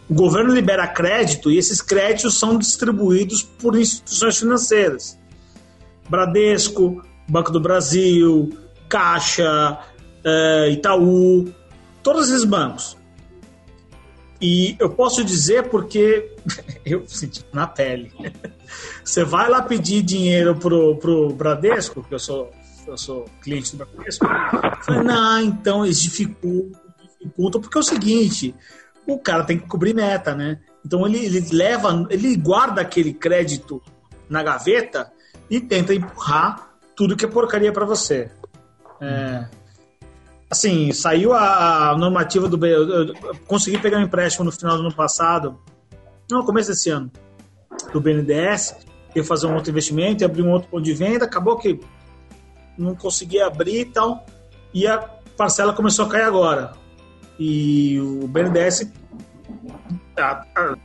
O 0.10 0.14
governo 0.14 0.54
libera 0.54 0.88
crédito 0.88 1.52
e 1.52 1.58
esses 1.58 1.82
créditos 1.82 2.40
são 2.40 2.58
distribuídos 2.58 3.44
por 3.44 3.78
instituições 3.78 4.40
financeiras. 4.40 5.20
Bradesco, 6.10 7.04
Banco 7.28 7.52
do 7.52 7.60
Brasil, 7.60 8.50
Caixa, 8.88 9.78
eh, 10.24 10.70
Itaú, 10.72 11.54
todos 12.02 12.30
esses 12.30 12.44
bancos. 12.44 12.98
E 14.42 14.76
eu 14.80 14.90
posso 14.90 15.24
dizer 15.24 15.70
porque 15.70 16.34
eu 16.86 17.04
senti 17.08 17.46
na 17.54 17.68
pele. 17.68 18.12
Você 19.04 19.24
vai 19.24 19.50
lá 19.50 19.62
pedir 19.62 20.02
dinheiro 20.02 20.56
pro, 20.56 20.96
pro 20.96 21.30
Bradesco, 21.34 22.04
que 22.04 22.16
eu 22.16 22.20
sou, 22.20 22.52
eu 22.88 22.98
sou 22.98 23.26
cliente 23.42 23.76
do 23.76 23.86
Bradesco. 23.86 24.26
Eu 24.26 24.84
falei, 24.84 25.04
não, 25.04 25.42
então 25.42 25.86
eles 25.86 26.02
dificultam, 26.02 26.82
dificultam, 27.20 27.62
porque 27.62 27.78
é 27.78 27.82
o 27.82 27.84
seguinte, 27.84 28.56
o 29.06 29.18
cara 29.20 29.44
tem 29.44 29.60
que 29.60 29.68
cobrir 29.68 29.94
meta, 29.94 30.36
né? 30.36 30.60
Então 30.86 31.06
ele, 31.06 31.26
ele 31.26 31.46
leva, 31.52 32.08
ele 32.10 32.36
guarda 32.36 32.82
aquele 32.82 33.14
crédito 33.14 33.82
na 34.30 34.42
gaveta 34.44 35.12
e 35.50 35.60
tenta 35.60 35.94
empurrar 35.94 36.70
tudo 36.96 37.16
que 37.16 37.26
é 37.26 37.28
porcaria 37.28 37.72
para 37.72 37.86
você. 37.86 38.32
É, 39.02 39.46
assim, 40.50 40.92
saiu 40.92 41.34
a 41.34 41.96
normativa 41.98 42.48
do 42.48 42.66
eu 42.66 43.14
consegui 43.48 43.78
pegar 43.78 43.98
um 43.98 44.04
empréstimo 44.04 44.46
no 44.46 44.52
final 44.52 44.76
do 44.76 44.84
ano 44.84 44.94
passado, 44.94 45.60
no 46.30 46.46
começo 46.46 46.70
desse 46.70 46.90
ano, 46.90 47.12
do 47.92 48.00
BNDES, 48.00 48.76
ia 49.16 49.24
fazer 49.24 49.48
um 49.48 49.56
outro 49.56 49.72
investimento, 49.72 50.24
ia 50.24 50.28
abrir 50.28 50.44
um 50.44 50.52
outro 50.52 50.70
ponto 50.70 50.84
de 50.84 50.94
venda, 50.94 51.26
acabou 51.26 51.58
que 51.58 51.80
não 52.78 52.96
consegui 52.96 53.42
abrir 53.42 53.82
e 53.82 53.86
tal, 53.86 54.26
e 54.74 54.88
a 54.88 55.00
parcela 55.36 55.74
começou 55.74 56.06
a 56.06 56.10
cair 56.10 56.24
agora. 56.24 56.74
E 57.40 58.00
o 58.00 58.28
BNDES, 58.28 58.92
a, 60.18 60.46
a, 60.56 60.76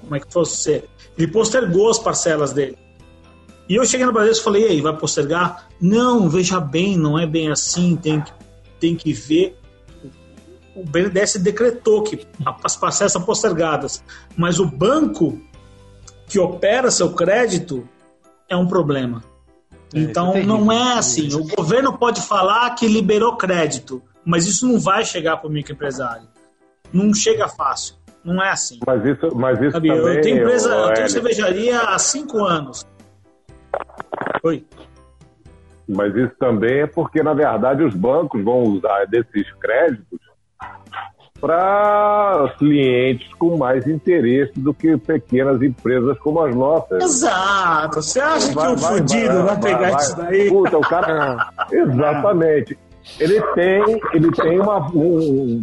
como 0.00 0.16
é 0.16 0.20
que 0.20 0.32
fosse 0.32 0.84
ele 1.16 1.28
postergou 1.28 1.88
as 1.88 1.98
parcelas 1.98 2.52
dele. 2.52 2.76
E 3.68 3.76
eu 3.76 3.84
cheguei 3.84 4.06
no 4.06 4.12
Brasil 4.12 4.32
e 4.32 4.42
falei, 4.42 4.62
e 4.64 4.68
aí, 4.68 4.80
vai 4.80 4.96
postergar? 4.96 5.68
Não, 5.80 6.28
veja 6.28 6.58
bem, 6.58 6.96
não 6.96 7.18
é 7.18 7.26
bem 7.26 7.50
assim, 7.50 7.96
tem 7.96 8.20
que 8.20 8.32
tem 8.78 8.96
que 8.96 9.12
ver. 9.12 9.58
O 10.74 10.84
BNDES 10.84 11.36
decretou 11.36 12.02
que 12.02 12.26
as 12.62 12.76
parcelas 12.76 13.12
são 13.12 13.22
postergadas, 13.22 14.02
mas 14.36 14.60
o 14.60 14.66
banco 14.66 15.40
que 16.28 16.38
opera 16.38 16.90
seu 16.90 17.12
crédito 17.14 17.88
é 18.48 18.56
um 18.56 18.66
problema. 18.66 19.24
É, 19.92 19.98
então 19.98 20.34
é 20.34 20.44
não 20.44 20.70
é 20.70 20.94
assim. 20.94 21.34
O 21.34 21.44
governo 21.44 21.98
pode 21.98 22.22
falar 22.22 22.70
que 22.76 22.86
liberou 22.86 23.36
crédito, 23.36 24.02
mas 24.28 24.46
isso 24.46 24.68
não 24.68 24.78
vai 24.78 25.06
chegar 25.06 25.38
para 25.38 25.48
o 25.48 25.50
microempresário. 25.50 26.28
Não 26.92 27.14
chega 27.14 27.48
fácil. 27.48 27.94
Não 28.22 28.42
é 28.42 28.50
assim. 28.50 28.78
Mas 28.86 29.02
isso, 29.02 29.34
mas 29.34 29.58
isso 29.58 29.72
também, 29.72 29.90
eu 29.90 30.20
tenho 30.20 30.36
empresa, 30.42 30.68
eu 30.68 30.92
tenho 30.92 31.08
cervejaria 31.08 31.80
há 31.80 31.98
cinco 31.98 32.44
anos. 32.44 32.86
Oi. 34.44 34.66
Mas 35.88 36.14
isso 36.14 36.34
também 36.38 36.80
é 36.80 36.86
porque, 36.86 37.22
na 37.22 37.32
verdade, 37.32 37.82
os 37.82 37.94
bancos 37.94 38.44
vão 38.44 38.64
usar 38.64 39.06
desses 39.06 39.50
créditos 39.54 40.20
para 41.40 42.54
clientes 42.58 43.32
com 43.34 43.56
mais 43.56 43.86
interesse 43.86 44.52
do 44.60 44.74
que 44.74 44.94
pequenas 44.98 45.62
empresas 45.62 46.18
como 46.18 46.42
as 46.42 46.54
nossas. 46.54 47.02
Exato. 47.02 48.02
Você 48.02 48.20
acha 48.20 48.52
vai, 48.52 48.66
que 48.66 48.72
o 48.72 48.76
vai, 48.76 48.98
fudido 48.98 49.34
vai, 49.42 49.44
vai 49.44 49.60
pegar 49.60 49.96
isso 49.96 50.16
daí? 50.18 50.48
Puta, 50.50 50.76
o 50.76 50.82
cara. 50.82 51.50
Exatamente. 51.72 52.78
Ele 53.18 53.40
tem, 53.54 54.00
ele 54.12 54.30
tem 54.32 54.60
uma, 54.60 54.90
um, 54.92 55.60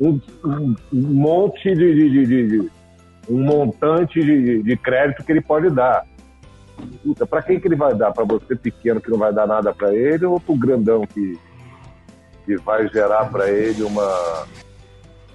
um, 0.00 0.20
um 0.44 0.76
monte 0.92 1.74
de, 1.74 1.94
de, 1.94 2.26
de, 2.26 2.46
de 2.48 2.70
um 3.28 3.40
montante 3.40 4.22
de, 4.22 4.62
de 4.62 4.76
crédito 4.76 5.24
que 5.24 5.32
ele 5.32 5.40
pode 5.40 5.70
dar. 5.70 6.04
Puta, 7.02 7.26
pra 7.26 7.42
quem 7.42 7.58
que 7.58 7.66
ele 7.66 7.76
vai 7.76 7.94
dar? 7.94 8.12
Para 8.12 8.24
você 8.24 8.54
pequeno 8.54 9.00
que 9.00 9.10
não 9.10 9.18
vai 9.18 9.32
dar 9.32 9.46
nada 9.46 9.72
para 9.72 9.94
ele 9.94 10.24
ou 10.26 10.38
pro 10.38 10.54
grandão 10.54 11.06
que, 11.06 11.38
que 12.44 12.56
vai 12.58 12.86
gerar 12.88 13.26
para 13.26 13.50
ele 13.50 13.82
uma. 13.82 14.46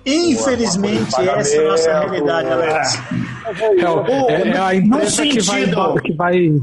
Infelizmente, 0.06 1.14
uma, 1.16 1.32
essa 1.32 1.56
é 1.56 1.66
a 1.66 1.70
nossa 1.70 2.00
realidade, 2.00 2.48
Alex. 2.50 3.04
É, 3.46 4.34
é, 4.34 4.48
é 4.50 4.58
a 4.58 4.76
empresa 4.76 5.24
que 5.24 5.42
vai, 5.42 5.66
que 6.02 6.14
vai. 6.14 6.62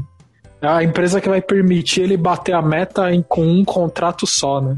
É 0.61 0.67
a 0.67 0.83
empresa 0.83 1.21
que 1.21 1.29
vai 1.29 1.41
permitir 1.41 2.01
ele 2.01 2.17
bater 2.17 2.53
a 2.53 2.61
meta 2.61 3.11
em, 3.11 3.21
com 3.21 3.41
um 3.41 3.63
contrato 3.63 4.27
só, 4.27 4.59
né? 4.59 4.77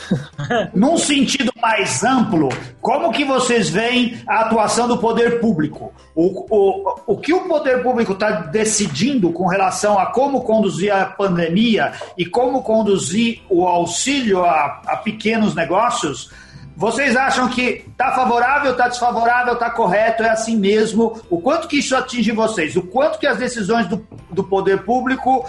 Num 0.74 0.96
sentido 0.96 1.52
mais 1.60 2.02
amplo, 2.02 2.48
como 2.80 3.12
que 3.12 3.24
vocês 3.24 3.68
veem 3.68 4.18
a 4.26 4.40
atuação 4.40 4.88
do 4.88 4.98
poder 4.98 5.38
público? 5.40 5.92
O, 6.14 6.46
o, 6.50 6.94
o 7.06 7.16
que 7.18 7.32
o 7.32 7.46
poder 7.46 7.82
público 7.82 8.12
está 8.12 8.30
decidindo 8.30 9.30
com 9.32 9.46
relação 9.46 9.98
a 9.98 10.06
como 10.06 10.42
conduzir 10.42 10.92
a 10.92 11.06
pandemia 11.06 11.92
e 12.16 12.24
como 12.24 12.62
conduzir 12.62 13.42
o 13.48 13.66
auxílio 13.66 14.44
a, 14.44 14.82
a 14.86 14.96
pequenos 14.96 15.54
negócios? 15.54 16.30
Vocês 16.76 17.14
acham 17.16 17.48
que 17.48 17.84
está 17.86 18.12
favorável, 18.12 18.72
está 18.72 18.88
desfavorável, 18.88 19.54
está 19.54 19.70
correto, 19.70 20.22
é 20.22 20.30
assim 20.30 20.56
mesmo? 20.56 21.20
O 21.28 21.40
quanto 21.40 21.68
que 21.68 21.78
isso 21.78 21.94
atinge 21.94 22.32
vocês? 22.32 22.76
O 22.76 22.82
quanto 22.82 23.18
que 23.18 23.26
as 23.26 23.38
decisões 23.38 23.86
do, 23.86 24.06
do 24.30 24.42
poder 24.42 24.82
público 24.82 25.48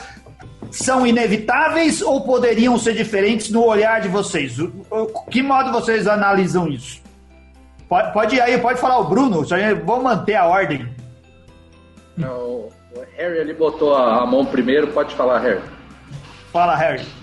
são 0.69 1.07
inevitáveis 1.07 2.01
ou 2.01 2.21
poderiam 2.21 2.77
ser 2.77 2.93
diferentes 2.93 3.49
no 3.49 3.63
olhar 3.65 4.01
de 4.01 4.09
vocês? 4.09 4.57
Que 5.31 5.41
modo 5.41 5.71
vocês 5.71 6.07
analisam 6.07 6.67
isso? 6.67 7.01
Pode, 7.87 8.11
pode 8.11 8.35
ir 8.35 8.41
aí, 8.41 8.57
pode 8.57 8.79
falar 8.79 8.99
o 8.99 9.05
Bruno, 9.05 9.45
vamos 9.85 10.03
manter 10.03 10.35
a 10.35 10.45
ordem. 10.45 10.89
o 12.93 13.01
Harry 13.17 13.37
ele 13.37 13.53
botou 13.53 13.95
a 13.95 14.25
mão 14.25 14.45
primeiro, 14.45 14.87
pode 14.87 15.15
falar, 15.15 15.39
Harry. 15.39 15.61
Fala, 16.51 16.75
Harry. 16.75 17.22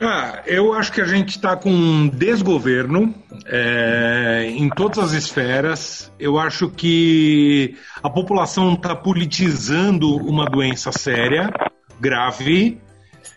Ah, 0.00 0.42
eu 0.46 0.72
acho 0.72 0.92
que 0.92 1.00
a 1.00 1.04
gente 1.04 1.30
está 1.30 1.56
com 1.56 1.70
um 1.70 2.08
desgoverno 2.08 3.14
é, 3.46 4.46
em 4.50 4.68
todas 4.68 4.98
as 4.98 5.12
esferas. 5.12 6.12
Eu 6.18 6.38
acho 6.38 6.68
que 6.70 7.76
a 8.02 8.08
população 8.08 8.74
está 8.74 8.94
politizando 8.94 10.16
uma 10.16 10.46
doença 10.46 10.92
séria 10.92 11.52
grave. 12.00 12.80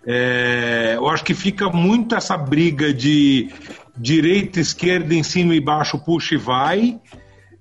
É, 0.06 0.94
eu 0.96 1.10
acho 1.10 1.24
que 1.24 1.34
fica 1.34 1.70
muito 1.70 2.16
essa 2.16 2.38
briga 2.38 2.94
de 2.94 3.50
direita, 3.98 4.60
esquerda, 4.60 5.14
em 5.14 5.24
cima 5.24 5.56
e 5.56 5.60
baixo, 5.60 6.00
puxa 6.00 6.36
e 6.36 6.38
vai. 6.38 7.00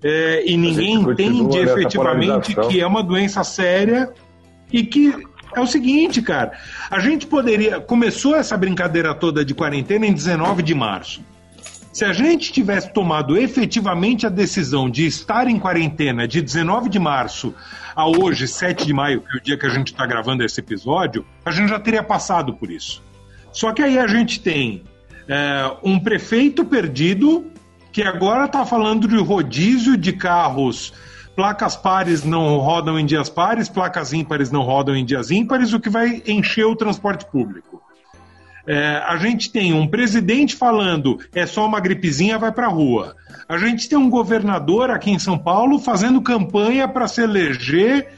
É, 0.03 0.45
e 0.47 0.57
ninguém 0.57 0.95
entende 0.95 1.59
efetivamente 1.59 2.55
que 2.55 2.81
é 2.81 2.87
uma 2.87 3.03
doença 3.03 3.45
séria 3.45 4.11
e 4.73 4.83
que 4.85 5.13
é 5.55 5.61
o 5.61 5.67
seguinte, 5.67 6.23
cara. 6.23 6.53
A 6.91 7.01
gente 7.01 7.27
poderia. 7.27 7.81
Começou 7.81 8.37
essa 8.37 8.57
brincadeira 8.57 9.15
toda 9.15 9.45
de 9.45 9.55
quarentena 9.55 10.07
em 10.07 10.13
19 10.13 10.63
de 10.63 10.75
março. 10.75 11.23
Se 11.93 12.05
a 12.05 12.13
gente 12.13 12.53
tivesse 12.53 12.93
tomado 12.93 13.37
efetivamente 13.37 14.25
a 14.25 14.31
decisão 14.31 14.89
de 14.89 15.07
estar 15.07 15.49
em 15.49 15.59
quarentena 15.59 16.27
de 16.27 16.41
19 16.41 16.89
de 16.89 17.01
março 17.01 17.53
a 17.97 18.07
hoje, 18.07 18.47
7 18.47 18.87
de 18.87 18.93
maio, 18.93 19.23
que 19.23 19.37
é 19.37 19.41
o 19.41 19.43
dia 19.43 19.59
que 19.59 19.67
a 19.67 19.71
gente 19.71 19.89
está 19.89 20.07
gravando 20.07 20.45
esse 20.45 20.61
episódio, 20.61 21.27
a 21.45 21.51
gente 21.51 21.69
já 21.69 21.81
teria 21.81 22.03
passado 22.03 22.55
por 22.55 22.71
isso. 22.71 23.03
Só 23.53 23.73
que 23.73 23.83
aí 23.83 23.99
a 23.99 24.07
gente 24.07 24.41
tem 24.41 24.85
é, 25.29 25.73
um 25.83 25.99
prefeito 25.99 26.65
perdido 26.65 27.51
que 27.93 28.03
agora 28.03 28.45
está 28.45 28.65
falando 28.65 29.09
de 29.09 29.17
rodízio 29.17 29.97
de 29.97 30.13
carros. 30.13 30.93
Placas 31.37 31.77
pares 31.77 32.25
não 32.25 32.59
rodam 32.59 32.99
em 32.99 33.07
dias 33.07 33.29
pares, 33.29 33.69
placas 33.69 34.13
ímpares 34.13 34.51
não 34.51 34.63
rodam 34.63 34.95
em 34.97 35.05
dias 35.05 35.31
ímpares, 35.31 35.73
o 35.73 35.81
que 35.81 35.89
vai 35.89 36.23
encher 36.27 36.67
o 36.67 36.77
transporte 36.77 37.25
público. 37.25 37.81
É, 38.67 39.03
a 39.07 39.17
gente 39.17 39.51
tem 39.51 39.73
um 39.73 39.87
presidente 39.87 40.55
falando 40.55 41.19
é 41.35 41.47
só 41.47 41.67
uma 41.67 41.81
gripezinha, 41.81 42.39
vai 42.39 42.53
para 42.53 42.67
a 42.67 42.71
rua. 42.71 43.17
A 43.49 43.57
gente 43.59 43.89
tem 43.89 43.99
um 43.99 44.11
governador 44.11 44.91
aqui 44.91 45.11
em 45.11 45.19
São 45.19 45.39
Paulo 45.39 45.79
fazendo 45.79 46.21
campanha 46.21 46.87
para 46.87 47.09
se 47.09 47.23
eleger 47.23 48.09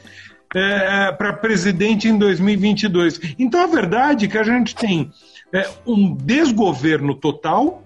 é, 0.53 1.11
para 1.11 1.33
presidente 1.33 2.07
em 2.07 2.17
2022. 2.17 3.35
Então 3.39 3.63
a 3.63 3.67
verdade 3.67 4.25
é 4.25 4.27
que 4.27 4.37
a 4.37 4.43
gente 4.43 4.75
tem 4.75 5.11
é, 5.51 5.67
um 5.85 6.13
desgoverno 6.13 7.15
total 7.15 7.83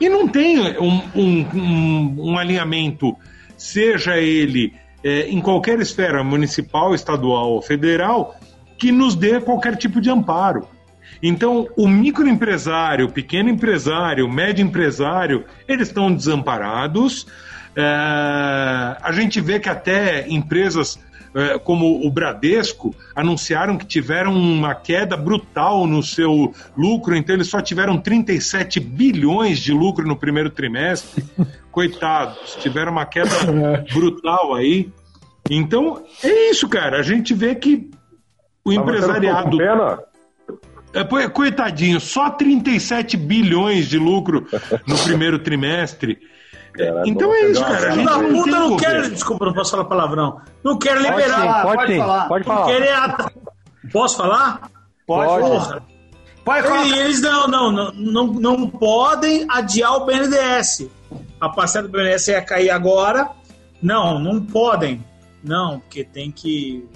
e 0.00 0.08
não 0.08 0.26
tem 0.26 0.58
um, 0.78 1.02
um, 1.14 1.46
um, 1.54 2.30
um 2.30 2.38
alinhamento, 2.38 3.16
seja 3.58 4.16
ele 4.16 4.72
é, 5.04 5.28
em 5.28 5.40
qualquer 5.40 5.78
esfera 5.80 6.24
municipal, 6.24 6.94
estadual 6.94 7.50
ou 7.50 7.60
federal, 7.60 8.34
que 8.78 8.90
nos 8.90 9.14
dê 9.14 9.40
qualquer 9.40 9.76
tipo 9.76 10.00
de 10.00 10.10
amparo. 10.10 10.66
Então, 11.22 11.66
o 11.76 11.88
microempresário, 11.88 13.06
o 13.06 13.12
pequeno 13.12 13.48
empresário, 13.48 14.24
o 14.24 14.32
médio 14.32 14.64
empresário, 14.64 15.44
eles 15.66 15.88
estão 15.88 16.12
desamparados. 16.12 17.26
É, 17.74 17.82
a 19.02 19.10
gente 19.12 19.40
vê 19.40 19.58
que 19.58 19.68
até 19.68 20.28
empresas 20.28 20.98
como 21.64 22.06
o 22.06 22.10
Bradesco 22.10 22.94
anunciaram 23.14 23.76
que 23.76 23.86
tiveram 23.86 24.34
uma 24.34 24.74
queda 24.74 25.16
brutal 25.16 25.86
no 25.86 26.02
seu 26.02 26.54
lucro, 26.76 27.16
então 27.16 27.34
eles 27.34 27.48
só 27.48 27.60
tiveram 27.60 27.98
37 27.98 28.80
bilhões 28.80 29.58
de 29.58 29.72
lucro 29.72 30.06
no 30.06 30.16
primeiro 30.16 30.50
trimestre. 30.50 31.24
Coitados, 31.70 32.56
tiveram 32.60 32.92
uma 32.92 33.06
queda 33.06 33.30
brutal 33.92 34.54
aí. 34.54 34.90
Então, 35.50 36.02
é 36.22 36.50
isso, 36.50 36.68
cara. 36.68 36.98
A 36.98 37.02
gente 37.02 37.32
vê 37.34 37.54
que 37.54 37.90
o 38.64 38.72
empresariado. 38.72 39.56
Pena? 39.56 39.98
É, 40.92 41.28
coitadinho, 41.28 42.00
só 42.00 42.30
37 42.30 43.16
bilhões 43.16 43.86
de 43.88 43.98
lucro 43.98 44.46
no 44.86 44.98
primeiro 45.04 45.38
trimestre. 45.38 46.18
Cara, 46.72 47.02
então 47.06 47.34
é 47.34 47.50
isso, 47.50 47.60
cara. 47.60 47.88
A 47.88 47.92
Filho 47.92 48.04
da 48.04 48.18
não 48.18 48.32
puta 48.34 48.50
não 48.50 48.70
governo. 48.70 49.02
quer. 49.02 49.10
Desculpa, 49.10 49.46
não 49.46 49.52
posso 49.54 49.70
falar 49.72 49.84
palavrão. 49.84 50.40
Não 50.62 50.78
quer 50.78 50.94
Pode 50.96 51.10
liberar. 51.10 51.62
pode, 51.62 51.76
pode 51.76 51.92
sim, 51.92 51.98
falar. 51.98 52.28
pode 52.28 52.44
falar. 52.44 52.66
querer 52.66 52.90
Posso 53.92 54.16
falar? 54.16 54.70
Pode, 55.06 55.40
Porra. 55.42 55.82
pode 56.44 56.68
falar. 56.68 56.84
E 56.86 56.98
eles 56.98 57.20
não, 57.20 57.48
não, 57.48 57.72
não, 57.72 57.92
não, 57.92 58.26
não 58.26 58.68
podem 58.68 59.46
adiar 59.48 59.96
o 59.96 60.04
BNDES. 60.04 60.88
A 61.40 61.48
parcela 61.48 61.88
do 61.88 61.92
BNDES 61.92 62.28
ia 62.28 62.42
cair 62.42 62.70
agora. 62.70 63.30
Não, 63.80 64.18
não 64.18 64.40
podem. 64.44 65.02
Não, 65.42 65.80
porque 65.80 66.04
tem 66.04 66.30
que. 66.30 66.86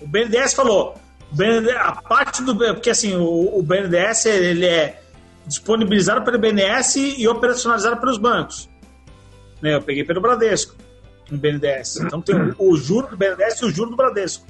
O 0.00 0.06
BNDES 0.08 0.54
falou. 0.54 0.94
o 1.32 1.36
BNDES 1.36 1.76
a 1.76 1.92
parte 2.02 2.42
do. 2.42 2.56
Porque 2.56 2.90
assim, 2.90 3.14
o, 3.14 3.58
o 3.58 3.62
BNDES 3.62 4.26
ele 4.26 4.66
é 4.66 5.00
disponibilizado 5.46 6.24
pelo 6.24 6.38
BNDES 6.38 6.96
e 6.96 7.28
operacionalizado 7.28 7.98
pelos 7.98 8.18
bancos. 8.18 8.68
Né, 9.62 9.74
eu 9.74 9.82
peguei 9.82 10.02
pelo 10.02 10.20
Bradesco, 10.20 10.74
um 11.30 11.38
BNDES. 11.38 12.00
Então 12.00 12.20
tem 12.20 12.34
o, 12.34 12.54
o 12.58 12.76
juro 12.76 13.06
do 13.06 13.16
BNDES 13.16 13.60
e 13.60 13.64
o 13.64 13.70
juro 13.70 13.90
do 13.90 13.96
Bradesco. 13.96 14.44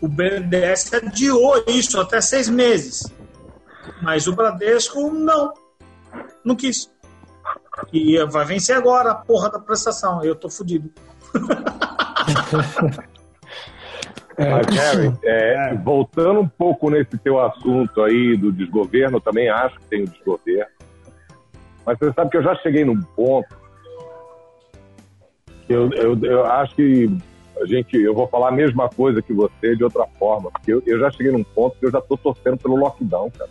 O 0.00 0.08
BNDES 0.08 0.92
adiou 0.94 1.64
isso 1.68 2.00
até 2.00 2.20
seis 2.20 2.48
meses. 2.48 3.04
Mas 4.02 4.26
o 4.26 4.34
Bradesco 4.34 5.10
não. 5.10 5.54
Não 6.44 6.56
quis. 6.56 6.90
E 7.92 8.22
vai 8.26 8.44
vencer 8.44 8.76
agora 8.76 9.12
a 9.12 9.14
porra 9.14 9.50
da 9.50 9.58
prestação. 9.58 10.22
Eu 10.24 10.34
tô 10.34 10.50
fudido. 10.50 10.90
É, 14.38 14.50
Mas, 14.50 14.66
Harry, 14.68 15.12
é, 15.24 15.74
voltando 15.74 16.38
um 16.38 16.48
pouco 16.48 16.88
nesse 16.88 17.18
teu 17.18 17.44
assunto 17.44 18.00
aí 18.02 18.36
do 18.36 18.52
desgoverno, 18.52 19.16
eu 19.16 19.20
também 19.20 19.48
acho 19.48 19.76
que 19.80 19.86
tem 19.86 20.04
o 20.04 20.06
desgoverno. 20.06 20.70
Mas 21.84 21.98
você 21.98 22.12
sabe 22.12 22.30
que 22.30 22.36
eu 22.36 22.42
já 22.44 22.54
cheguei 22.56 22.84
num 22.84 23.02
ponto 23.02 23.48
eu, 25.68 25.90
eu, 25.92 26.18
eu 26.24 26.46
acho 26.46 26.74
que 26.74 27.10
a 27.60 27.66
gente, 27.66 27.96
eu 27.96 28.14
vou 28.14 28.26
falar 28.28 28.48
a 28.48 28.52
mesma 28.52 28.88
coisa 28.88 29.20
que 29.20 29.32
você 29.32 29.74
de 29.76 29.82
outra 29.84 30.06
forma, 30.18 30.50
porque 30.50 30.72
eu, 30.72 30.82
eu 30.86 30.98
já 31.00 31.10
cheguei 31.10 31.32
num 31.32 31.42
ponto 31.44 31.76
que 31.78 31.86
eu 31.86 31.90
já 31.90 32.00
tô 32.00 32.16
torcendo 32.16 32.56
pelo 32.56 32.76
lockdown, 32.76 33.30
cara. 33.30 33.50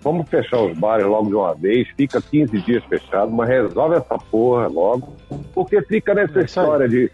Vamos 0.00 0.28
fechar 0.28 0.60
os 0.60 0.78
bares 0.78 1.04
logo 1.06 1.26
de 1.28 1.34
uma 1.34 1.54
vez, 1.54 1.88
fica 1.96 2.22
15 2.22 2.60
dias 2.62 2.84
fechado, 2.84 3.32
mas 3.32 3.48
resolve 3.48 3.96
essa 3.96 4.16
porra 4.16 4.68
logo, 4.68 5.16
porque 5.52 5.82
fica 5.82 6.14
nessa 6.14 6.40
É 6.40 6.44
história 6.44 6.88
de 6.88 7.10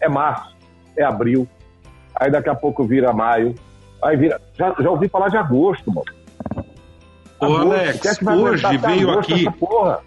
é 0.00 0.08
março, 0.08 0.54
é 0.96 1.02
abril, 1.02 1.48
aí 2.14 2.30
daqui 2.30 2.50
a 2.50 2.54
pouco 2.54 2.84
vira 2.84 3.12
maio, 3.14 3.54
aí 4.02 4.16
vira. 4.16 4.40
Já, 4.54 4.74
já 4.78 4.90
ouvi 4.90 5.08
falar 5.08 5.28
de 5.30 5.38
agosto, 5.38 5.90
mano. 5.90 6.04
Ô, 7.40 7.44
Agosto, 7.46 7.72
Alex, 7.72 8.22
é 8.22 8.30
hoje 8.32 8.76
veio 8.78 9.18
aqui- 9.18 9.46
essa 9.48 9.52
porra? 9.52 10.00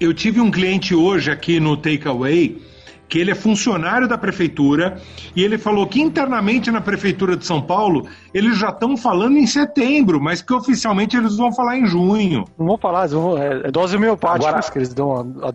Eu 0.00 0.14
tive 0.14 0.40
um 0.40 0.50
cliente 0.50 0.94
hoje 0.94 1.30
aqui 1.30 1.60
no 1.60 1.76
Takeaway 1.76 2.60
que 3.08 3.18
ele 3.18 3.32
é 3.32 3.34
funcionário 3.34 4.06
da 4.06 4.16
prefeitura 4.16 5.00
e 5.34 5.42
ele 5.42 5.58
falou 5.58 5.84
que 5.86 6.00
internamente 6.00 6.70
na 6.70 6.80
prefeitura 6.80 7.36
de 7.36 7.44
São 7.44 7.60
Paulo 7.60 8.06
eles 8.32 8.56
já 8.56 8.68
estão 8.68 8.96
falando 8.96 9.36
em 9.36 9.46
setembro, 9.48 10.20
mas 10.20 10.40
que 10.40 10.54
oficialmente 10.54 11.16
eles 11.16 11.36
vão 11.36 11.52
falar 11.52 11.76
em 11.76 11.86
junho. 11.86 12.44
Não 12.56 12.66
vou 12.66 12.78
falar, 12.78 13.08
vão- 13.08 13.36
é, 13.36 13.62
é 13.66 13.70
dose 13.70 13.96
homeopática 13.96 14.48
Agora- 14.48 14.70
que 14.72 14.78
eles 14.78 14.94
dão 14.94 15.12
a, 15.12 15.20
a, 15.20 15.48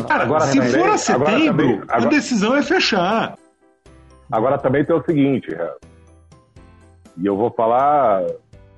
a- 0.00 0.02
Cara, 0.04 0.22
Agora 0.24 0.46
se 0.46 0.56
também- 0.56 0.70
for 0.72 0.78
a 0.78 0.82
agora 0.84 0.98
setembro, 0.98 1.66
também- 1.68 1.80
a 1.86 1.96
agora- 1.96 2.10
decisão 2.10 2.56
é 2.56 2.62
fechar. 2.62 3.34
Agora 4.30 4.56
também 4.56 4.82
tem 4.84 4.96
o 4.96 5.04
seguinte, 5.04 5.48
e 7.18 7.26
eu 7.26 7.36
vou 7.36 7.50
falar 7.50 8.24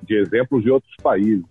de 0.03 0.13
exemplos 0.19 0.61
de 0.61 0.69
outros 0.69 0.93
países. 1.01 1.45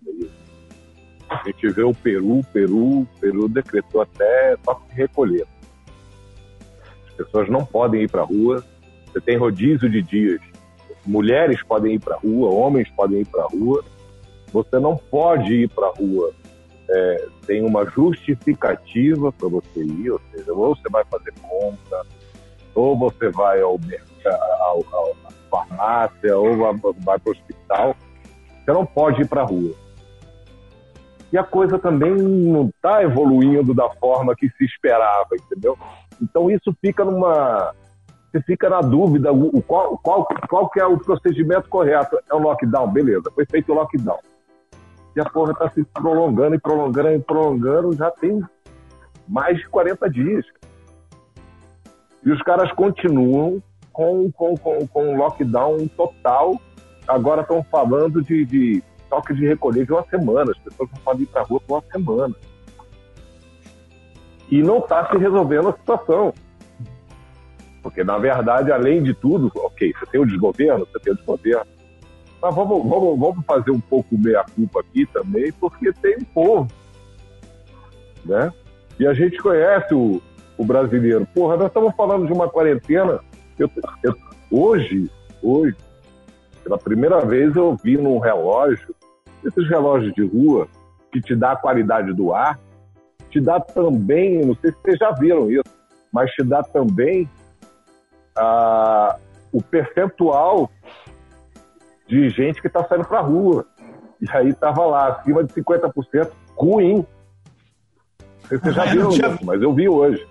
A 1.40 1.46
gente 1.46 1.68
vê 1.68 1.82
o 1.82 1.94
Peru, 1.94 2.40
Peru, 2.52 3.06
Peru 3.20 3.48
decretou 3.48 4.02
até 4.02 4.56
toque 4.64 4.88
de 4.90 4.94
recolher. 4.94 5.46
As 7.08 7.14
pessoas 7.14 7.48
não 7.48 7.64
podem 7.64 8.02
ir 8.02 8.10
para 8.10 8.22
a 8.22 8.24
rua, 8.24 8.64
você 9.06 9.20
tem 9.20 9.36
rodízio 9.36 9.88
de 9.88 10.02
dias. 10.02 10.40
Mulheres 11.06 11.62
podem 11.62 11.94
ir 11.94 12.00
para 12.00 12.14
a 12.14 12.18
rua, 12.18 12.50
homens 12.50 12.88
podem 12.90 13.20
ir 13.20 13.26
para 13.26 13.42
a 13.42 13.46
rua. 13.48 13.84
Você 14.52 14.78
não 14.78 14.96
pode 14.96 15.52
ir 15.52 15.68
para 15.68 15.86
a 15.88 15.92
rua 15.92 16.32
é, 16.88 17.26
sem 17.46 17.64
uma 17.64 17.84
justificativa 17.86 19.32
para 19.32 19.48
você 19.48 19.82
ir, 19.82 20.10
ou 20.10 20.20
seja, 20.32 20.52
ou 20.52 20.74
você 20.74 20.88
vai 20.90 21.04
fazer 21.04 21.32
compra, 21.42 22.02
ou 22.74 22.98
você 22.98 23.28
vai 23.30 23.60
ao, 23.60 23.78
ao, 24.60 24.84
ao- 24.92 25.16
farmácia, 25.50 26.36
ou 26.36 26.56
vai, 26.56 26.92
vai 27.04 27.18
para 27.18 27.28
o 27.28 27.32
hospital. 27.32 27.96
Você 28.64 28.72
não 28.72 28.84
pode 28.86 29.22
ir 29.22 29.28
para 29.28 29.42
a 29.42 29.44
rua. 29.44 29.72
E 31.34 31.38
a 31.38 31.42
coisa 31.42 31.80
também 31.80 32.14
não 32.14 32.66
está 32.66 33.02
evoluindo 33.02 33.74
da 33.74 33.90
forma 33.90 34.36
que 34.36 34.48
se 34.50 34.64
esperava, 34.64 35.30
entendeu? 35.32 35.76
Então 36.22 36.48
isso 36.48 36.72
fica 36.80 37.04
numa. 37.04 37.74
Você 38.30 38.40
fica 38.42 38.70
na 38.70 38.80
dúvida 38.80 39.32
o, 39.32 39.60
qual, 39.60 39.98
qual, 39.98 40.28
qual 40.48 40.70
que 40.70 40.78
é 40.78 40.86
o 40.86 40.96
procedimento 40.96 41.68
correto. 41.68 42.16
É 42.30 42.34
o 42.36 42.38
lockdown? 42.38 42.88
Beleza, 42.88 43.32
foi 43.34 43.44
feito 43.46 43.72
o 43.72 43.74
lockdown. 43.74 44.20
E 45.16 45.20
a 45.20 45.24
porra 45.24 45.50
está 45.50 45.68
se 45.70 45.82
prolongando 45.82 46.54
e 46.54 46.60
prolongando 46.60 47.10
e 47.10 47.18
prolongando 47.18 47.92
já 47.96 48.12
tem 48.12 48.40
mais 49.26 49.58
de 49.58 49.68
40 49.68 50.08
dias. 50.08 50.46
E 52.24 52.30
os 52.30 52.40
caras 52.42 52.70
continuam 52.74 53.60
com, 53.92 54.30
com, 54.30 54.56
com, 54.56 54.86
com 54.86 55.16
lockdown 55.16 55.88
total. 55.96 56.60
Agora 57.08 57.42
estão 57.42 57.60
falando 57.64 58.22
de, 58.22 58.44
de 58.44 58.84
toque 59.08 59.34
de 59.34 59.46
recolher 59.46 59.86
de 59.86 59.92
uma 59.92 60.04
semana. 60.04 60.50
As 60.52 60.58
pessoas 60.58 60.88
não 60.92 60.98
podem 61.00 61.22
ir 61.22 61.26
para 61.26 61.42
a 61.42 61.44
rua 61.44 61.60
por 61.60 61.74
uma 61.76 61.84
semana. 61.92 62.34
E 64.50 64.62
não 64.62 64.78
está 64.78 65.08
se 65.10 65.16
resolvendo 65.16 65.68
a 65.68 65.72
situação. 65.72 66.34
Porque, 67.82 68.02
na 68.02 68.18
verdade, 68.18 68.72
além 68.72 69.02
de 69.02 69.12
tudo, 69.14 69.50
ok, 69.54 69.92
você 69.98 70.06
tem 70.06 70.20
o 70.20 70.26
desgoverno, 70.26 70.86
você 70.86 70.98
tem 71.00 71.12
o 71.12 71.16
desgoverno. 71.16 71.66
Mas 72.40 72.54
vamos, 72.54 72.82
vamos, 72.88 73.18
vamos 73.18 73.44
fazer 73.46 73.70
um 73.70 73.80
pouco 73.80 74.16
meia-culpa 74.18 74.80
aqui 74.80 75.06
também, 75.06 75.52
porque 75.52 75.92
tem 75.94 76.16
um 76.18 76.24
povo. 76.24 76.68
Né? 78.24 78.52
E 78.98 79.06
a 79.06 79.12
gente 79.14 79.38
conhece 79.38 79.94
o, 79.94 80.20
o 80.56 80.64
brasileiro. 80.64 81.26
Porra, 81.34 81.56
nós 81.56 81.68
estamos 81.68 81.94
falando 81.96 82.26
de 82.26 82.32
uma 82.32 82.48
quarentena. 82.48 83.20
Eu, 83.58 83.70
eu- 84.02 84.16
hoje, 84.50 85.10
hoje, 85.42 85.76
pela 86.64 86.78
primeira 86.78 87.20
vez 87.20 87.54
eu 87.54 87.76
vi 87.82 87.96
num 87.96 88.18
relógio, 88.18 88.94
esses 89.44 89.68
relógios 89.68 90.12
de 90.14 90.26
rua, 90.26 90.66
que 91.12 91.20
te 91.20 91.36
dá 91.36 91.52
a 91.52 91.56
qualidade 91.56 92.12
do 92.12 92.32
ar, 92.32 92.58
te 93.30 93.40
dá 93.40 93.60
também, 93.60 94.44
não 94.44 94.56
sei 94.56 94.72
se 94.72 94.78
vocês 94.82 94.98
já 94.98 95.10
viram 95.12 95.50
isso, 95.50 95.62
mas 96.12 96.30
te 96.32 96.42
dá 96.42 96.62
também 96.62 97.28
ah, 98.36 99.16
o 99.52 99.62
percentual 99.62 100.70
de 102.08 102.28
gente 102.30 102.60
que 102.60 102.66
está 102.66 102.84
saindo 102.84 103.04
para 103.06 103.20
rua. 103.20 103.66
E 104.20 104.26
aí 104.30 104.48
estava 104.48 104.84
lá, 104.86 105.08
acima 105.08 105.44
de 105.44 105.52
50% 105.52 106.30
ruim. 106.56 106.94
Não 108.20 108.48
sei 108.48 108.58
se 108.58 108.64
vocês 108.64 108.74
já 108.74 108.82
Ah, 108.82 108.86
eu 108.94 108.94
viram 108.94 109.08
tinha 109.10 109.28
isso, 109.28 109.44
mas 109.44 109.62
eu 109.62 109.72
vi 109.74 109.88
hoje. 109.88 110.26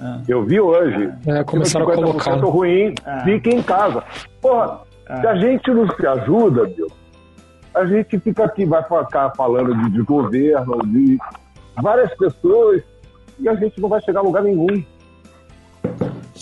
Ah. 0.00 0.20
Eu 0.28 0.44
vi 0.44 0.60
hoje. 0.60 1.12
É, 1.26 1.44
começaram 1.44 1.88
a 1.88 1.92
50% 1.92 1.96
colocar. 1.96 2.34
ruim, 2.36 2.94
Ah. 3.04 3.20
fique 3.24 3.50
em 3.50 3.62
casa. 3.62 4.02
Porra, 4.40 4.80
Ah. 5.08 5.20
se 5.20 5.26
a 5.26 5.34
gente 5.36 5.70
não 5.70 5.86
se 5.94 6.06
ajuda, 6.06 6.62
meu, 6.76 6.86
a 7.74 7.84
gente 7.86 8.18
fica 8.20 8.44
aqui, 8.44 8.64
vai 8.64 8.82
ficar 8.82 9.32
falando 9.36 9.74
de, 9.74 9.90
de 9.90 10.02
governo, 10.02 10.78
de 10.86 11.18
várias 11.82 12.14
pessoas, 12.16 12.82
e 13.38 13.48
a 13.48 13.54
gente 13.56 13.80
não 13.80 13.88
vai 13.88 14.00
chegar 14.02 14.20
a 14.20 14.22
lugar 14.22 14.42
nenhum. 14.42 14.84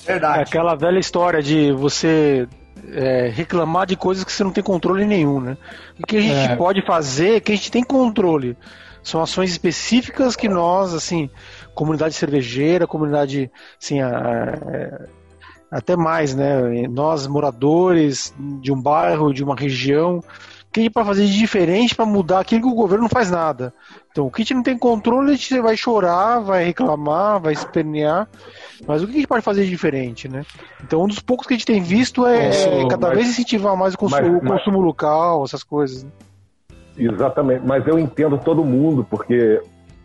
É 0.06 0.12
Verdade. 0.12 0.40
aquela 0.40 0.74
velha 0.74 0.98
história 0.98 1.42
de 1.42 1.72
você 1.72 2.46
é, 2.92 3.28
reclamar 3.32 3.86
de 3.86 3.96
coisas 3.96 4.24
que 4.24 4.32
você 4.32 4.42
não 4.44 4.50
tem 4.50 4.62
controle 4.62 5.04
nenhum, 5.04 5.40
né? 5.40 5.56
O 6.02 6.06
que 6.06 6.16
a 6.16 6.20
gente 6.20 6.52
É. 6.52 6.56
pode 6.56 6.84
fazer, 6.84 7.40
que 7.40 7.52
a 7.52 7.54
gente 7.54 7.70
tem 7.70 7.82
controle, 7.82 8.56
são 9.02 9.22
ações 9.22 9.50
específicas 9.50 10.36
que 10.36 10.48
nós, 10.48 10.92
assim, 10.94 11.30
comunidade 11.74 12.14
cervejeira, 12.14 12.86
comunidade, 12.86 13.50
assim, 13.80 14.00
a- 14.00 14.08
a- 14.08 15.06
até 15.72 15.96
mais, 15.96 16.34
né? 16.34 16.86
Nós, 16.88 17.26
moradores 17.26 18.34
de 18.60 18.70
um 18.70 18.80
bairro, 18.80 19.32
de 19.32 19.42
uma 19.42 19.56
região, 19.56 20.18
o 20.18 20.22
que 20.72 20.80
a 20.80 20.82
gente 20.82 20.92
pode 20.92 21.06
fazer 21.08 21.24
de 21.26 21.38
diferente 21.38 21.94
para 21.94 22.04
mudar 22.06 22.40
aquilo 22.40 22.60
que 22.62 22.68
o 22.68 22.74
governo 22.74 23.04
não 23.04 23.08
faz 23.08 23.30
nada? 23.30 23.72
Então, 24.10 24.26
o 24.26 24.30
que 24.30 24.42
a 24.42 24.44
gente 24.44 24.54
não 24.54 24.62
tem 24.62 24.76
controle, 24.76 25.30
a 25.32 25.34
gente 25.34 25.58
vai 25.60 25.76
chorar, 25.76 26.40
vai 26.40 26.64
reclamar, 26.64 27.40
vai 27.40 27.54
espernear, 27.54 28.28
mas 28.86 29.02
o 29.02 29.06
que 29.06 29.12
a 29.12 29.16
gente 29.16 29.26
pode 29.26 29.42
fazer 29.42 29.64
de 29.64 29.70
diferente, 29.70 30.28
né? 30.28 30.44
Então, 30.84 31.02
um 31.02 31.06
dos 31.08 31.18
poucos 31.20 31.46
que 31.46 31.54
a 31.54 31.56
gente 31.56 31.66
tem 31.66 31.80
visto 31.82 32.26
é, 32.26 32.50
Isso, 32.50 32.88
cada 32.88 33.08
mas- 33.08 33.16
vez 33.16 33.28
incentivar 33.30 33.74
mais 33.76 33.94
o 33.94 33.98
consumo, 33.98 34.32
mas- 34.42 34.42
o 34.42 34.46
consumo 34.46 34.80
local, 34.80 35.42
essas 35.44 35.62
coisas. 35.62 36.04
né? 36.04 36.10
Exatamente, 36.98 37.62
mas 37.64 37.86
eu 37.86 37.98
entendo 37.98 38.36
todo 38.36 38.62
mundo, 38.64 39.06
porque, 39.08 39.60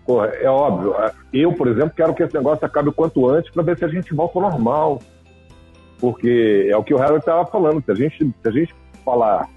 porra, 0.05 0.27
é 0.27 0.49
óbvio, 0.49 0.95
eu, 1.33 1.51
por 1.51 1.67
exemplo, 1.67 1.91
quero 1.95 2.13
que 2.13 2.23
esse 2.23 2.33
negócio 2.33 2.65
acabe 2.65 2.87
o 2.87 2.93
quanto 2.93 3.27
antes 3.27 3.51
para 3.51 3.61
ver 3.63 3.77
se 3.77 3.83
a 3.83 3.89
gente 3.89 4.13
volta 4.13 4.39
ao 4.39 4.49
normal. 4.49 5.01
Porque 5.99 6.67
é 6.69 6.77
o 6.77 6.83
que 6.83 6.93
o 6.93 6.97
Harry 6.97 7.17
estava 7.17 7.45
falando, 7.45 7.83
se 7.83 7.91
a, 7.91 7.95
gente, 7.95 8.17
se 8.17 8.47
a 8.47 8.51
gente 8.51 8.75
falar 9.03 9.49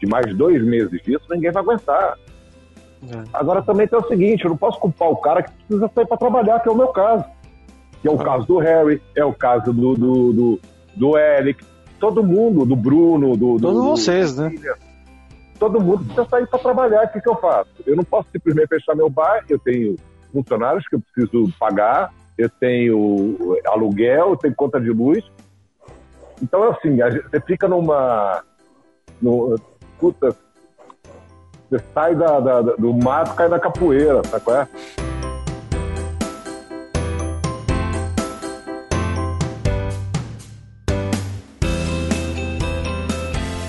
de 0.00 0.06
mais 0.06 0.34
dois 0.34 0.62
meses 0.64 1.00
disso, 1.02 1.24
ninguém 1.30 1.52
vai 1.52 1.62
aguentar. 1.62 2.18
É. 3.04 3.24
Agora 3.32 3.62
também 3.62 3.86
tem 3.86 3.98
o 3.98 4.08
seguinte, 4.08 4.44
eu 4.44 4.50
não 4.50 4.56
posso 4.56 4.78
culpar 4.80 5.08
o 5.08 5.16
cara 5.16 5.42
que 5.42 5.52
precisa 5.52 5.90
sair 5.94 6.06
para 6.06 6.16
trabalhar, 6.16 6.60
que 6.60 6.68
é 6.68 6.72
o 6.72 6.76
meu 6.76 6.88
caso. 6.88 7.24
Que 8.02 8.08
é 8.08 8.10
o 8.10 8.18
caso 8.18 8.46
do 8.46 8.58
Harry, 8.58 9.00
é 9.14 9.24
o 9.24 9.32
caso 9.32 9.72
do, 9.72 9.94
do, 9.94 10.32
do, 10.32 10.60
do 10.94 11.18
Eric, 11.18 11.64
todo 12.00 12.22
mundo, 12.22 12.64
do 12.64 12.76
Bruno, 12.76 13.36
do. 13.36 13.56
do 13.56 13.60
Todos 13.60 13.84
vocês, 13.84 14.36
né? 14.36 14.52
todo 15.58 15.80
mundo 15.80 16.04
precisa 16.04 16.26
sair 16.28 16.46
para 16.46 16.58
trabalhar. 16.58 17.04
O 17.04 17.08
que, 17.08 17.20
que 17.20 17.28
eu 17.28 17.36
faço? 17.36 17.70
Eu 17.86 17.96
não 17.96 18.04
posso 18.04 18.28
simplesmente 18.30 18.68
fechar 18.68 18.94
meu 18.94 19.10
bar, 19.10 19.44
eu 19.48 19.58
tenho 19.58 19.96
funcionários 20.32 20.86
que 20.88 20.96
eu 20.96 21.00
preciso 21.00 21.52
pagar, 21.58 22.12
eu 22.36 22.48
tenho 22.48 23.58
aluguel, 23.66 24.30
eu 24.30 24.36
tenho 24.36 24.54
conta 24.54 24.80
de 24.80 24.90
luz. 24.90 25.24
Então, 26.42 26.62
assim, 26.70 27.00
a 27.02 27.10
gente- 27.10 27.28
você 27.30 27.40
fica 27.40 27.66
numa. 27.68 28.42
No, 29.20 29.56
puta, 29.98 30.34
você 31.70 31.82
sai 31.94 32.14
da, 32.14 32.38
da- 32.40 32.62
da- 32.62 32.76
do 32.76 32.92
mato, 32.92 33.34
cai 33.34 33.48
na 33.48 33.58
capoeira, 33.58 34.20
sabe 34.28 34.44
qual 34.44 34.56
é? 34.58 34.68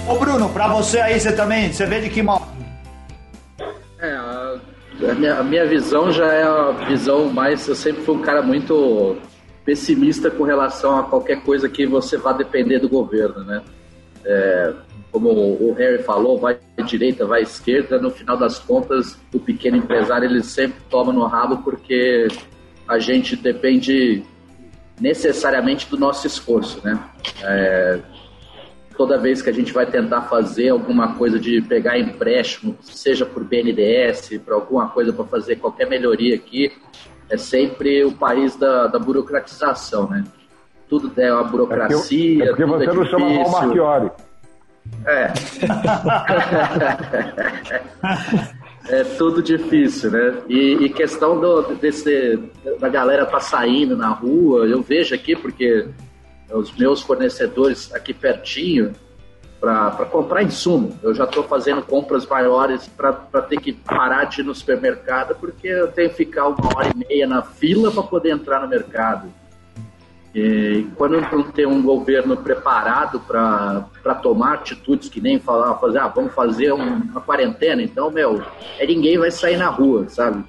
Ô 0.09 0.15
Bruno, 0.17 0.49
pra 0.49 0.67
você 0.69 0.99
aí, 0.99 1.19
você 1.19 1.33
também, 1.33 1.71
você 1.71 1.85
vê 1.85 1.99
de 1.99 2.09
que 2.09 2.21
modo? 2.21 2.45
É, 3.99 4.11
a, 4.11 4.55
a 5.11 5.13
minha, 5.15 5.39
a 5.39 5.43
minha 5.43 5.65
visão 5.65 6.11
já 6.11 6.31
é 6.31 6.43
a 6.43 6.71
visão 6.87 7.29
mais. 7.29 7.67
Eu 7.67 7.75
sempre 7.75 8.03
fui 8.03 8.15
um 8.15 8.21
cara 8.21 8.41
muito 8.41 9.17
pessimista 9.67 10.31
com 10.31 10.45
relação 10.45 10.97
a 10.97 11.03
qualquer 11.03 11.43
coisa 11.43 11.67
que 11.67 11.85
você 11.85 12.15
vá 12.15 12.31
depender 12.31 12.79
do 12.79 12.87
governo, 12.87 13.43
né? 13.43 13.61
É, 14.23 14.73
como 15.11 15.29
o 15.29 15.73
Harry 15.73 16.01
falou, 16.03 16.39
vai 16.39 16.57
direita, 16.85 17.25
vai 17.25 17.41
esquerda, 17.41 17.99
no 17.99 18.09
final 18.09 18.37
das 18.37 18.59
contas, 18.59 19.19
o 19.33 19.39
pequeno 19.39 19.75
empresário 19.75 20.29
ele 20.29 20.41
sempre 20.41 20.77
toma 20.89 21.11
no 21.11 21.25
rabo 21.25 21.57
porque 21.63 22.29
a 22.87 22.97
gente 22.97 23.35
depende 23.35 24.23
necessariamente 25.01 25.89
do 25.89 25.97
nosso 25.97 26.25
esforço, 26.25 26.79
né? 26.81 26.97
É, 27.43 27.99
toda 28.95 29.17
vez 29.17 29.41
que 29.41 29.49
a 29.49 29.53
gente 29.53 29.73
vai 29.73 29.85
tentar 29.85 30.21
fazer 30.23 30.69
alguma 30.69 31.15
coisa 31.15 31.37
de 31.37 31.61
pegar 31.61 31.99
empréstimo, 31.99 32.77
seja 32.83 33.25
por 33.25 33.43
BNDES, 33.43 34.39
para 34.45 34.55
alguma 34.55 34.87
coisa 34.87 35.11
para 35.11 35.25
fazer 35.25 35.57
qualquer 35.57 35.89
melhoria 35.89 36.35
aqui, 36.35 36.71
é 37.29 37.37
sempre 37.37 38.03
o 38.03 38.11
país 38.11 38.55
da, 38.55 38.87
da 38.87 38.99
burocratização, 38.99 40.09
né? 40.09 40.23
Tudo 40.89 41.11
é 41.17 41.31
uma 41.31 41.41
É 41.41 41.43
porque, 41.43 41.57
burocracia, 41.57 42.43
é 42.43 42.47
porque 42.47 42.63
tudo 42.63 42.77
você 42.77 42.83
é 42.83 42.93
não 42.93 43.05
chama 43.05 43.27
difícil. 43.27 43.51
Marchiori. 43.51 44.11
É. 45.05 45.33
é 48.99 49.03
tudo 49.03 49.43
difícil, 49.43 50.11
né? 50.11 50.37
E, 50.47 50.85
e 50.85 50.89
questão 50.89 51.39
do, 51.39 51.75
desse, 51.75 52.39
da 52.79 52.87
galera 52.87 53.25
tá 53.25 53.39
saindo 53.39 53.97
na 53.97 54.09
rua, 54.09 54.65
eu 54.65 54.81
vejo 54.81 55.13
aqui 55.13 55.35
porque 55.35 55.87
os 56.51 56.71
meus 56.77 57.01
fornecedores 57.01 57.93
aqui 57.93 58.13
pertinho 58.13 58.93
para 59.59 60.05
comprar 60.05 60.43
insumo. 60.43 60.97
Eu 61.01 61.13
já 61.15 61.23
estou 61.23 61.43
fazendo 61.43 61.81
compras 61.81 62.25
maiores 62.25 62.87
para 62.87 63.13
ter 63.41 63.59
que 63.59 63.73
parar 63.73 64.25
de 64.25 64.41
ir 64.41 64.43
no 64.43 64.53
supermercado 64.53 65.35
porque 65.39 65.67
eu 65.67 65.91
tenho 65.91 66.09
que 66.09 66.15
ficar 66.15 66.47
uma 66.47 66.77
hora 66.77 66.89
e 66.93 67.07
meia 67.07 67.27
na 67.27 67.41
fila 67.41 67.91
para 67.91 68.03
poder 68.03 68.31
entrar 68.31 68.61
no 68.61 68.67
mercado. 68.67 69.31
E 70.35 70.85
quando 70.95 71.19
não 71.19 71.43
tem 71.51 71.65
um 71.65 71.81
governo 71.81 72.37
preparado 72.37 73.19
para 73.21 74.15
tomar 74.21 74.55
atitudes 74.55 75.09
que 75.09 75.19
nem 75.19 75.39
falar, 75.39 75.75
fazer, 75.79 75.97
ah, 75.97 76.07
vamos 76.07 76.33
fazer 76.33 76.71
um- 76.73 76.97
uma 76.97 77.21
quarentena, 77.21 77.81
então, 77.81 78.11
meu, 78.11 78.43
é 78.77 78.85
ninguém 78.85 79.17
vai 79.17 79.31
sair 79.31 79.57
na 79.57 79.69
rua, 79.69 80.07
sabe? 80.09 80.43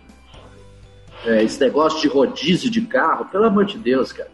É, 1.24 1.42
esse 1.42 1.58
negócio 1.60 2.00
de 2.00 2.08
rodízio 2.08 2.70
de 2.70 2.82
carro, 2.82 3.24
pelo 3.26 3.44
amor 3.44 3.64
de 3.64 3.78
Deus, 3.78 4.12
cara, 4.12 4.28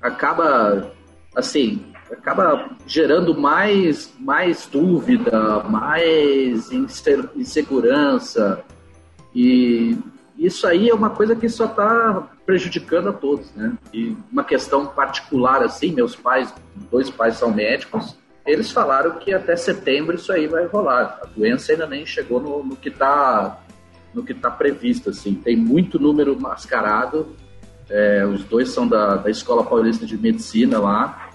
acaba, 0.00 0.90
assim, 1.34 1.84
acaba 2.10 2.70
gerando 2.86 3.36
mais, 3.36 4.12
mais 4.18 4.66
dúvida, 4.66 5.62
mais 5.64 6.70
inse- 6.70 7.28
insegurança, 7.34 8.62
e 9.34 9.98
isso 10.38 10.66
aí 10.66 10.88
é 10.88 10.94
uma 10.94 11.10
coisa 11.10 11.34
que 11.34 11.48
só 11.48 11.64
está 11.64 12.28
prejudicando 12.44 13.08
a 13.08 13.12
todos, 13.12 13.50
né? 13.54 13.72
E 13.92 14.16
uma 14.30 14.44
questão 14.44 14.86
particular 14.86 15.62
assim, 15.62 15.92
meus 15.92 16.14
pais, 16.14 16.54
dois 16.90 17.10
pais 17.10 17.36
são 17.36 17.52
médicos, 17.52 18.16
eles 18.46 18.70
falaram 18.70 19.18
que 19.18 19.34
até 19.34 19.56
setembro 19.56 20.14
isso 20.14 20.32
aí 20.32 20.46
vai 20.46 20.66
rolar. 20.66 21.18
A 21.22 21.26
doença 21.26 21.72
ainda 21.72 21.86
nem 21.86 22.06
chegou 22.06 22.40
no, 22.40 22.62
no 22.62 22.76
que 22.76 22.88
está 22.88 23.58
no 24.14 24.22
que 24.22 24.32
está 24.32 24.50
previsto 24.50 25.10
assim. 25.10 25.34
Tem 25.34 25.56
muito 25.56 25.98
número 25.98 26.40
mascarado. 26.40 27.34
É, 27.90 28.24
os 28.24 28.44
dois 28.44 28.70
são 28.70 28.86
da, 28.86 29.16
da 29.16 29.30
Escola 29.30 29.64
Paulista 29.64 30.06
de 30.06 30.16
Medicina 30.16 30.78
lá. 30.78 31.25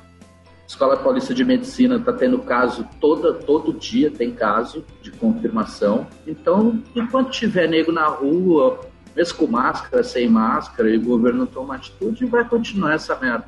Escola 0.71 0.95
Paulista 0.95 1.33
de 1.33 1.43
Medicina 1.43 1.97
está 1.97 2.13
tendo 2.13 2.39
caso 2.39 2.87
toda, 3.01 3.33
todo 3.33 3.73
dia 3.73 4.09
tem 4.09 4.31
caso 4.31 4.85
de 5.01 5.11
confirmação. 5.11 6.07
Então, 6.25 6.81
enquanto 6.95 7.29
tiver 7.29 7.67
nego 7.67 7.91
na 7.91 8.07
rua, 8.07 8.79
mesmo 9.13 9.37
com 9.37 9.47
máscara, 9.47 10.01
sem 10.01 10.29
máscara, 10.29 10.89
e 10.89 10.95
o 10.95 11.01
governo 11.01 11.45
toma 11.45 11.75
atitude, 11.75 12.25
vai 12.25 12.47
continuar 12.47 12.93
essa 12.93 13.13
merda. 13.17 13.47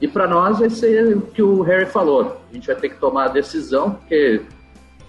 E 0.00 0.08
para 0.08 0.26
nós 0.26 0.58
vai 0.58 0.70
ser 0.70 1.18
o 1.18 1.20
que 1.20 1.42
o 1.42 1.60
Harry 1.60 1.84
falou. 1.84 2.40
A 2.50 2.54
gente 2.54 2.66
vai 2.66 2.76
ter 2.76 2.88
que 2.88 2.98
tomar 2.98 3.26
a 3.26 3.28
decisão, 3.28 3.90
porque 3.90 4.40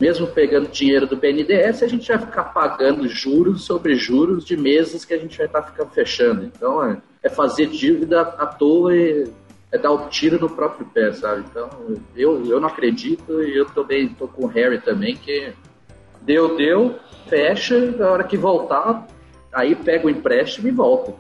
mesmo 0.02 0.28
pegando 0.28 0.68
dinheiro 0.68 1.08
do 1.08 1.16
BNDES, 1.16 1.82
a 1.82 1.88
gente 1.88 2.10
vai 2.10 2.20
ficar 2.20 2.44
pagando 2.44 3.08
juros 3.08 3.64
sobre 3.64 3.96
juros 3.96 4.44
de 4.44 4.58
meses 4.58 5.06
que 5.06 5.14
a 5.14 5.18
gente 5.18 5.38
vai 5.38 5.48
estar 5.48 5.62
ficando 5.62 5.92
fechando. 5.92 6.44
Então 6.44 6.84
é, 6.84 7.02
é 7.24 7.30
fazer 7.30 7.68
dívida 7.68 8.20
à 8.20 8.46
toa 8.46 8.94
e 8.94 9.32
é 9.72 9.78
dar 9.78 9.92
o 9.92 10.08
tiro 10.10 10.40
no 10.40 10.50
próprio 10.50 10.86
pé, 10.88 11.12
sabe? 11.12 11.44
Então 11.50 11.70
eu, 12.16 12.46
eu 12.46 12.60
não 12.60 12.68
acredito 12.68 13.44
e 13.44 13.58
eu 13.58 13.66
também 13.66 14.10
tô 14.10 14.28
com 14.28 14.46
o 14.46 14.48
Harry 14.48 14.80
também, 14.80 15.16
que 15.16 15.54
deu, 16.22 16.56
deu, 16.56 16.98
fecha, 17.28 17.80
na 17.92 18.10
hora 18.10 18.24
que 18.24 18.38
voltar, 18.38 19.08
aí 19.54 19.76
pega 19.76 20.08
o 20.08 20.10
empréstimo 20.10 20.68
e 20.68 20.72
volta. 20.72 21.14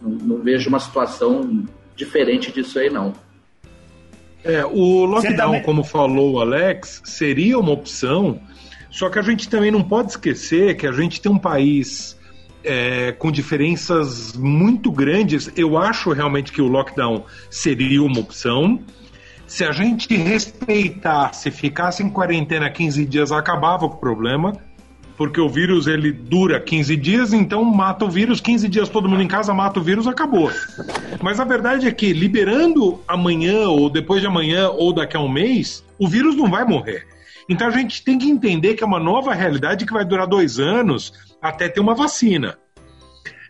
Não, 0.00 0.10
não 0.10 0.42
vejo 0.42 0.68
uma 0.68 0.78
situação 0.78 1.64
diferente 1.96 2.52
disso 2.52 2.78
aí, 2.78 2.90
não. 2.90 3.12
É, 4.44 4.64
o 4.64 5.04
lockdown, 5.04 5.34
também- 5.36 5.62
como 5.62 5.82
falou 5.82 6.34
o 6.34 6.40
Alex, 6.40 7.02
seria 7.04 7.58
uma 7.58 7.72
opção, 7.72 8.40
só 8.90 9.10
que 9.10 9.18
a 9.18 9.22
gente 9.22 9.48
também 9.48 9.70
não 9.70 9.82
pode 9.82 10.10
esquecer 10.10 10.76
que 10.76 10.86
a 10.86 10.92
gente 10.92 11.20
tem 11.20 11.30
um 11.30 11.38
país 11.38 12.17
é, 12.64 13.12
com 13.12 13.30
diferenças 13.30 14.34
muito 14.36 14.90
grandes. 14.90 15.50
Eu 15.56 15.78
acho 15.78 16.12
realmente 16.12 16.52
que 16.52 16.60
o 16.60 16.68
lockdown 16.68 17.24
seria 17.50 18.02
uma 18.02 18.20
opção. 18.20 18.80
Se 19.46 19.64
a 19.64 19.72
gente 19.72 20.14
respeitasse, 20.14 21.50
ficasse 21.50 22.02
em 22.02 22.10
quarentena 22.10 22.68
15 22.68 23.04
dias, 23.06 23.32
acabava 23.32 23.86
o 23.86 23.96
problema. 23.96 24.52
Porque 25.16 25.40
o 25.40 25.48
vírus 25.48 25.88
ele 25.88 26.12
dura 26.12 26.60
15 26.60 26.96
dias, 26.96 27.32
então 27.32 27.64
mata 27.64 28.04
o 28.04 28.10
vírus, 28.10 28.40
15 28.40 28.68
dias 28.68 28.88
todo 28.88 29.08
mundo 29.08 29.20
em 29.20 29.26
casa, 29.26 29.52
mata 29.52 29.80
o 29.80 29.82
vírus, 29.82 30.06
acabou. 30.06 30.48
Mas 31.20 31.40
a 31.40 31.44
verdade 31.44 31.88
é 31.88 31.90
que 31.90 32.12
liberando 32.12 33.00
amanhã, 33.08 33.68
ou 33.68 33.90
depois 33.90 34.20
de 34.20 34.28
amanhã, 34.28 34.68
ou 34.68 34.92
daqui 34.92 35.16
a 35.16 35.20
um 35.20 35.28
mês, 35.28 35.84
o 35.98 36.06
vírus 36.06 36.36
não 36.36 36.48
vai 36.48 36.64
morrer. 36.64 37.04
Então 37.48 37.66
a 37.66 37.70
gente 37.70 38.04
tem 38.04 38.16
que 38.16 38.28
entender 38.28 38.74
que 38.74 38.84
é 38.84 38.86
uma 38.86 39.00
nova 39.00 39.34
realidade 39.34 39.84
que 39.84 39.92
vai 39.92 40.04
durar 40.04 40.26
dois 40.28 40.60
anos 40.60 41.12
até 41.40 41.68
ter 41.68 41.80
uma 41.80 41.94
vacina. 41.94 42.58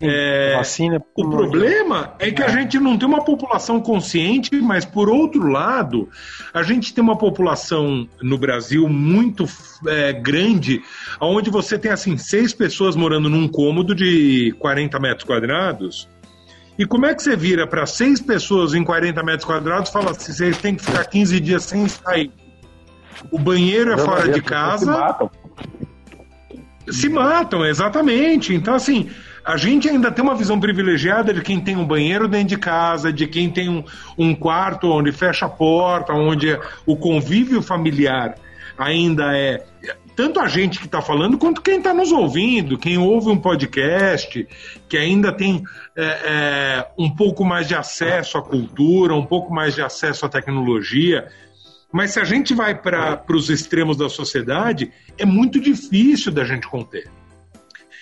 É, 0.00 0.54
Vacina. 0.56 1.02
o 1.16 1.28
problema 1.28 2.14
é 2.20 2.30
que 2.30 2.40
a 2.40 2.48
gente 2.48 2.78
não 2.78 2.96
tem 2.96 3.08
uma 3.08 3.24
população 3.24 3.80
consciente, 3.80 4.54
mas 4.60 4.84
por 4.84 5.08
outro 5.08 5.48
lado, 5.48 6.08
a 6.54 6.62
gente 6.62 6.94
tem 6.94 7.02
uma 7.02 7.18
população 7.18 8.08
no 8.22 8.38
Brasil 8.38 8.88
muito 8.88 9.44
é, 9.88 10.12
grande, 10.12 10.80
onde 11.20 11.50
você 11.50 11.76
tem 11.76 11.90
assim 11.90 12.16
seis 12.16 12.54
pessoas 12.54 12.94
morando 12.94 13.28
num 13.28 13.48
cômodo 13.48 13.92
de 13.92 14.54
40 14.60 15.00
metros 15.00 15.24
quadrados 15.24 16.08
E 16.78 16.86
como 16.86 17.06
é 17.06 17.14
que 17.14 17.20
você 17.20 17.34
vira 17.34 17.66
para 17.66 17.84
seis 17.84 18.20
pessoas 18.20 18.74
em 18.74 18.84
40 18.84 19.20
metros 19.24 19.44
quadrados 19.44 19.90
e 19.90 19.92
fala 19.92 20.12
assim, 20.12 20.32
vocês 20.32 20.58
têm 20.58 20.76
que 20.76 20.84
ficar 20.84 21.06
15 21.06 21.40
dias 21.40 21.64
sem 21.64 21.88
sair? 21.88 22.30
O 23.32 23.38
banheiro 23.38 23.92
é 23.92 23.98
fora 23.98 24.28
de 24.28 24.40
casa. 24.40 25.18
Se 26.92 27.08
matam. 27.08 27.64
Exatamente. 27.64 28.54
Então, 28.54 28.74
assim, 28.74 29.10
a 29.44 29.56
gente 29.56 29.88
ainda 29.88 30.12
tem 30.12 30.22
uma 30.22 30.34
visão 30.34 30.60
privilegiada 30.60 31.32
de 31.32 31.40
quem 31.40 31.60
tem 31.60 31.76
um 31.76 31.86
banheiro 31.86 32.28
dentro 32.28 32.48
de 32.48 32.58
casa, 32.58 33.12
de 33.12 33.26
quem 33.26 33.50
tem 33.50 33.68
um, 33.68 33.82
um 34.16 34.34
quarto 34.34 34.90
onde 34.90 35.10
fecha 35.10 35.46
a 35.46 35.48
porta, 35.48 36.12
onde 36.12 36.58
o 36.84 36.96
convívio 36.96 37.62
familiar 37.62 38.34
ainda 38.76 39.36
é. 39.36 39.64
Tanto 40.14 40.40
a 40.40 40.48
gente 40.48 40.80
que 40.80 40.86
está 40.86 41.00
falando, 41.00 41.38
quanto 41.38 41.62
quem 41.62 41.78
está 41.78 41.94
nos 41.94 42.10
ouvindo, 42.10 42.76
quem 42.76 42.98
ouve 42.98 43.30
um 43.30 43.38
podcast, 43.38 44.46
que 44.88 44.96
ainda 44.96 45.32
tem 45.32 45.62
é, 45.96 46.04
é, 46.04 46.86
um 46.98 47.08
pouco 47.08 47.44
mais 47.44 47.68
de 47.68 47.74
acesso 47.74 48.36
à 48.36 48.42
cultura, 48.42 49.14
um 49.14 49.24
pouco 49.24 49.54
mais 49.54 49.74
de 49.74 49.80
acesso 49.80 50.26
à 50.26 50.28
tecnologia. 50.28 51.28
Mas 51.92 52.12
se 52.12 52.20
a 52.20 52.24
gente 52.24 52.54
vai 52.54 52.74
para 52.74 53.22
os 53.30 53.48
extremos 53.48 53.96
da 53.96 54.08
sociedade, 54.08 54.92
é 55.16 55.24
muito 55.24 55.58
difícil 55.60 56.30
da 56.30 56.44
gente 56.44 56.66
conter. 56.68 57.10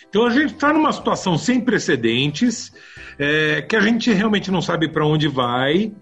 Então 0.08 0.26
a 0.26 0.30
gente 0.30 0.54
está 0.54 0.72
numa 0.72 0.92
situação 0.92 1.36
sem 1.38 1.60
precedentes, 1.60 2.72
é, 3.18 3.62
que 3.62 3.76
a 3.76 3.80
gente 3.80 4.12
realmente 4.12 4.50
não 4.50 4.60
sabe 4.62 4.88
para 4.88 5.06
onde 5.06 5.28
vai. 5.28 5.92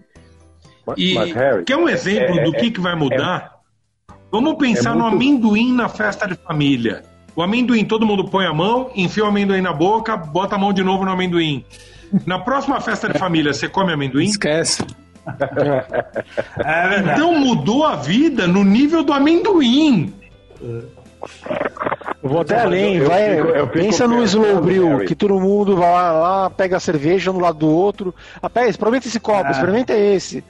Mas, 0.85 0.95
E 0.97 1.13
mas, 1.15 1.33
Harry, 1.33 1.63
quer 1.63 1.77
um 1.77 1.89
exemplo 1.89 2.39
é- 2.39 2.43
do 2.43 2.51
que, 2.51 2.67
é- 2.67 2.71
que 2.71 2.79
vai 2.79 2.95
mudar? 2.95 3.55
Vamos 4.31 4.55
pensar 4.57 4.91
é 4.91 4.93
no 4.93 4.99
muito- 5.01 5.15
amendoim 5.15 5.73
na 5.73 5.87
festa 5.89 6.27
de 6.27 6.35
família. 6.35 7.03
O 7.35 7.41
amendoim, 7.41 7.83
todo 7.85 8.05
mundo 8.05 8.25
põe 8.29 8.45
a 8.45 8.53
mão, 8.53 8.89
enfia 8.95 9.23
o 9.25 9.27
amendoim 9.27 9.61
na 9.61 9.73
boca, 9.73 10.15
bota 10.15 10.55
a 10.55 10.57
mão 10.57 10.71
de 10.71 10.83
novo 10.83 11.03
no 11.05 11.11
amendoim. 11.11 11.65
Na 12.25 12.39
próxima 12.39 12.79
festa 12.79 13.09
de 13.09 13.19
família, 13.19 13.53
você 13.53 13.67
come 13.67 13.91
amendoim? 13.91 14.25
Esquece. 14.25 14.83
É. 16.63 17.13
Então 17.13 17.39
mudou 17.39 17.85
a 17.85 17.95
vida 17.95 18.47
no 18.47 18.63
nível 18.63 19.03
do 19.03 19.11
amendoim. 19.13 20.13
Eu 22.21 22.29
vou 22.29 22.41
até 22.41 22.55
mas 22.55 22.65
além, 22.65 22.95
eu- 22.95 23.03
eu 23.03 23.09
vai, 23.09 23.35
fico- 23.35 23.47
eu 23.49 23.67
pensa 23.67 24.07
no 24.07 24.15
pensando, 24.19 24.23
slow 24.45 24.61
brew, 24.61 24.87
Harry. 24.89 25.05
que 25.07 25.15
todo 25.15 25.39
mundo 25.39 25.75
vai 25.75 25.91
lá, 25.91 26.11
lá, 26.11 26.49
pega 26.49 26.77
a 26.77 26.79
cerveja 26.79 27.31
um 27.31 27.35
do 27.35 27.39
lado 27.39 27.59
do 27.59 27.69
outro. 27.69 28.13
Ah, 28.41 28.49
pega, 28.49 28.69
experimenta 28.69 29.07
esse 29.07 29.19
copo, 29.19 29.47
Ah. 29.47 29.51
experimenta 29.51 29.93
esse. 29.93 30.43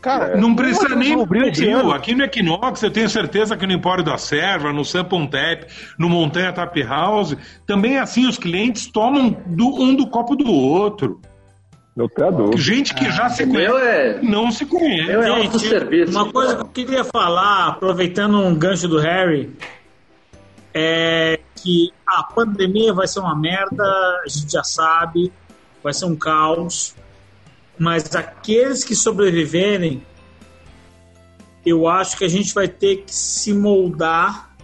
Cara, 0.00 0.36
Não 0.36 0.54
precisa 0.54 0.94
nem 0.94 1.12
ano. 1.12 1.90
Aqui 1.92 2.14
no 2.14 2.22
Equinox, 2.22 2.80
eu 2.84 2.90
tenho 2.90 3.08
certeza 3.08 3.56
que 3.56 3.66
no 3.66 3.72
Empório 3.72 4.04
da 4.04 4.16
Serva, 4.16 4.72
no 4.72 4.84
Sampon 4.84 5.26
Tap, 5.26 5.64
no 5.98 6.08
Montanha 6.08 6.52
Tap 6.52 6.76
House, 6.84 7.36
também 7.66 7.96
é 7.96 8.00
assim, 8.00 8.24
os 8.28 8.38
clientes 8.38 8.86
tomam 8.86 9.36
do- 9.46 9.74
um 9.82 9.96
do 9.96 10.06
copo 10.08 10.36
do 10.36 10.48
outro. 10.52 11.20
Tenho 12.06 12.32
dúvida. 12.32 12.56
Gente 12.56 12.94
que 12.94 13.10
já 13.10 13.28
se 13.28 13.44
meu 13.44 13.72
conhece, 13.72 13.88
é, 13.88 14.22
não 14.22 14.50
se 14.52 14.66
conhece. 14.66 15.08
meu 15.08 15.22
é 15.22 15.28
autosserviço. 15.28 16.12
uma 16.12 16.32
coisa 16.32 16.54
que 16.54 16.62
eu 16.62 16.68
queria 16.68 17.04
falar, 17.04 17.68
aproveitando 17.68 18.38
um 18.38 18.54
gancho 18.54 18.86
do 18.86 18.98
Harry, 18.98 19.50
é 20.72 21.40
que 21.56 21.92
a 22.06 22.22
pandemia 22.22 22.92
vai 22.92 23.08
ser 23.08 23.20
uma 23.20 23.34
merda, 23.34 23.82
a 23.82 24.28
gente 24.28 24.52
já 24.52 24.62
sabe, 24.62 25.32
vai 25.82 25.92
ser 25.92 26.04
um 26.04 26.14
caos, 26.14 26.94
mas 27.76 28.14
aqueles 28.14 28.84
que 28.84 28.94
sobreviverem, 28.94 30.02
eu 31.66 31.88
acho 31.88 32.16
que 32.16 32.24
a 32.24 32.28
gente 32.28 32.54
vai 32.54 32.68
ter 32.68 32.98
que 32.98 33.14
se 33.14 33.52
moldar 33.52 34.56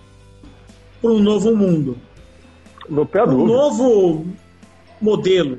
para 1.01 1.11
um 1.11 1.19
novo 1.19 1.55
mundo 1.55 1.99
um 2.89 3.47
novo 3.47 4.27
modelo. 5.01 5.59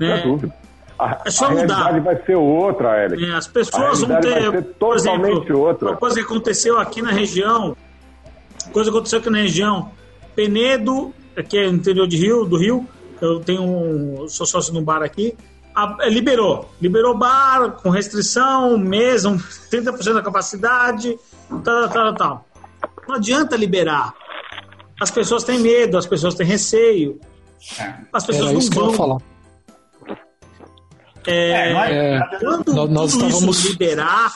Não 0.00 0.08
Né? 0.08 0.22
dúvida. 0.22 0.54
A, 0.98 1.22
É 1.24 1.30
só 1.30 1.46
a 1.46 1.50
mudar. 1.50 1.60
realidade 1.76 2.00
vai 2.00 2.24
ser 2.26 2.34
outra, 2.36 3.04
Alex. 3.04 3.22
É, 3.22 3.32
As 3.34 3.46
pessoas 3.46 4.02
A 4.02 4.06
vão 4.06 4.20
ter, 4.20 4.30
vai 4.30 4.42
ser 4.42 4.62
por 4.62 4.74
totalmente 4.74 5.36
exemplo, 5.36 5.58
outra. 5.60 5.88
uma 5.90 5.96
coisa 5.96 6.16
que 6.16 6.22
aconteceu 6.22 6.78
aqui 6.78 7.00
na 7.02 7.10
região, 7.10 7.76
coisa 8.72 8.90
que 8.90 8.96
aconteceu 8.96 9.18
aqui 9.18 9.30
na 9.30 9.38
região, 9.38 9.90
Penedo, 10.34 11.12
que 11.48 11.56
é 11.58 11.66
no 11.66 11.76
interior 11.76 12.06
de 12.06 12.16
Rio, 12.16 12.44
do 12.44 12.56
Rio, 12.58 12.86
eu 13.20 13.40
tenho 13.40 13.62
um, 13.62 14.28
sou 14.28 14.46
sócio 14.46 14.72
de 14.72 14.78
um 14.78 14.82
bar 14.84 15.02
aqui, 15.02 15.34
a- 15.74 15.96
é, 16.00 16.08
liberou, 16.10 16.68
liberou 16.80 17.16
bar 17.16 17.72
com 17.82 17.88
restrição, 17.90 18.76
mesa, 18.78 19.28
um 19.28 19.38
30% 19.70 20.14
da 20.14 20.22
capacidade, 20.22 21.18
tal, 21.64 21.88
tal, 21.88 21.90
tal, 21.90 22.14
tal. 22.14 22.46
Não 23.08 23.16
adianta 23.16 23.56
liberar. 23.56 24.12
As 25.00 25.10
pessoas 25.10 25.44
têm 25.44 25.58
medo, 25.60 25.96
as 25.96 26.06
pessoas 26.06 26.34
têm 26.34 26.46
receio. 26.46 27.18
As 28.12 28.24
pessoas 28.24 28.44
Era 28.46 28.52
não 28.52 28.58
isso 28.60 28.70
que 28.70 28.78
eu 28.78 28.90
vão. 28.90 29.20
É, 31.26 31.72
não 31.72 31.80
é- 31.82 32.16
É, 32.16 32.20
Quando 32.38 32.72
Nós- 32.72 32.90
nós 32.90 33.12
tudo 33.12 33.26
estávamos- 33.28 33.58
isso 33.58 33.72
liberar, 33.72 34.34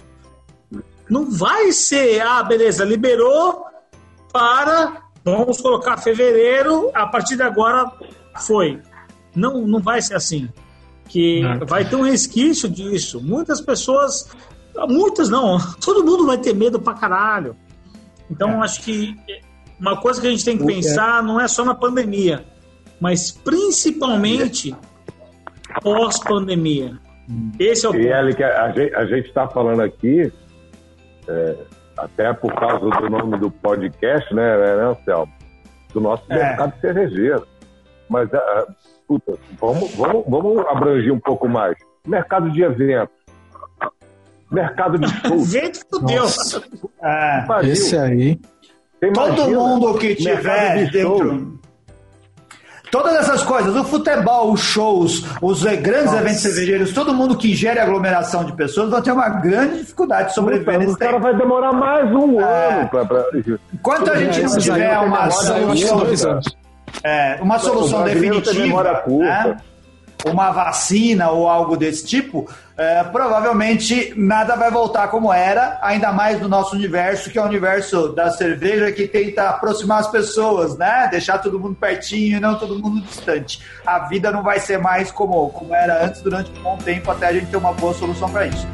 não 1.09 1.31
vai 1.31 1.73
ser, 1.73 2.21
ah, 2.23 2.43
beleza, 2.43 2.85
liberou 2.85 3.65
para, 4.33 5.03
vamos 5.25 5.61
colocar 5.61 5.97
fevereiro, 5.99 6.91
a 6.95 7.07
partir 7.07 7.37
de 7.37 7.43
agora 7.43 7.91
foi. 8.41 8.81
Não, 9.35 9.67
não 9.67 9.81
vai 9.81 10.01
ser 10.03 10.15
assim. 10.17 10.49
Que 11.09 11.43
vai 11.67 11.85
ter 11.85 11.97
um 11.97 12.03
resquício 12.03 12.69
disso. 12.69 13.21
Muitas 13.23 13.61
pessoas, 13.61 14.29
muitas 14.89 15.29
não, 15.29 15.59
todo 15.85 16.05
mundo 16.05 16.27
vai 16.27 16.39
ter 16.39 16.55
medo 16.55 16.81
pra 16.81 16.95
caralho. 16.95 17.57
Então, 18.31 18.63
acho 18.63 18.81
que 18.83 19.15
uma 19.79 20.01
coisa 20.01 20.21
que 20.21 20.27
a 20.27 20.31
gente 20.31 20.45
tem 20.45 20.57
que 20.57 20.65
pensar 20.65 21.23
não 21.23 21.39
é 21.41 21.47
só 21.47 21.65
na 21.65 21.75
pandemia, 21.75 22.45
mas 22.99 23.31
principalmente 23.31 24.75
pós-pandemia. 25.83 26.99
Esse 27.59 27.87
é 27.87 27.89
o 27.89 27.95
E 27.95 28.03
ponto. 28.05 28.15
Alex, 28.15 28.41
a 28.43 28.69
gente, 28.73 28.95
a 28.95 29.05
gente 29.07 29.29
está 29.29 29.49
falando 29.49 29.81
aqui, 29.81 30.33
é, 31.29 31.57
até 31.97 32.33
por 32.35 32.53
causa 32.55 32.79
do 32.81 33.11
nome 33.11 33.39
do 33.39 33.51
podcast, 33.51 34.33
né, 34.35 34.57
né, 34.59 34.77
né 34.77 34.83
Anselmo? 34.85 35.33
Do 35.93 36.01
nosso 36.01 36.25
É. 36.31 36.37
mercado 36.37 36.81
cervejeiro. 36.81 37.47
Mas, 38.09 38.33
ah, 38.35 38.67
puta, 39.09 39.35
vamos, 39.59 39.95
vamos, 39.95 40.25
vamos 40.29 40.67
abranger 40.67 41.13
um 41.13 41.21
pouco 41.21 41.49
mais. 41.49 41.77
Mercado 42.07 42.51
de 42.51 42.63
eventos. 42.63 43.15
Mercado 44.51 44.99
de 44.99 45.09
shows. 45.09 45.51
Vento 45.55 45.81
fudeu. 45.91 46.25
É. 47.03 47.47
Esse 47.67 47.97
aí. 47.97 48.39
Você 49.01 49.11
Todo 49.13 49.27
imagina 49.37 49.59
mundo 49.59 49.99
que 49.99 50.15
tiver 50.15 50.85
de 50.87 51.01
shows. 51.01 51.21
dentro. 51.21 51.61
Todas 52.95 53.13
essas 53.17 53.43
coisas, 53.43 53.75
o 53.75 53.83
futebol, 53.83 54.53
os 54.53 54.61
shows, 54.61 55.25
os 55.43 55.65
grandes 55.65 56.05
Nossa. 56.13 56.19
eventos 56.19 56.43
cervejeiros, 56.43 56.93
todo 56.93 57.13
mundo 57.13 57.37
que 57.37 57.53
gere 57.53 57.81
aglomeração 57.81 58.45
de 58.45 58.53
pessoas 58.53 58.89
vai 58.89 59.03
ter 59.03 59.11
uma 59.11 59.29
grande 59.29 59.79
dificuldade 59.79 60.29
de 60.29 60.35
sobreviver 60.37 60.79
nesse 60.79 60.93
o 60.93 60.97
cara 60.97 61.11
tempo. 61.15 61.23
vai 61.25 61.37
demorar 61.37 61.73
mais 61.73 62.09
um 62.15 62.41
É. 62.41 62.73
ano 62.79 62.89
pra. 62.89 63.05
pra... 63.05 63.25
Enquanto 63.73 64.13
a 64.13 64.15
gente 64.15 64.39
não 64.39 64.47
Esses 64.47 64.71
aí 64.71 64.77
tiver 64.77 64.95
não 64.95 65.01
tem 65.01 65.09
uma 65.09 65.31
solução, 65.33 66.39
é, 67.03 67.39
uma 67.43 67.59
solução 67.59 68.05
definitiva, 68.05 68.95
curta. 69.05 69.25
né? 69.49 69.57
Uma 70.25 70.51
vacina 70.51 71.31
ou 71.31 71.49
algo 71.49 71.77
desse 71.77 72.07
tipo, 72.07 72.49
é, 72.77 73.05
provavelmente 73.05 74.13
nada 74.17 74.57
vai 74.57 74.71
voltar 74.71 75.09
como 75.09 75.33
era, 75.33 75.79
ainda 75.83 76.13
mais 76.13 76.41
no 76.41 76.49
nosso 76.49 76.75
universo, 76.75 77.31
que 77.31 77.39
é 77.39 77.43
o 77.43 77.47
universo 77.47 78.09
da 78.09 78.31
cerveja 78.31 78.91
que 78.91 79.07
tenta 79.07 79.49
aproximar 79.49 80.01
as 80.01 80.09
pessoas, 80.09 80.77
né? 80.77 81.09
Deixar 81.11 81.39
todo 81.39 81.61
mundo 81.61 81.77
pertinho 81.77 82.37
e 82.37 82.41
não 82.41 82.59
todo 82.59 82.79
mundo 82.79 83.01
distante. 83.01 83.61
A 83.87 84.01
vida 84.01 84.31
não 84.31 84.43
vai 84.43 84.59
ser 84.59 84.79
mais 84.79 85.11
como, 85.11 85.51
como 85.51 85.75
era 85.75 86.05
antes 86.05 86.21
durante 86.21 86.51
um 86.59 86.63
bom 86.63 86.77
tempo, 86.79 87.11
até 87.11 87.29
a 87.29 87.33
gente 87.33 87.47
ter 87.47 87.57
uma 87.57 87.73
boa 87.73 87.95
solução 87.95 88.29
para 88.29 88.47
isso. 88.47 88.67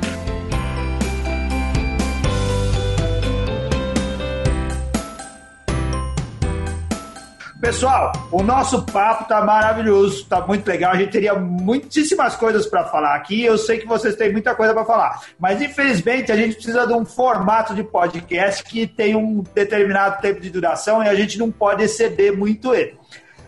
Pessoal, 7.60 8.10
o 8.32 8.42
nosso 8.42 8.86
papo 8.86 9.28
tá 9.28 9.44
maravilhoso, 9.44 10.24
tá 10.24 10.40
muito 10.46 10.66
legal. 10.66 10.92
A 10.92 10.96
gente 10.96 11.10
teria 11.10 11.34
muitíssimas 11.34 12.34
coisas 12.34 12.66
para 12.66 12.86
falar 12.86 13.14
aqui. 13.14 13.44
Eu 13.44 13.58
sei 13.58 13.78
que 13.78 13.86
vocês 13.86 14.16
têm 14.16 14.32
muita 14.32 14.54
coisa 14.54 14.72
para 14.72 14.82
falar, 14.86 15.20
mas 15.38 15.60
infelizmente 15.60 16.32
a 16.32 16.36
gente 16.36 16.54
precisa 16.54 16.86
de 16.86 16.94
um 16.94 17.04
formato 17.04 17.74
de 17.74 17.84
podcast 17.84 18.64
que 18.64 18.86
tem 18.86 19.14
um 19.14 19.44
determinado 19.54 20.22
tempo 20.22 20.40
de 20.40 20.48
duração 20.48 21.02
e 21.02 21.08
a 21.08 21.14
gente 21.14 21.38
não 21.38 21.50
pode 21.50 21.84
exceder 21.84 22.34
muito 22.34 22.74
ele. 22.74 22.96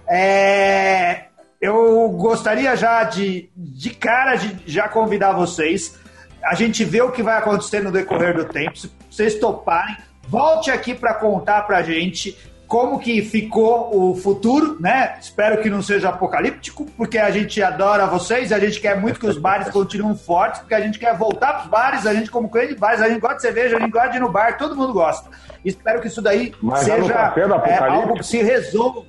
É, 0.07 1.25
eu 1.59 2.11
gostaria 2.11 2.77
já 2.77 3.05
de, 3.05 3.49
de 3.57 3.91
cara, 3.91 4.35
de 4.35 4.59
já 4.67 4.91
convidar 4.91 5.33
vocês. 5.33 5.99
A 6.45 6.55
gente 6.55 6.85
vê 6.85 7.01
o 7.01 7.13
que 7.13 7.23
vai 7.23 7.39
acontecer 7.39 7.81
no 7.81 7.91
decorrer 7.91 8.37
do 8.37 8.45
tempo. 8.45 8.77
Se 8.77 8.91
vocês 9.11 9.37
toparem, 9.37 9.97
volte 10.29 10.71
aqui 10.71 10.95
para 10.95 11.15
contar 11.15 11.63
para 11.63 11.83
gente 11.83 12.37
como 12.73 12.99
que 12.99 13.20
ficou 13.20 13.91
o 13.95 14.16
futuro, 14.16 14.79
né? 14.81 15.16
Espero 15.20 15.61
que 15.61 15.68
não 15.68 15.83
seja 15.83 16.09
apocalíptico, 16.09 16.87
porque 16.97 17.18
a 17.18 17.31
gente 17.31 17.62
adora 17.62 18.07
vocês, 18.07 18.51
a 18.51 18.59
gente 18.59 18.81
quer 18.81 18.99
muito 18.99 19.20
que 19.20 19.27
os 19.27 19.37
bares 19.37 19.68
continuem 19.70 20.16
fortes, 20.16 20.61
porque 20.61 20.75
a 20.75 20.81
gente 20.81 20.99
quer 20.99 21.14
voltar 21.14 21.53
para 21.53 21.62
os 21.64 21.68
bares, 21.68 22.07
a 22.07 22.14
gente 22.14 22.31
como 22.31 22.51
cliente 22.51 22.73
de 22.73 22.81
bares, 22.81 23.03
a 23.03 23.11
gente 23.11 23.20
gosta 23.20 23.37
de 23.37 23.43
cerveja, 23.43 23.77
a 23.77 23.81
gente 23.81 23.91
gosta 23.91 24.09
de 24.09 24.16
ir 24.16 24.20
no 24.20 24.33
bar, 24.33 24.57
todo 24.57 24.75
mundo 24.75 24.95
gosta. 24.95 25.29
Espero 25.62 26.01
que 26.01 26.07
isso 26.07 26.23
daí 26.23 26.55
Mas 26.62 26.81
seja 26.81 27.35
é, 27.37 27.79
algo 27.79 28.14
que 28.14 28.25
se 28.25 28.43
resolva 28.43 29.03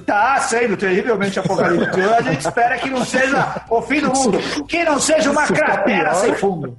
Tá 0.00 0.38
sendo 0.40 0.76
terrivelmente 0.76 1.38
apocalíptico. 1.38 2.00
A 2.00 2.22
gente 2.22 2.40
espera 2.40 2.78
que 2.78 2.90
não 2.90 3.04
seja 3.04 3.62
o 3.70 3.80
fim 3.80 4.00
do 4.00 4.12
mundo. 4.12 4.38
Que 4.66 4.84
não 4.84 4.98
seja 4.98 5.30
uma 5.30 5.46
cratera 5.46 6.14
sem 6.14 6.34
fundo. 6.34 6.76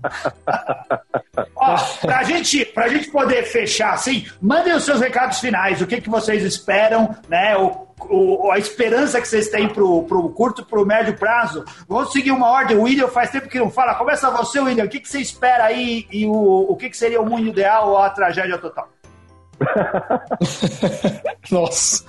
Ó, 1.56 1.78
pra 2.02 2.24
gente, 2.24 2.66
pra 2.66 2.88
gente 2.90 3.10
poder 3.10 3.44
fechar 3.44 3.94
assim, 3.94 4.28
mandem 4.42 4.76
os 4.76 4.84
seus 4.84 5.00
recados 5.00 5.40
finais. 5.40 5.82
O 5.82 5.88
que, 5.88 6.02
que 6.02 6.10
vocês 6.10 6.44
esperam, 6.44 7.16
né? 7.30 7.56
O, 7.58 7.88
o, 8.10 8.52
a 8.52 8.60
esperança 8.60 9.22
que 9.22 9.28
vocês 9.28 9.48
têm 9.48 9.70
pro, 9.70 10.04
pro 10.04 10.30
curto, 10.30 10.66
pro 10.66 10.86
médio 10.86 11.18
prazo. 11.18 11.64
Vamos 11.88 12.12
seguir 12.12 12.32
uma 12.32 12.50
ordem. 12.50 12.78
O 12.78 12.84
William 12.84 13.08
faz 13.08 13.30
tempo 13.30 13.48
que 13.48 13.60
não 13.60 13.70
fala. 13.70 13.96
Começa 13.96 14.30
você, 14.30 14.60
William. 14.60 14.86
O 14.86 14.90
que, 14.90 15.00
que 15.00 15.08
você 15.08 15.20
espera 15.20 15.66
aí 15.66 16.06
e 16.12 16.26
o, 16.26 16.32
o 16.34 16.76
que, 16.76 16.90
que 16.90 16.98
seria 16.98 17.22
o 17.22 17.26
mundo 17.26 17.48
ideal 17.48 17.90
ou 17.90 17.98
a 17.98 18.10
tragédia 18.10 18.58
total? 18.58 18.90
Nossa. 21.52 22.04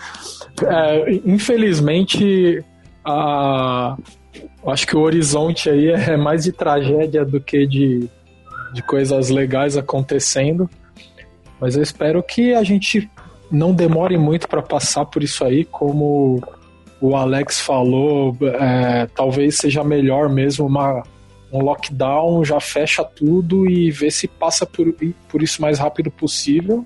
É, 0.64 1.12
infelizmente, 1.24 2.64
a, 3.04 3.96
acho 4.66 4.86
que 4.86 4.96
o 4.96 5.00
horizonte 5.00 5.70
aí 5.70 5.88
é 5.88 6.16
mais 6.16 6.44
de 6.44 6.52
tragédia 6.52 7.24
do 7.24 7.40
que 7.40 7.66
de, 7.66 8.08
de 8.72 8.82
coisas 8.82 9.30
legais 9.30 9.76
acontecendo. 9.76 10.68
Mas 11.60 11.76
eu 11.76 11.82
espero 11.82 12.22
que 12.22 12.54
a 12.54 12.62
gente 12.62 13.10
não 13.50 13.72
demore 13.72 14.18
muito 14.18 14.48
para 14.48 14.62
passar 14.62 15.04
por 15.04 15.22
isso 15.22 15.44
aí, 15.44 15.64
como 15.64 16.42
o 17.00 17.14
Alex 17.14 17.60
falou, 17.60 18.36
é, 18.42 19.06
talvez 19.14 19.56
seja 19.56 19.84
melhor 19.84 20.28
mesmo 20.28 20.66
uma, 20.66 21.02
um 21.52 21.62
lockdown, 21.62 22.44
já 22.44 22.58
fecha 22.58 23.04
tudo 23.04 23.68
e 23.68 23.90
ver 23.90 24.10
se 24.10 24.26
passa 24.26 24.66
por, 24.66 24.86
por 25.28 25.42
isso 25.42 25.62
mais 25.62 25.78
rápido 25.78 26.10
possível 26.10 26.84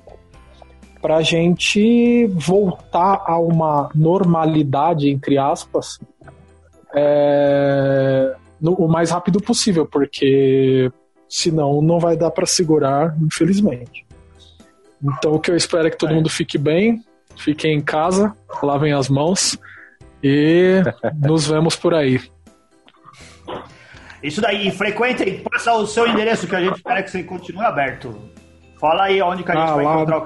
para 1.01 1.17
a 1.17 1.23
gente 1.23 2.27
voltar 2.27 3.23
a 3.27 3.39
uma 3.39 3.91
normalidade, 3.95 5.09
entre 5.09 5.39
aspas, 5.39 5.99
é, 6.95 8.35
no, 8.61 8.75
o 8.75 8.89
mais 8.89 9.11
rápido 9.11 9.41
possível, 9.41 9.87
porque 9.87 10.91
senão 11.29 11.81
não 11.81 11.99
vai 11.99 12.17
dar 12.17 12.31
para 12.31 12.47
segurar, 12.47 13.17
infelizmente. 13.21 14.05
Então 15.03 15.35
o 15.35 15.41
que 15.41 15.51
eu 15.51 15.57
espero 15.57 15.87
é 15.87 15.91
que 15.91 15.97
todo 15.97 16.13
é. 16.13 16.15
mundo 16.15 16.29
fique 16.29 16.59
bem, 16.59 17.03
fiquem 17.37 17.77
em 17.77 17.81
casa, 17.81 18.37
lavem 18.63 18.93
as 18.93 19.09
mãos 19.09 19.59
e 20.23 20.83
nos 21.19 21.47
vemos 21.47 21.77
por 21.77 21.95
aí. 21.95 22.21
Isso 24.23 24.41
daí, 24.43 24.71
frequentem, 24.71 25.43
passa 25.43 25.73
o 25.73 25.87
seu 25.87 26.07
endereço 26.07 26.47
que 26.47 26.55
a 26.55 26.61
gente 26.61 26.77
espera 26.77 27.03
que 27.03 27.11
você 27.11 27.23
continue 27.23 27.65
aberto. 27.65 28.15
Fala 28.79 29.05
aí 29.05 29.21
onde 29.23 29.43
que 29.43 29.51
a 29.51 29.55
gente 29.55 29.71
ah, 29.71 29.75
vai 29.77 29.85
lá... 29.85 29.95
encontrar 29.95 30.19
o 30.19 30.23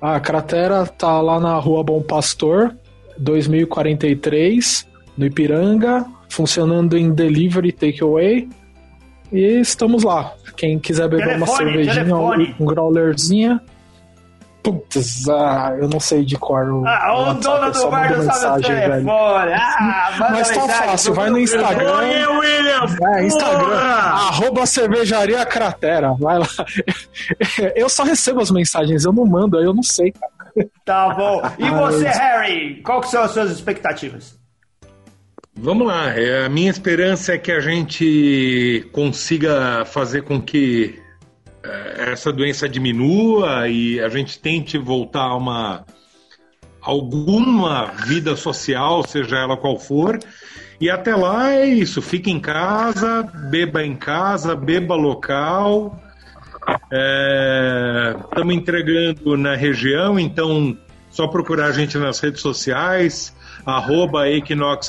A 0.00 0.20
cratera 0.20 0.86
tá 0.86 1.20
lá 1.20 1.40
na 1.40 1.58
Rua 1.58 1.82
Bom 1.82 2.02
Pastor, 2.02 2.76
2043, 3.18 4.86
no 5.16 5.26
Ipiranga, 5.26 6.04
funcionando 6.28 6.96
em 6.96 7.12
delivery 7.12 7.72
takeaway. 7.72 8.48
E 9.32 9.60
estamos 9.60 10.02
lá. 10.02 10.34
Quem 10.56 10.78
quiser 10.78 11.08
beber 11.08 11.24
telefone, 11.24 11.50
uma 11.50 11.56
cervejinha, 11.56 12.04
telefone. 12.04 12.56
um 12.60 12.64
growlerzinha, 12.64 13.60
Putz, 14.64 15.28
ah, 15.28 15.76
eu 15.78 15.86
não 15.90 16.00
sei 16.00 16.24
de 16.24 16.38
cor. 16.38 16.66
O, 16.66 16.86
ah, 16.86 17.30
o 17.30 17.34
dono 17.34 17.70
do 17.70 17.90
bar 17.90 18.16
não 18.16 18.32
sabe 18.32 18.64
o 18.64 18.66
telefone. 18.66 19.52
Ah, 19.52 20.16
Mas 20.18 20.50
tá 20.50 20.66
fácil, 20.66 21.12
vai 21.12 21.28
no 21.28 21.38
Instagram. 21.38 21.96
Oi, 21.98 22.26
William! 22.38 22.86
É, 23.14 23.26
Instagram, 23.26 23.76
arroba 23.76 24.64
cervejaria 24.64 25.44
cratera. 25.44 26.14
Vai 26.18 26.38
lá. 26.38 26.46
Eu 27.76 27.90
só 27.90 28.04
recebo 28.04 28.40
as 28.40 28.50
mensagens, 28.50 29.04
eu 29.04 29.12
não 29.12 29.26
mando, 29.26 29.60
eu 29.60 29.74
não 29.74 29.82
sei, 29.82 30.12
cara. 30.12 30.32
Tá 30.82 31.10
bom. 31.10 31.42
E 31.58 31.68
você, 31.68 32.08
Harry? 32.08 32.80
Qual 32.82 33.02
que 33.02 33.08
são 33.08 33.22
as 33.22 33.32
suas 33.32 33.50
expectativas? 33.50 34.38
Vamos 35.54 35.86
lá. 35.86 36.08
É, 36.18 36.46
a 36.46 36.48
minha 36.48 36.70
esperança 36.70 37.34
é 37.34 37.38
que 37.38 37.52
a 37.52 37.60
gente 37.60 38.88
consiga 38.92 39.84
fazer 39.84 40.22
com 40.22 40.40
que 40.40 41.03
essa 41.96 42.32
doença 42.32 42.68
diminua 42.68 43.68
e 43.68 44.00
a 44.00 44.08
gente 44.08 44.38
tente 44.38 44.76
voltar 44.78 45.22
a 45.22 45.36
uma 45.36 45.84
alguma 46.80 47.86
vida 48.06 48.36
social, 48.36 49.02
seja 49.06 49.38
ela 49.38 49.56
qual 49.56 49.78
for. 49.78 50.18
E 50.80 50.90
até 50.90 51.16
lá 51.16 51.52
é 51.52 51.64
isso, 51.64 52.02
fique 52.02 52.30
em 52.30 52.38
casa, 52.38 53.22
beba 53.50 53.82
em 53.82 53.96
casa, 53.96 54.54
beba 54.54 54.94
local. 54.94 55.98
Estamos 58.30 58.52
é, 58.52 58.56
entregando 58.56 59.36
na 59.36 59.54
região, 59.54 60.18
então 60.18 60.76
só 61.10 61.26
procurar 61.26 61.66
a 61.66 61.72
gente 61.72 61.96
nas 61.96 62.20
redes 62.20 62.40
sociais, 62.40 63.34
arroba 63.64 64.28
Equinox 64.28 64.88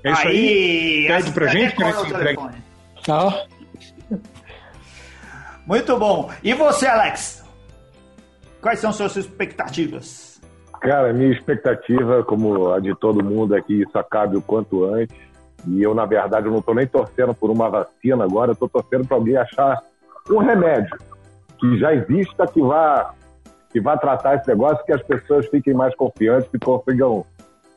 É 0.03 0.13
isso 0.13 0.27
aí. 0.27 0.29
aí. 0.29 1.07
Pede 1.07 1.31
pra 1.33 1.47
gente 1.47 1.77
que 1.77 1.85
a 1.85 1.93
gente. 1.93 2.13
Muito 5.67 5.99
bom. 5.99 6.31
E 6.43 6.53
você, 6.53 6.87
Alex? 6.87 7.43
Quais 8.61 8.81
são 8.81 8.93
suas 8.93 9.17
expectativas? 9.17 10.39
Cara, 10.81 11.15
minha 11.15 11.33
expectativa, 11.33 12.23
como 12.25 12.73
a 12.73 12.81
de 12.81 12.95
todo 12.95 13.25
mundo, 13.25 13.57
é 13.57 13.63
que 13.63 13.83
isso 13.83 13.99
acabe 13.99 14.37
o 14.37 14.43
quanto 14.43 14.85
antes. 14.85 15.17
E 15.67 15.83
eu, 15.83 15.95
na 15.95 16.05
verdade, 16.05 16.47
eu 16.47 16.53
não 16.53 16.59
estou 16.59 16.75
nem 16.75 16.87
torcendo 16.87 17.35
por 17.35 17.51
uma 17.51 17.71
vacina 17.71 18.25
agora, 18.25 18.51
eu 18.51 18.53
estou 18.53 18.69
torcendo 18.69 19.07
para 19.07 19.17
alguém 19.17 19.35
achar 19.37 19.83
um 20.31 20.39
remédio 20.39 20.99
que 21.59 21.79
já 21.79 21.95
exista, 21.95 22.47
que 22.47 22.61
vá 22.61 23.15
que 23.75 23.81
vai 23.81 23.99
tratar 23.99 24.37
esse 24.37 24.47
negócio, 24.47 24.85
que 24.85 24.93
as 24.93 25.03
pessoas 25.03 25.47
fiquem 25.49 25.75
mais 25.75 25.93
confiantes 25.97 26.49
e 26.55 26.59
consigam, 26.61 27.27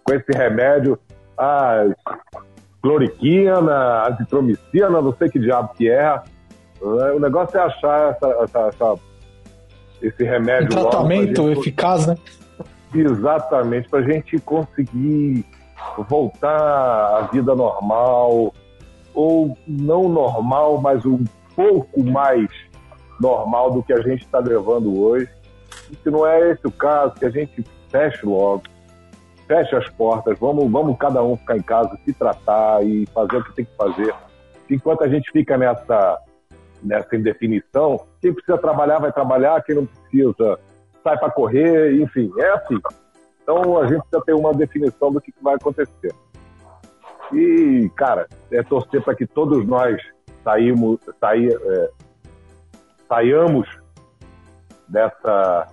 com 0.04 0.14
esse 0.14 0.32
remédio, 0.32 1.00
a 1.36 1.86
cloriquina, 2.84 4.04
azitromicina, 4.04 5.02
não 5.02 5.12
sei 5.16 5.28
que 5.28 5.40
diabo 5.40 5.74
que 5.74 5.90
é. 5.90 6.22
O 6.80 7.20
negócio 7.20 7.58
é 7.58 7.64
achar 7.64 8.12
essa, 8.12 8.28
essa, 8.44 8.60
essa 8.68 8.96
esse 10.00 10.24
remédio. 10.24 10.78
Um 10.78 10.84
tratamento 10.84 11.48
gente... 11.48 11.60
eficaz, 11.62 12.06
né? 12.06 12.16
Exatamente, 12.94 13.90
para 13.90 14.00
a 14.00 14.04
gente 14.04 14.38
conseguir 14.42 15.44
voltar 16.08 17.18
à 17.18 17.22
vida 17.34 17.56
normal, 17.56 18.54
ou 19.16 19.58
não 19.68 20.08
normal, 20.08 20.80
mas 20.80 21.04
um 21.08 21.24
pouco 21.56 22.04
mais 22.04 22.48
normal 23.20 23.72
do 23.72 23.82
que 23.82 23.92
a 23.92 24.02
gente 24.02 24.22
está 24.22 24.38
levando 24.38 24.96
hoje. 25.02 25.28
Se 25.96 26.10
não 26.10 26.26
é 26.28 26.52
esse 26.52 26.66
o 26.66 26.72
caso, 26.72 27.16
que 27.16 27.26
a 27.26 27.30
gente 27.30 27.64
feche 27.90 28.26
logo, 28.26 28.64
feche 29.48 29.76
as 29.76 29.90
portas, 29.90 30.38
vamos, 30.40 30.70
vamos 30.70 30.98
cada 30.98 31.24
um 31.24 31.38
ficar 31.38 31.58
em 31.58 31.62
casa, 31.62 31.98
se 32.04 32.14
tratar 32.14 32.84
e 32.86 33.06
fazer 33.08 33.38
o 33.38 33.44
que 33.44 33.56
tem 33.56 33.66
que 33.66 33.76
fazer. 33.76 34.14
Enquanto 34.70 35.04
a 35.04 35.08
gente 35.08 35.32
fica 35.32 35.58
nessa, 35.58 36.20
nessa 36.84 37.16
indefinição, 37.16 38.06
quem 38.22 38.34
precisa 38.34 38.58
trabalhar 38.58 39.00
vai 39.00 39.12
trabalhar, 39.12 39.64
quem 39.64 39.76
não 39.76 39.86
precisa 39.86 40.60
sai 41.04 41.18
para 41.18 41.32
correr, 41.32 42.02
enfim, 42.02 42.32
é 42.38 42.50
assim. 42.50 42.80
Então 43.42 43.80
a 43.80 43.88
gente 43.88 44.02
precisa 44.02 44.22
ter 44.26 44.34
uma 44.34 44.54
definição 44.54 45.12
do 45.12 45.22
que, 45.22 45.32
que 45.32 45.42
vai 45.42 45.56
acontecer. 45.56 46.14
E, 47.32 47.90
cara, 47.96 48.28
é 48.52 48.62
torcer 48.64 49.02
para 49.02 49.16
que 49.16 49.26
todos 49.26 49.66
nós 49.66 50.02
saímos, 50.44 51.00
saí, 51.20 51.48
é, 51.50 51.90
saiamos 53.08 53.68
dessa 54.88 55.68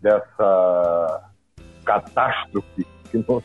dessa 0.00 1.30
catástrofe, 1.84 2.86
que 3.10 3.24
não, 3.28 3.42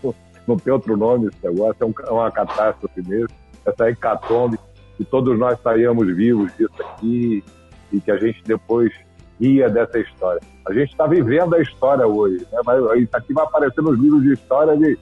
não 0.48 0.58
tem 0.58 0.74
outro 0.74 0.96
nome 0.96 1.28
esse 1.28 1.46
negócio, 1.46 1.76
é, 1.82 1.86
um, 1.86 1.94
é 2.08 2.12
uma 2.12 2.32
catástrofe 2.32 3.02
mesmo, 3.08 3.36
essa 3.66 3.90
hecatombe, 3.90 4.58
que 4.98 5.04
todos 5.04 5.38
nós 5.38 5.60
saíamos 5.62 6.08
vivos 6.16 6.56
disso 6.56 6.74
aqui 6.80 7.44
e 7.92 8.00
que 8.00 8.12
a 8.12 8.18
gente 8.18 8.42
depois 8.44 8.94
ria 9.40 9.70
dessa 9.70 10.00
história. 10.00 10.42
A 10.68 10.74
gente 10.74 10.92
está 10.92 11.06
vivendo 11.08 11.56
a 11.56 11.62
história 11.62 12.08
hoje, 12.08 12.46
né? 12.52 12.60
Mas 12.66 13.02
isso 13.02 13.16
aqui 13.16 13.34
vai 13.34 13.44
aparecer 13.44 13.82
nos 13.82 14.00
livros 14.00 14.24
de 14.24 14.34
história 14.34 14.78
de, 14.78 14.98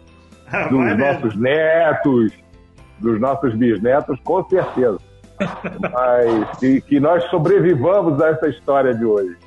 dos 0.69 0.97
nossos 0.97 1.35
netos, 1.35 2.33
dos 2.99 3.19
nossos 3.19 3.53
bisnetos, 3.55 4.19
com 4.21 4.43
certeza. 4.49 4.97
Mas 5.91 6.57
que, 6.59 6.81
que 6.81 6.99
nós 6.99 7.23
sobrevivamos 7.25 8.21
a 8.21 8.29
essa 8.29 8.47
história 8.47 8.93
de 8.93 9.05
hoje. 9.05 9.37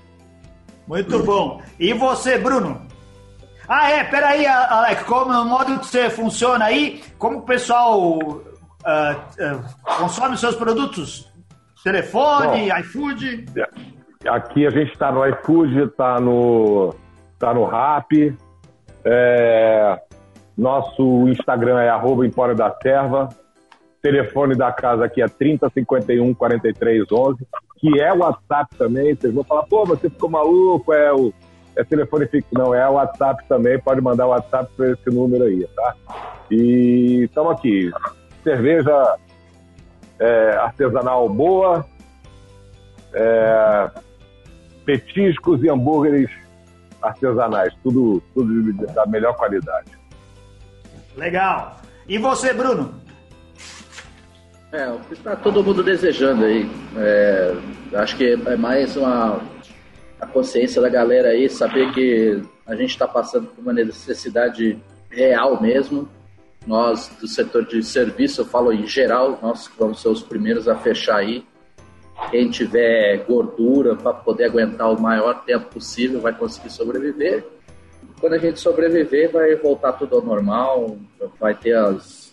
Muito 0.87 1.22
bom. 1.22 1.61
E 1.78 1.93
você, 1.93 2.39
Bruno? 2.39 2.87
Ah, 3.68 3.91
é, 3.91 4.05
peraí, 4.05 4.47
Alex, 4.47 5.03
como 5.03 5.32
no 5.32 5.45
modo 5.45 5.78
que 5.80 5.87
você 5.87 6.09
funciona 6.09 6.66
aí, 6.66 7.03
como 7.18 7.39
o 7.39 7.43
pessoal 7.43 8.18
uh, 8.18 8.30
uh, 8.30 9.97
consome 9.99 10.34
os 10.34 10.41
seus 10.41 10.55
produtos? 10.55 11.32
Telefone, 11.82 12.68
bom, 12.70 12.78
iFood? 12.78 13.47
Aqui 14.28 14.66
a 14.66 14.70
gente 14.70 14.93
está 14.93 15.11
no 15.11 15.26
iFood, 15.26 15.82
está 15.82 16.20
no, 16.20 16.95
tá 17.39 17.53
no 17.53 17.64
Rap. 17.64 18.37
É, 19.05 20.01
nosso 20.57 21.28
Instagram 21.28 21.80
é 21.80 21.89
arroba 21.89 22.26
Empório 22.26 22.55
da 22.55 22.74
Serva. 22.82 23.28
telefone 24.01 24.57
da 24.57 24.72
casa 24.72 25.05
aqui 25.05 25.20
é 25.20 25.28
3051 25.28 26.34
4311, 26.34 27.47
que 27.87 28.01
é 28.01 28.12
WhatsApp 28.12 28.74
também. 28.76 29.14
Vocês 29.14 29.32
vão 29.32 29.45
falar, 29.45 29.62
pô, 29.64 29.84
você 29.84 30.11
ficou 30.11 30.28
maluco, 30.28 30.93
é 30.93 31.12
o 31.12 31.32
é 31.76 31.84
telefone 31.84 32.26
fixo. 32.26 32.49
Não, 32.53 32.74
é 32.74 32.89
o 32.89 32.95
WhatsApp 32.95 33.45
também, 33.49 33.78
pode 33.78 34.01
mandar 34.01 34.26
o 34.26 34.30
WhatsApp 34.30 34.70
para 34.76 34.91
esse 34.91 35.09
número 35.11 35.45
aí, 35.45 35.66
tá? 35.76 35.95
E 36.51 37.24
estamos 37.24 37.53
aqui. 37.53 37.93
Cerveja 38.43 39.16
é, 40.18 40.57
artesanal 40.57 41.28
boa, 41.28 41.87
é, 43.14 43.91
petiscos 44.84 45.62
e 45.62 45.68
hambúrgueres 45.68 46.30
artesanais, 47.03 47.72
tudo, 47.84 48.20
tudo 48.34 48.72
da 48.95 49.07
melhor 49.07 49.37
qualidade. 49.37 49.93
Legal. 51.16 51.76
E 52.09 52.18
você, 52.18 52.53
Bruno? 52.53 52.95
É, 54.73 54.89
o 54.89 54.99
que 55.01 55.14
está 55.14 55.37
todo 55.37 55.62
mundo 55.62 55.83
desejando 55.83 56.45
aí. 56.45 56.69
É, 56.97 57.55
acho 57.95 58.17
que 58.17 58.33
é 58.33 58.57
mais 58.57 58.97
uma 58.97 59.41
a 60.21 60.27
consciência 60.27 60.81
da 60.81 60.89
galera 60.89 61.29
aí, 61.29 61.49
saber 61.49 61.93
que 61.93 62.43
a 62.67 62.75
gente 62.75 62.91
está 62.91 63.07
passando 63.07 63.49
por 63.49 63.61
uma 63.61 63.73
necessidade 63.73 64.79
real 65.11 65.61
mesmo. 65.61 66.09
Nós, 66.67 67.09
do 67.21 67.29
setor 67.29 67.64
de 67.64 67.83
serviço, 67.83 68.41
eu 68.41 68.45
falo 68.45 68.73
em 68.73 68.87
geral, 68.87 69.39
nós 69.41 69.71
vamos 69.79 70.03
ser 70.03 70.09
os 70.09 70.23
primeiros 70.23 70.67
a 70.67 70.75
fechar 70.75 71.19
aí. 71.19 71.45
Quem 72.31 72.51
tiver 72.51 73.19
gordura 73.27 73.95
para 73.95 74.14
poder 74.14 74.45
aguentar 74.45 74.91
o 74.91 75.01
maior 75.01 75.45
tempo 75.45 75.67
possível 75.67 76.21
vai 76.21 76.35
conseguir 76.35 76.71
sobreviver. 76.71 77.47
Quando 78.19 78.33
a 78.33 78.39
gente 78.39 78.59
sobreviver, 78.59 79.31
vai 79.31 79.55
voltar 79.55 79.93
tudo 79.93 80.17
ao 80.17 80.23
normal, 80.23 80.97
vai 81.39 81.55
ter 81.55 81.77
as, 81.77 82.26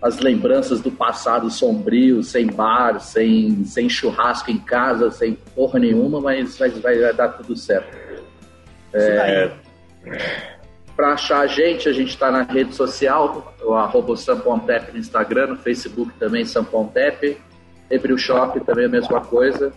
as 0.00 0.18
lembranças 0.18 0.80
do 0.80 0.90
passado 0.90 1.50
sombrio, 1.50 2.22
sem 2.22 2.46
bar, 2.46 3.00
sem, 3.00 3.64
sem 3.64 3.88
churrasco 3.88 4.50
em 4.50 4.58
casa, 4.58 5.10
sem 5.10 5.34
porra 5.54 5.78
nenhuma, 5.78 6.20
mas 6.20 6.56
vai, 6.56 6.70
vai, 6.70 6.98
vai 6.98 7.12
dar 7.12 7.28
tudo 7.30 7.56
certo. 7.56 7.96
É, 8.94 9.50
para 10.96 11.12
achar 11.12 11.40
a 11.40 11.46
gente, 11.46 11.88
a 11.88 11.92
gente 11.92 12.10
está 12.10 12.30
na 12.30 12.42
rede 12.42 12.74
social, 12.74 13.54
o 13.62 13.74
arroba 13.74 14.16
Sampontep 14.16 14.92
no 14.92 14.98
Instagram, 14.98 15.48
no 15.48 15.56
Facebook 15.56 16.12
também 16.18 16.44
Sampontep, 16.44 17.36
Ebril 17.90 18.18
Shop 18.18 18.58
também 18.60 18.86
a 18.86 18.88
mesma 18.88 19.20
coisa. 19.20 19.72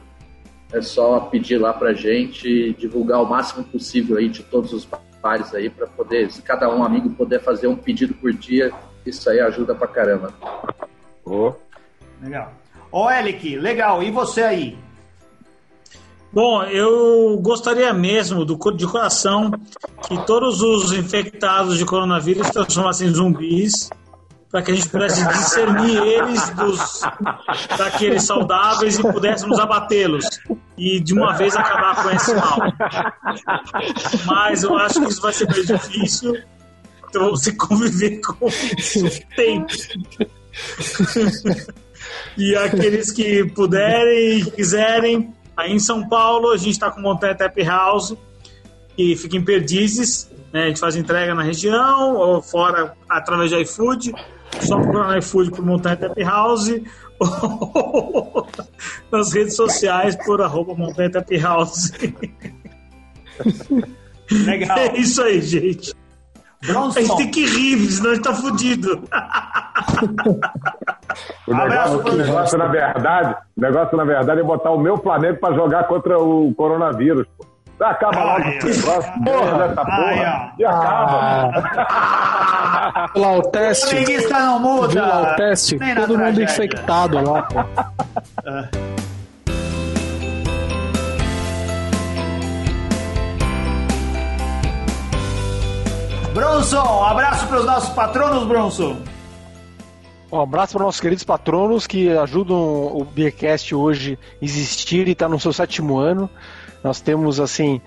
É 0.71 0.81
só 0.81 1.19
pedir 1.19 1.57
lá 1.57 1.73
pra 1.73 1.93
gente, 1.93 2.73
divulgar 2.73 3.21
o 3.21 3.25
máximo 3.25 3.63
possível 3.65 4.17
aí 4.17 4.29
de 4.29 4.41
todos 4.43 4.71
os 4.71 4.87
bares 5.21 5.53
aí, 5.53 5.69
para 5.69 5.85
poder, 5.85 6.31
se 6.31 6.41
cada 6.41 6.73
um 6.73 6.83
amigo 6.83 7.09
puder 7.09 7.41
fazer 7.41 7.67
um 7.67 7.75
pedido 7.75 8.13
por 8.13 8.31
dia, 8.31 8.71
isso 9.05 9.29
aí 9.29 9.39
ajuda 9.39 9.75
pra 9.75 9.87
caramba. 9.87 10.33
Oh. 11.25 11.53
Legal. 12.21 12.53
Ô, 12.91 13.09
Elic, 13.09 13.57
legal. 13.57 14.03
E 14.03 14.11
você 14.11 14.43
aí? 14.43 14.77
Bom, 16.33 16.63
eu 16.63 17.37
gostaria 17.41 17.93
mesmo, 17.93 18.45
do, 18.45 18.55
de 18.71 18.87
coração, 18.87 19.51
que 20.07 20.25
todos 20.25 20.61
os 20.61 20.93
infectados 20.93 21.77
de 21.77 21.85
coronavírus 21.85 22.47
se 22.47 22.53
transformassem 22.53 23.09
em 23.09 23.13
zumbis, 23.13 23.89
para 24.49 24.61
que 24.61 24.71
a 24.71 24.75
gente 24.75 24.87
pudesse 24.87 25.25
discernir 25.27 25.97
eles 25.97 26.49
dos, 26.51 27.01
daqueles 27.77 28.23
saudáveis 28.23 28.97
e 28.97 29.01
pudéssemos 29.01 29.59
abatê-los. 29.59 30.25
E 30.77 31.01
de 31.01 31.13
uma 31.13 31.33
vez 31.33 31.55
acabar 31.55 32.01
com 32.01 32.09
esse 32.11 32.33
mal. 32.33 32.59
Mas 34.25 34.63
eu 34.63 34.77
acho 34.77 35.01
que 35.01 35.09
isso 35.09 35.21
vai 35.21 35.33
ser 35.33 35.47
bem 35.47 35.65
difícil. 35.65 36.33
Então 37.11 37.29
você 37.31 37.51
conviver 37.51 38.21
com 38.21 38.47
isso 38.47 39.03
tempo. 39.35 39.67
e 42.37 42.55
aqueles 42.55 43.11
que 43.11 43.43
puderem 43.49 44.39
e 44.39 44.51
quiserem, 44.51 45.33
aí 45.57 45.73
em 45.73 45.79
São 45.79 46.07
Paulo 46.07 46.51
a 46.51 46.57
gente 46.57 46.71
está 46.71 46.89
com 46.89 47.01
o 47.01 47.03
Montanha 47.03 47.35
Tap 47.35 47.57
House, 47.63 48.15
que 48.95 49.15
fica 49.17 49.35
em 49.35 49.43
Perdizes. 49.43 50.31
Né? 50.53 50.63
A 50.63 50.67
gente 50.67 50.79
faz 50.79 50.95
entrega 50.95 51.35
na 51.35 51.43
região, 51.43 52.15
ou 52.15 52.41
fora 52.41 52.93
através 53.09 53.49
de 53.49 53.61
iFood. 53.61 54.13
Só 54.61 54.77
procurar 54.79 55.09
no 55.09 55.17
iFood 55.17 55.51
por 55.51 55.65
Montanha 55.65 55.97
Tap 55.97 56.17
House 56.19 56.71
ou 57.19 58.47
nas 59.11 59.33
redes 59.33 59.55
sociais 59.57 60.15
por 60.25 60.41
arroba 60.41 60.73
Montanha 60.75 61.11
Tap 61.11 61.29
House. 61.41 61.91
Legal. 64.31 64.77
É 64.77 64.97
isso 64.97 65.21
aí, 65.21 65.41
gente. 65.41 65.93
Bronson. 66.65 66.99
A 66.99 67.01
gente 67.01 67.17
tem 67.17 67.31
que 67.31 67.45
rir, 67.45 67.91
senão 67.91 68.11
a 68.11 68.15
gente 68.15 68.23
tá 68.23 68.33
fudido. 68.33 69.03
O 71.45 71.53
negócio, 71.53 71.99
o 71.99 72.15
negócio, 72.15 72.57
na 72.57 72.67
verdade, 72.67 73.35
o 73.57 73.61
negócio, 73.61 73.97
na 73.97 74.05
verdade, 74.05 74.39
é 74.39 74.43
botar 74.43 74.71
o 74.71 74.79
meu 74.79 74.97
planeta 74.97 75.39
para 75.39 75.53
jogar 75.55 75.83
contra 75.83 76.17
o 76.17 76.53
coronavírus. 76.55 77.27
Pô. 77.37 77.45
Acaba 77.83 78.23
logo 78.23 78.43
Ai, 78.45 78.57
esse 78.57 78.79
negócio, 78.79 79.11
porra 79.25 79.67
dessa 79.67 79.81
ai, 79.81 80.15
porra. 80.15 80.53
E 80.59 80.65
acaba. 80.65 81.51
Viu 83.13 83.23
lá 83.23 83.31
o 83.37 83.41
teste. 83.41 83.95
Preguiça 83.95 84.39
não 84.39 84.59
muda. 84.59 84.87
Viu 84.87 85.01
lá 85.01 85.21
o 85.21 85.35
teste? 85.35 85.79
Todo 85.79 86.09
mundo 86.09 86.17
tragédia. 86.17 86.43
infectado 86.43 87.31
lá. 87.31 87.41
pô. 87.43 87.59
Bronson, 96.33 97.03
abraço 97.03 97.45
para 97.47 97.59
os 97.59 97.65
nossos 97.65 97.89
patronos, 97.89 98.47
Bronson. 98.47 98.97
Um 100.31 100.39
abraço 100.39 100.73
para 100.73 100.85
nossos 100.85 101.01
queridos 101.01 101.25
patronos 101.25 101.85
que 101.85 102.09
ajudam 102.09 102.57
o 102.57 103.03
Beercast 103.03 103.75
hoje 103.75 104.17
a 104.41 104.45
existir 104.45 105.09
e 105.09 105.11
está 105.11 105.27
no 105.27 105.37
seu 105.37 105.51
sétimo 105.51 105.97
ano. 105.97 106.29
Nós 106.81 107.01
temos, 107.01 107.39
assim, 107.39 107.81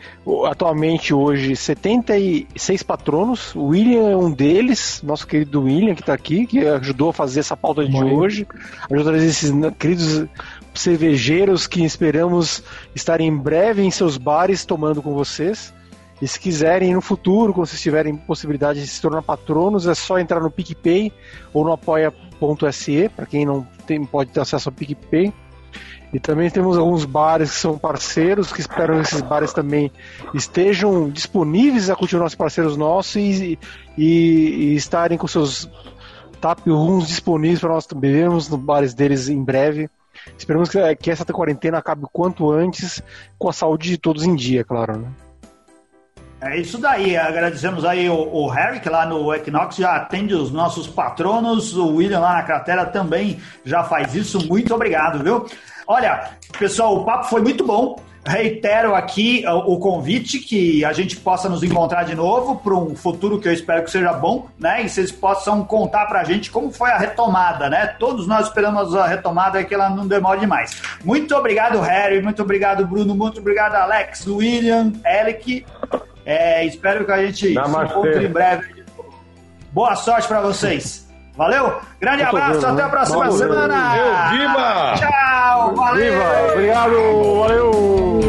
atualmente 0.47 1.15
hoje 1.15 1.57
76 1.57 2.83
patronos. 2.83 3.55
O 3.55 3.69
William 3.69 4.11
é 4.11 4.17
um 4.17 4.31
deles, 4.31 5.01
nosso 5.03 5.27
querido 5.27 5.63
William 5.63 5.95
que 5.95 6.03
está 6.03 6.13
aqui, 6.13 6.47
que 6.47 6.67
ajudou 6.67 7.09
a 7.09 7.13
fazer 7.15 7.41
essa 7.41 7.57
pauta 7.57 7.83
de 7.85 7.97
hoje. 7.97 8.47
Ajudou 8.91 9.09
a 9.09 9.13
trazer 9.13 9.27
esses 9.27 9.53
queridos 9.79 10.27
cervejeiros 10.75 11.67
que 11.67 11.83
esperamos 11.83 12.63
estar 12.95 13.23
em 13.23 13.35
breve 13.35 13.83
em 13.83 13.91
seus 13.91 14.19
bares 14.19 14.67
tomando 14.67 15.01
com 15.03 15.15
vocês. 15.15 15.73
E 16.25 16.27
se 16.27 16.41
quiserem 16.41 16.95
no 16.95 17.03
futuro, 17.03 17.53
quando 17.53 17.67
vocês 17.67 17.83
tiverem 17.83 18.17
possibilidade 18.17 18.81
de 18.81 18.87
se 18.87 18.99
tornar 18.99 19.21
patronos, 19.21 19.87
é 19.87 19.95
só 19.95 20.19
entrar 20.19 20.41
no 20.41 20.51
PicPay 20.51 21.13
ou 21.53 21.67
no 21.67 21.73
apoia.se, 21.73 23.11
para 23.11 23.27
quem 23.27 23.45
não 23.45 23.69
tem, 23.87 24.03
pode 24.07 24.31
ter 24.31 24.41
acesso 24.41 24.71
ao 24.71 24.75
PicPay. 24.75 25.31
E 26.15 26.19
também 26.19 26.49
temos 26.49 26.79
alguns 26.79 27.05
bares 27.05 27.51
que 27.51 27.59
são 27.59 27.77
parceiros, 27.77 28.51
que 28.51 28.63
esperam 28.63 28.95
que 28.95 29.03
esses 29.03 29.21
bares 29.21 29.53
também 29.53 29.93
estejam 30.33 31.11
disponíveis 31.11 31.91
a 31.91 31.95
continuar 31.95 32.31
sendo 32.31 32.39
parceiros 32.39 32.75
nossos 32.75 33.17
e, 33.17 33.59
e, 33.99 34.71
e 34.73 34.75
estarem 34.77 35.19
com 35.19 35.29
seus 35.29 35.69
tap 36.41 36.67
rooms 36.67 37.07
disponíveis 37.07 37.61
para 37.61 37.75
nós 37.75 37.87
bebermos 37.87 38.49
nos 38.49 38.61
bares 38.61 38.95
deles 38.95 39.29
em 39.29 39.45
breve. 39.45 39.91
Esperamos 40.39 40.71
que, 40.71 40.97
que 40.97 41.11
essa 41.11 41.27
quarentena 41.27 41.77
acabe 41.77 42.05
o 42.05 42.09
quanto 42.11 42.51
antes, 42.51 43.03
com 43.39 43.51
a 43.51 43.53
saúde 43.53 43.91
de 43.91 43.99
todos 43.99 44.25
em 44.25 44.35
dia, 44.35 44.65
claro. 44.65 44.97
Né? 44.97 45.09
É 46.45 46.59
isso 46.59 46.77
daí, 46.77 47.17
agradecemos 47.17 47.87
aí 47.87 48.07
o, 48.11 48.15
o 48.15 48.49
Harry, 48.49 48.79
que 48.79 48.91
lá 48.91 49.07
no 49.07 49.33
Equinox 49.35 49.77
já 49.77 49.97
atende 49.97 50.35
os 50.35 50.53
nossos 50.53 50.87
patronos, 50.87 51.75
o 51.75 51.95
William 51.95 52.21
lá 52.21 52.35
na 52.35 52.43
cratera 52.43 52.85
também 52.85 53.41
já 53.65 53.83
faz 53.83 54.15
isso, 54.15 54.47
muito 54.47 54.75
obrigado, 54.75 55.25
viu? 55.25 55.47
Olha, 55.87 56.33
pessoal, 56.59 56.97
o 56.97 57.05
papo 57.07 57.25
foi 57.29 57.41
muito 57.41 57.65
bom, 57.67 57.97
reitero 58.27 58.95
aqui 58.95 59.43
o, 59.47 59.79
convite 59.79 60.39
que 60.39 60.85
a 60.85 60.93
gente 60.93 61.17
possa 61.17 61.49
nos 61.49 61.63
encontrar 61.63 62.05
de 62.05 62.15
novo 62.15 62.57
para 62.57 62.75
um 62.75 62.95
futuro 62.95 63.41
que 63.41 63.49
eu 63.49 63.53
espero 63.53 63.83
que 63.83 63.91
seja 63.91 64.13
bom, 64.13 64.47
né? 64.59 64.83
E 64.85 64.89
vocês 64.91 65.11
possam 65.11 65.65
contar 65.65 66.05
pra 66.05 66.25
gente 66.25 66.51
como 66.51 66.71
foi 66.71 66.91
a 66.91 66.99
retomada, 66.99 67.71
né? 67.71 67.87
Todos 67.99 68.27
nós 68.27 68.49
esperamos 68.49 68.95
a 68.95 69.07
retomada 69.07 69.63
e 69.63 69.65
que 69.65 69.75
ela 69.75 69.89
não 69.89 70.07
demore 70.07 70.41
demais. 70.41 70.79
Muito 71.03 71.35
obrigado, 71.35 71.81
Harry, 71.81 72.21
muito 72.21 72.43
obrigado, 72.43 72.87
Bruno, 72.87 73.15
muito 73.15 73.41
obrigado, 73.41 73.77
Alex, 73.77 74.27
William, 74.27 74.93
Eric. 75.07 75.65
É, 76.27 76.65
espero 76.65 77.05
que 77.05 77.13
a 77.13 77.25
gente 77.27 77.53
Namastê. 77.53 77.87
se 77.87 77.93
encontre 77.93 78.25
em 78.27 78.31
breve. 78.33 78.85
Boa 79.73 79.95
sorte 79.97 80.29
pra 80.29 80.41
vocês. 80.41 81.05
Valeu? 81.37 81.81
Grande 82.01 82.23
Muito 82.23 82.37
abraço, 82.37 82.61
bem, 82.61 82.71
até 82.71 82.83
a 82.83 82.89
próxima 82.89 83.19
valeu. 83.19 83.33
semana. 83.39 84.29
Viva! 84.31 84.95
Tchau, 84.97 85.75
valeu! 85.75 86.13
Viva! 86.13 86.53
Obrigado! 86.53 86.93
Valeu! 87.41 88.24